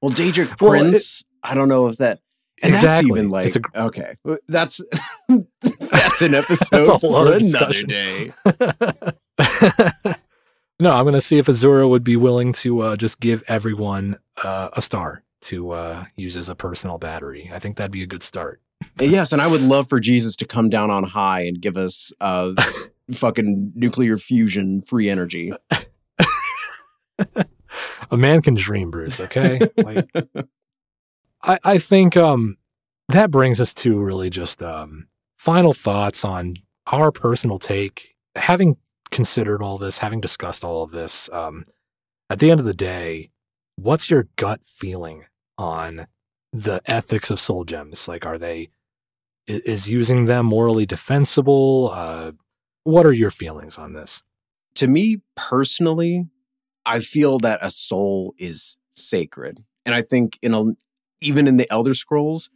Well, 0.00 0.10
Daedric 0.10 0.58
Prince, 0.58 1.22
I 1.42 1.54
don't 1.54 1.68
know 1.68 1.86
if 1.88 1.96
that. 1.98 2.20
And 2.62 2.74
exactly. 2.74 3.08
that's 3.10 3.18
even 3.18 3.30
like 3.30 3.54
a- 3.56 3.82
okay. 3.84 4.14
That's 4.46 4.84
that's 5.90 6.22
an 6.22 6.34
episode 6.42 6.86
That's 6.86 7.00
for 7.00 7.32
another 7.32 7.82
day. 7.82 8.32
no, 10.78 10.92
I'm 10.92 11.04
gonna 11.04 11.20
see 11.20 11.38
if 11.38 11.46
Azura 11.46 11.88
would 11.88 12.04
be 12.04 12.16
willing 12.16 12.52
to 12.54 12.80
uh, 12.80 12.96
just 12.96 13.20
give 13.20 13.42
everyone 13.48 14.18
uh, 14.44 14.68
a 14.74 14.82
star 14.82 15.24
to 15.42 15.72
uh, 15.72 16.04
use 16.14 16.36
as 16.36 16.48
a 16.48 16.54
personal 16.54 16.98
battery. 16.98 17.50
I 17.52 17.58
think 17.58 17.76
that'd 17.76 17.90
be 17.90 18.02
a 18.02 18.06
good 18.06 18.22
start. 18.22 18.60
yes, 19.00 19.32
and 19.32 19.42
I 19.42 19.46
would 19.46 19.62
love 19.62 19.88
for 19.88 19.98
Jesus 19.98 20.36
to 20.36 20.44
come 20.46 20.68
down 20.68 20.90
on 20.90 21.04
high 21.04 21.40
and 21.42 21.60
give 21.60 21.76
us 21.76 22.12
uh 22.20 22.52
fucking 23.12 23.72
nuclear 23.74 24.16
fusion 24.18 24.82
free 24.82 25.08
energy. 25.08 25.52
a 28.10 28.16
man 28.16 28.42
can 28.42 28.54
dream, 28.54 28.90
Bruce. 28.90 29.20
Okay, 29.20 29.60
like, 29.78 30.08
I 31.44 31.58
I 31.64 31.78
think 31.78 32.16
um 32.16 32.56
that 33.08 33.30
brings 33.30 33.60
us 33.60 33.74
to 33.74 33.98
really 33.98 34.30
just 34.30 34.62
um 34.62 35.08
final 35.38 35.74
thoughts 35.74 36.24
on 36.24 36.56
our 36.86 37.12
personal 37.12 37.58
take. 37.58 38.14
Having 38.36 38.76
considered 39.10 39.62
all 39.62 39.78
this, 39.78 39.98
having 39.98 40.20
discussed 40.20 40.64
all 40.64 40.82
of 40.82 40.90
this, 40.90 41.28
um, 41.32 41.66
at 42.30 42.38
the 42.38 42.50
end 42.50 42.60
of 42.60 42.66
the 42.66 42.74
day, 42.74 43.30
what's 43.76 44.10
your 44.10 44.28
gut 44.36 44.60
feeling 44.64 45.24
on 45.58 46.06
the 46.52 46.80
ethics 46.86 47.30
of 47.30 47.38
soul 47.38 47.64
gems? 47.64 48.08
Like, 48.08 48.24
are 48.24 48.38
they 48.38 48.70
is 49.46 49.88
using 49.88 50.26
them 50.26 50.46
morally 50.46 50.86
defensible? 50.86 51.90
Uh, 51.92 52.32
what 52.84 53.04
are 53.06 53.12
your 53.12 53.30
feelings 53.30 53.78
on 53.78 53.92
this? 53.92 54.22
to 54.74 54.86
me 54.86 55.20
personally, 55.36 56.26
I 56.84 57.00
feel 57.00 57.38
that 57.40 57.60
a 57.62 57.70
soul 57.70 58.34
is 58.38 58.76
sacred. 58.94 59.62
And 59.84 59.94
I 59.94 60.02
think 60.02 60.38
in 60.42 60.54
a 60.54 60.72
even 61.22 61.46
in 61.48 61.56
the 61.56 61.70
Elder 61.70 61.94
Scrolls, 61.94 62.50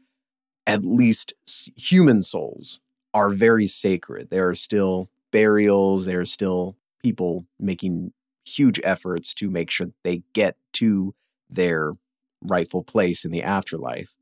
at 0.66 0.84
least 0.84 1.32
human 1.76 2.22
souls 2.22 2.80
are 3.14 3.30
very 3.30 3.66
sacred. 3.66 4.30
There 4.30 4.48
are 4.48 4.54
still 4.54 5.08
burials, 5.32 6.06
there 6.06 6.20
are 6.20 6.26
still 6.26 6.76
people 7.02 7.46
making 7.58 8.12
huge 8.44 8.80
efforts 8.84 9.32
to 9.34 9.50
make 9.50 9.70
sure 9.70 9.88
they 10.02 10.22
get 10.32 10.56
to 10.74 11.14
their 11.48 11.92
rightful 12.42 12.82
place 12.82 13.24
in 13.24 13.30
the 13.30 13.42
afterlife. 13.42 14.14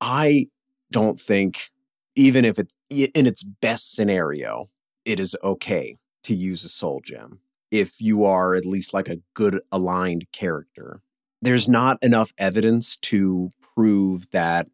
I 0.00 0.48
don't 0.90 1.20
think, 1.20 1.70
even 2.14 2.44
if 2.44 2.58
it's 2.58 2.74
in 2.90 3.26
its 3.26 3.42
best 3.42 3.92
scenario, 3.92 4.66
it 5.04 5.20
is 5.20 5.36
okay 5.42 5.96
to 6.24 6.34
use 6.34 6.64
a 6.64 6.68
soul 6.68 7.00
gem 7.04 7.40
if 7.70 8.00
you 8.00 8.24
are 8.24 8.54
at 8.54 8.64
least 8.64 8.94
like 8.94 9.08
a 9.08 9.20
good 9.34 9.60
aligned 9.72 10.26
character. 10.32 11.02
There's 11.46 11.68
not 11.68 12.02
enough 12.02 12.32
evidence 12.38 12.96
to 13.02 13.52
prove 13.76 14.28
that 14.32 14.66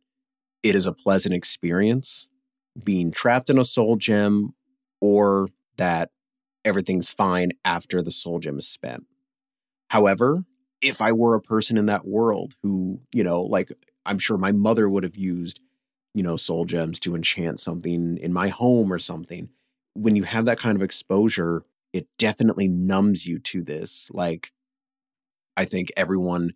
it 0.63 0.75
is 0.75 0.87
a 0.87 0.95
pleasant 0.95 1.35
experience 1.35 2.29
being 2.83 3.13
trapped 3.13 3.51
in 3.51 3.59
a 3.59 3.65
soul 3.67 3.97
gem 3.97 4.55
or 4.99 5.49
that 5.77 6.09
everything's 6.65 7.11
fine 7.11 7.51
after 7.63 8.01
the 8.01 8.11
soul 8.11 8.39
gem 8.39 8.57
is 8.57 8.67
spent. 8.67 9.05
However, 9.89 10.45
if 10.81 11.03
I 11.03 11.13
were 11.13 11.35
a 11.35 11.43
person 11.43 11.77
in 11.77 11.85
that 11.85 12.07
world 12.07 12.55
who, 12.63 13.03
you 13.13 13.23
know, 13.23 13.43
like 13.43 13.71
I'm 14.07 14.19
sure 14.19 14.39
my 14.39 14.53
mother 14.53 14.89
would 14.89 15.05
have 15.05 15.15
used, 15.15 15.61
you 16.15 16.23
know, 16.23 16.39
soul 16.39 16.65
gems 16.65 16.99
to 17.01 17.15
enchant 17.15 17.61
something 17.61 18.17
in 18.17 18.33
my 18.33 18.49
home 18.49 18.91
or 18.91 18.99
something. 18.99 19.51
When 19.93 20.17
you 20.17 20.23
have 20.23 20.47
that 20.47 20.59
kind 20.59 20.77
of 20.77 20.83
exposure, 20.83 21.65
it 21.93 22.09
definitely 22.17 22.67
numbs 22.67 23.27
you 23.27 23.41
to 23.41 23.63
this. 23.63 24.11
Like, 24.15 24.53
I 25.55 25.67
think 25.67 25.93
everyone 25.99 26.55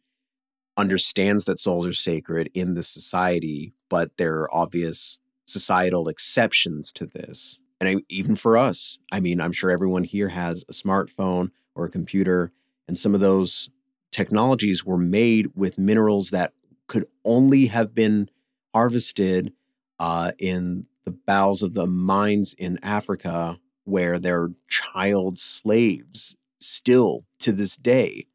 understands 0.77 1.45
that 1.47 1.59
souls 1.59 1.87
are 1.87 1.93
sacred 1.93 2.51
in 2.55 2.75
this 2.75 2.89
society, 2.89 3.73
but 3.89 4.17
there 4.17 4.35
are 4.35 4.55
obvious 4.55 5.19
societal 5.47 6.09
exceptions 6.09 6.93
to 6.93 7.07
this. 7.07 7.59
And 7.81 7.89
I, 7.89 8.03
even 8.09 8.37
for 8.37 8.57
us, 8.57 8.99
I 9.13 9.21
mean, 9.21 9.41
I'm 9.41 9.53
sure 9.53 9.71
everyone 9.71 10.05
here 10.05 10.31
has 10.31 10.65
a 10.69 10.73
smartphone 10.73 11.51
or 11.75 11.85
a 11.85 11.91
computer, 11.91 12.53
and 12.89 12.97
some 12.97 13.15
of 13.15 13.21
those 13.21 13.69
technologies 14.13 14.85
were 14.85 14.99
made 14.99 15.49
with 15.55 15.79
minerals 15.79 16.31
that 16.31 16.53
could 16.87 17.07
only 17.25 17.67
have 17.67 17.95
been 17.95 18.31
harvested 18.75 19.53
uh, 19.99 20.33
in 20.39 20.87
the 21.05 21.11
bowels 21.11 21.63
of 21.63 21.75
the 21.75 21.87
mines 21.87 22.55
in 22.59 22.79
Africa, 22.83 23.59
where 23.85 24.19
they're 24.19 24.51
child 24.69 25.39
slaves 25.39 26.35
still 26.61 27.25
to 27.39 27.53
this 27.53 27.77
day, 27.77 28.27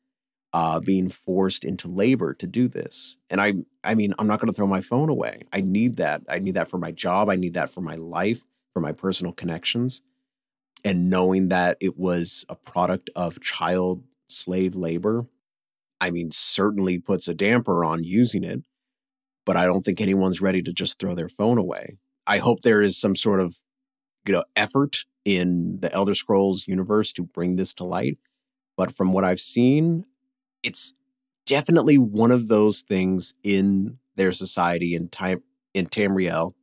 uh, 0.53 0.79
being 0.79 1.09
forced 1.09 1.63
into 1.63 1.87
labor 1.87 2.33
to 2.33 2.47
do 2.47 2.67
this. 2.67 3.17
And 3.29 3.39
I, 3.39 3.53
I 3.83 3.95
mean, 3.95 4.13
I'm 4.19 4.27
not 4.27 4.39
going 4.39 4.51
to 4.51 4.55
throw 4.55 4.67
my 4.67 4.81
phone 4.81 5.09
away. 5.09 5.43
I 5.53 5.61
need 5.61 5.97
that. 5.97 6.23
I 6.29 6.39
need 6.39 6.55
that 6.55 6.69
for 6.69 6.77
my 6.77 6.91
job. 6.91 7.29
I 7.29 7.35
need 7.35 7.53
that 7.53 7.69
for 7.69 7.81
my 7.81 7.95
life, 7.95 8.43
for 8.73 8.81
my 8.81 8.91
personal 8.91 9.33
connections. 9.33 10.01
And 10.83 11.09
knowing 11.09 11.49
that 11.49 11.77
it 11.79 11.97
was 11.97 12.45
a 12.49 12.55
product 12.55 13.09
of 13.15 13.39
child 13.39 14.03
slave 14.27 14.75
labor 14.75 15.27
I 16.01 16.09
mean, 16.09 16.31
certainly 16.31 16.97
puts 16.97 17.27
a 17.27 17.35
damper 17.35 17.85
on 17.85 18.03
using 18.03 18.43
it, 18.43 18.63
but 19.45 19.55
I 19.55 19.65
don't 19.65 19.83
think 19.83 20.01
anyone's 20.01 20.41
ready 20.41 20.63
to 20.63 20.73
just 20.73 20.99
throw 20.99 21.13
their 21.13 21.29
phone 21.29 21.59
away. 21.59 21.99
I 22.25 22.39
hope 22.39 22.61
there 22.61 22.81
is 22.81 22.99
some 22.99 23.15
sort 23.15 23.39
of 23.39 23.57
you 24.25 24.33
know 24.33 24.43
effort 24.55 25.05
in 25.23 25.77
the 25.79 25.93
Elder 25.93 26.15
Scrolls 26.15 26.67
universe 26.67 27.13
to 27.13 27.23
bring 27.23 27.55
this 27.55 27.73
to 27.75 27.83
light. 27.83 28.17
But 28.75 28.95
from 28.95 29.13
what 29.13 29.23
I've 29.23 29.39
seen, 29.39 30.05
it's 30.63 30.93
definitely 31.45 31.97
one 31.97 32.31
of 32.31 32.47
those 32.47 32.81
things 32.81 33.33
in 33.43 33.97
their 34.15 34.31
society 34.31 34.95
in 34.95 35.09
time 35.09 35.43
in 35.73 35.87
Tamriel 35.87 36.53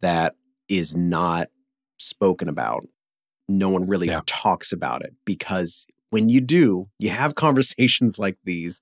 that 0.00 0.34
is 0.68 0.96
not 0.96 1.48
spoken 1.98 2.48
about. 2.48 2.86
No 3.48 3.68
one 3.68 3.86
really 3.86 4.08
yeah. 4.08 4.20
talks 4.26 4.72
about 4.72 5.04
it 5.04 5.14
because 5.24 5.86
when 6.10 6.28
you 6.28 6.40
do, 6.40 6.88
you 6.98 7.10
have 7.10 7.34
conversations 7.46 8.18
like 8.18 8.36
these. 8.44 8.80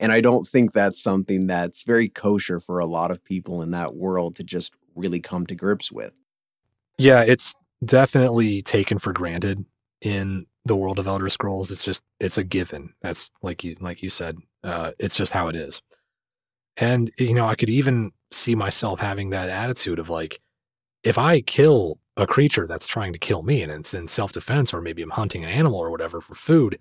And 0.00 0.12
I 0.12 0.20
don't 0.20 0.46
think 0.46 0.72
that's 0.72 1.02
something 1.02 1.46
that's 1.46 1.82
very 1.82 2.08
kosher 2.08 2.58
for 2.60 2.78
a 2.78 2.86
lot 2.86 3.10
of 3.10 3.24
people 3.24 3.62
in 3.62 3.70
that 3.70 3.94
world 3.94 4.36
to 4.36 4.44
just 4.44 4.74
really 4.94 5.20
come 5.20 5.46
to 5.46 5.54
grips 5.54 5.90
with. 5.92 6.12
Yeah, 6.98 7.22
it's 7.22 7.54
definitely 7.84 8.62
taken 8.62 8.98
for 8.98 9.12
granted 9.12 9.64
in 10.00 10.46
the 10.64 10.76
world 10.76 10.98
of 10.98 11.06
Elder 11.06 11.28
Scrolls. 11.28 11.70
It's 11.70 11.84
just 11.84 12.04
it's 12.20 12.38
a 12.38 12.44
given. 12.44 12.94
That's 13.02 13.30
like 13.42 13.64
you 13.64 13.76
like 13.80 14.02
you 14.02 14.10
said. 14.10 14.38
Uh, 14.62 14.92
it's 14.98 15.16
just 15.16 15.32
how 15.32 15.48
it 15.48 15.56
is. 15.56 15.82
And 16.76 17.10
you 17.18 17.34
know, 17.34 17.46
I 17.46 17.54
could 17.54 17.70
even 17.70 18.12
see 18.30 18.54
myself 18.54 18.98
having 18.98 19.30
that 19.30 19.48
attitude 19.48 19.98
of 19.98 20.10
like, 20.10 20.40
if 21.02 21.18
I 21.18 21.40
kill 21.40 22.00
a 22.16 22.26
creature 22.26 22.66
that's 22.66 22.86
trying 22.86 23.12
to 23.12 23.18
kill 23.18 23.42
me 23.42 23.62
and 23.62 23.70
it's 23.70 23.94
in 23.94 24.08
self 24.08 24.32
defense, 24.32 24.72
or 24.72 24.80
maybe 24.80 25.02
I'm 25.02 25.10
hunting 25.10 25.44
an 25.44 25.50
animal 25.50 25.78
or 25.78 25.90
whatever 25.90 26.20
for 26.20 26.34
food, 26.34 26.78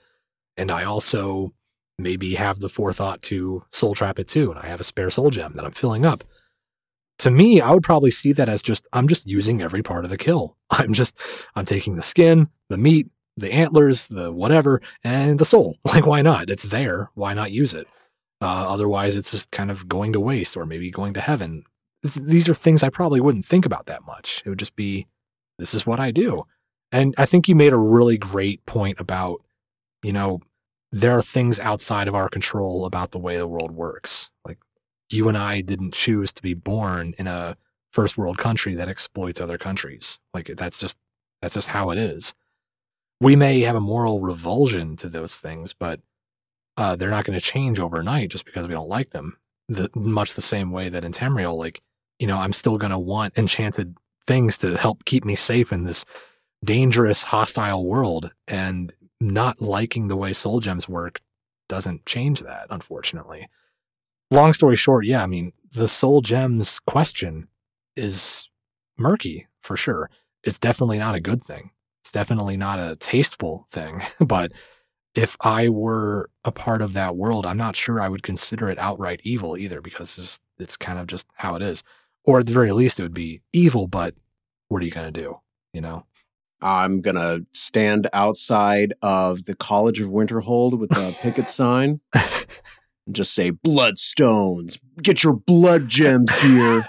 and 0.57 0.71
I 0.71 0.83
also 0.83 1.53
maybe 1.99 2.35
have 2.35 2.59
the 2.59 2.69
forethought 2.69 3.21
to 3.23 3.63
soul 3.71 3.93
trap 3.95 4.19
it 4.19 4.27
too, 4.27 4.51
and 4.51 4.59
I 4.59 4.67
have 4.67 4.81
a 4.81 4.85
spare 4.85 5.09
soul 5.09 5.29
gem 5.29 5.53
that 5.55 5.65
I'm 5.65 5.71
filling 5.71 6.05
up. 6.05 6.23
To 7.19 7.31
me, 7.31 7.61
I 7.61 7.71
would 7.71 7.83
probably 7.83 8.11
see 8.11 8.33
that 8.33 8.49
as 8.49 8.61
just 8.61 8.87
I'm 8.93 9.07
just 9.07 9.27
using 9.27 9.61
every 9.61 9.83
part 9.83 10.03
of 10.03 10.09
the 10.09 10.17
kill. 10.17 10.57
I'm 10.69 10.93
just 10.93 11.17
I'm 11.55 11.65
taking 11.65 11.95
the 11.95 12.01
skin, 12.01 12.47
the 12.69 12.77
meat, 12.77 13.09
the 13.35 13.51
antlers, 13.51 14.07
the 14.07 14.31
whatever, 14.31 14.81
and 15.03 15.39
the 15.39 15.45
soul. 15.45 15.77
Like 15.85 16.05
why 16.05 16.21
not? 16.21 16.49
It's 16.49 16.63
there. 16.63 17.09
Why 17.13 17.33
not 17.33 17.51
use 17.51 17.73
it? 17.73 17.87
Uh, 18.41 18.67
otherwise, 18.67 19.15
it's 19.15 19.31
just 19.31 19.51
kind 19.51 19.71
of 19.71 19.87
going 19.87 20.11
to 20.13 20.19
waste 20.19 20.57
or 20.57 20.65
maybe 20.65 20.91
going 20.91 21.13
to 21.13 21.21
heaven. 21.21 21.63
These 22.01 22.49
are 22.49 22.53
things 22.53 22.83
I 22.83 22.89
probably 22.89 23.21
wouldn't 23.21 23.45
think 23.45 23.65
about 23.65 23.85
that 23.85 24.03
much. 24.05 24.43
It 24.45 24.49
would 24.49 24.59
just 24.59 24.75
be 24.75 25.07
this 25.59 25.73
is 25.73 25.85
what 25.85 25.99
I 25.99 26.11
do. 26.11 26.43
And 26.91 27.15
I 27.17 27.25
think 27.25 27.47
you 27.47 27.55
made 27.55 27.73
a 27.73 27.77
really 27.77 28.17
great 28.17 28.65
point 28.65 28.99
about, 28.99 29.41
you 30.03 30.11
know, 30.11 30.41
there 30.91 31.17
are 31.17 31.23
things 31.23 31.59
outside 31.59 32.07
of 32.07 32.15
our 32.15 32.29
control 32.29 32.85
about 32.85 33.11
the 33.11 33.19
way 33.19 33.37
the 33.37 33.47
world 33.47 33.71
works. 33.71 34.31
Like 34.45 34.59
you 35.09 35.27
and 35.27 35.37
I 35.37 35.61
didn't 35.61 35.93
choose 35.93 36.33
to 36.33 36.41
be 36.41 36.53
born 36.53 37.13
in 37.17 37.27
a 37.27 37.55
first 37.91 38.17
world 38.17 38.37
country 38.37 38.75
that 38.75 38.89
exploits 38.89 39.39
other 39.39 39.57
countries. 39.57 40.19
Like 40.33 40.47
that's 40.55 40.79
just 40.79 40.97
that's 41.41 41.53
just 41.53 41.69
how 41.69 41.91
it 41.91 41.97
is. 41.97 42.33
We 43.23 43.35
may 43.35 43.61
have 43.61 43.75
a 43.75 43.81
moral 43.81 44.19
revulsion 44.19 44.95
to 44.97 45.09
those 45.09 45.37
things, 45.37 45.73
but 45.73 46.01
uh, 46.77 46.95
they're 46.95 47.09
not 47.09 47.25
going 47.25 47.39
to 47.39 47.45
change 47.45 47.79
overnight 47.79 48.29
just 48.29 48.45
because 48.45 48.67
we 48.67 48.73
don't 48.73 48.89
like 48.89 49.11
them. 49.11 49.37
The, 49.69 49.89
much 49.95 50.33
the 50.33 50.41
same 50.41 50.71
way 50.71 50.89
that 50.89 51.05
in 51.05 51.13
Tamriel, 51.13 51.57
like 51.57 51.81
you 52.19 52.27
know, 52.27 52.37
I'm 52.37 52.53
still 52.53 52.77
going 52.77 52.91
to 52.91 52.99
want 52.99 53.37
enchanted 53.37 53.97
things 54.27 54.57
to 54.59 54.77
help 54.77 55.05
keep 55.05 55.25
me 55.25 55.35
safe 55.35 55.71
in 55.71 55.85
this 55.85 56.05
dangerous, 56.63 57.23
hostile 57.23 57.85
world. 57.85 58.31
And 58.47 58.93
not 59.19 59.61
liking 59.61 60.07
the 60.07 60.17
way 60.17 60.33
soul 60.33 60.59
gems 60.59 60.87
work 60.89 61.21
doesn't 61.69 62.05
change 62.05 62.41
that, 62.41 62.67
unfortunately. 62.69 63.47
Long 64.31 64.53
story 64.53 64.75
short, 64.75 65.05
yeah, 65.05 65.23
I 65.23 65.27
mean, 65.27 65.53
the 65.73 65.87
soul 65.87 66.21
gems 66.21 66.79
question 66.79 67.47
is 67.95 68.49
murky 68.97 69.47
for 69.61 69.77
sure. 69.77 70.09
It's 70.43 70.59
definitely 70.59 70.97
not 70.97 71.15
a 71.15 71.21
good 71.21 71.41
thing. 71.41 71.71
Definitely 72.13 72.55
not 72.55 72.79
a 72.79 72.95
tasteful 72.95 73.67
thing. 73.69 74.01
but 74.19 74.53
if 75.13 75.35
I 75.41 75.67
were 75.67 76.29
a 76.45 76.51
part 76.51 76.81
of 76.81 76.93
that 76.93 77.17
world, 77.17 77.45
I'm 77.45 77.57
not 77.57 77.75
sure 77.75 77.99
I 77.99 78.07
would 78.07 78.23
consider 78.23 78.69
it 78.69 78.79
outright 78.79 79.19
evil 79.23 79.57
either 79.57 79.81
because 79.81 80.17
it's, 80.17 80.39
it's 80.57 80.77
kind 80.77 80.97
of 80.97 81.07
just 81.07 81.27
how 81.35 81.55
it 81.55 81.61
is 81.61 81.83
or 82.23 82.39
at 82.39 82.47
the 82.47 82.53
very 82.53 82.71
least, 82.71 82.99
it 82.99 83.03
would 83.03 83.13
be 83.13 83.41
evil. 83.51 83.87
But 83.87 84.15
what 84.69 84.81
are 84.81 84.85
you 84.85 84.91
going 84.91 85.11
to 85.11 85.21
do? 85.21 85.39
You 85.73 85.81
know. 85.81 86.05
I'm 86.65 87.01
gonna 87.01 87.41
stand 87.51 88.07
outside 88.13 88.93
of 89.01 89.43
the 89.43 89.55
College 89.55 89.99
of 89.99 90.07
Winterhold 90.07 90.79
with 90.79 90.95
a 90.95 91.13
picket 91.21 91.49
sign 91.49 91.99
and 92.13 93.13
just 93.13 93.33
say 93.33 93.51
bloodstones. 93.51 94.79
Get 95.01 95.25
your 95.25 95.33
blood 95.33 95.89
gems 95.89 96.33
here. 96.37 96.83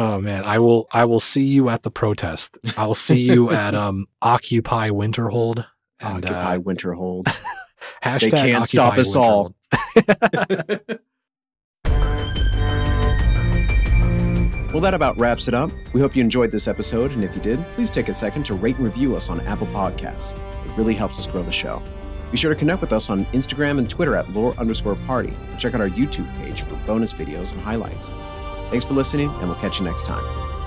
Oh 0.00 0.20
man, 0.20 0.44
I 0.44 0.58
will 0.58 0.88
I 0.92 1.04
will 1.04 1.20
see 1.20 1.44
you 1.44 1.68
at 1.68 1.82
the 1.82 1.90
protest. 1.90 2.58
I 2.78 2.86
will 2.86 2.94
see 2.94 3.20
you 3.20 3.50
at 3.64 3.74
um 3.74 4.06
Occupy 4.22 4.88
Winterhold. 4.90 5.66
And, 6.00 6.24
Occupy 6.24 6.56
uh, 6.56 6.60
Winterhold. 6.60 7.24
hashtag 8.02 8.20
they 8.20 8.30
can't 8.30 8.64
stop 8.64 8.98
us 8.98 9.14
all. 9.14 9.54
Well, 14.72 14.80
that 14.82 14.94
about 14.94 15.18
wraps 15.18 15.48
it 15.48 15.54
up. 15.54 15.72
We 15.92 16.00
hope 16.00 16.14
you 16.14 16.22
enjoyed 16.22 16.52
this 16.52 16.68
episode, 16.68 17.10
and 17.10 17.24
if 17.24 17.34
you 17.34 17.42
did, 17.42 17.60
please 17.74 17.90
take 17.90 18.08
a 18.08 18.14
second 18.14 18.44
to 18.44 18.54
rate 18.54 18.76
and 18.76 18.84
review 18.84 19.16
us 19.16 19.28
on 19.28 19.40
Apple 19.40 19.66
Podcasts. 19.66 20.34
It 20.64 20.76
really 20.76 20.94
helps 20.94 21.18
us 21.18 21.26
grow 21.26 21.42
the 21.42 21.50
show. 21.50 21.82
Be 22.30 22.36
sure 22.36 22.54
to 22.54 22.58
connect 22.58 22.80
with 22.80 22.92
us 22.92 23.10
on 23.10 23.26
Instagram 23.26 23.78
and 23.78 23.90
Twitter 23.90 24.14
at 24.14 24.30
lore 24.30 24.54
underscore 24.58 24.94
party. 24.94 25.36
And 25.50 25.58
check 25.58 25.74
out 25.74 25.80
our 25.80 25.88
YouTube 25.88 26.32
page 26.38 26.62
for 26.62 26.76
bonus 26.86 27.12
videos 27.12 27.52
and 27.52 27.60
highlights. 27.60 28.12
Thanks 28.70 28.84
for 28.84 28.94
listening, 28.94 29.30
and 29.30 29.48
we'll 29.48 29.58
catch 29.58 29.80
you 29.80 29.84
next 29.84 30.04
time. 30.04 30.59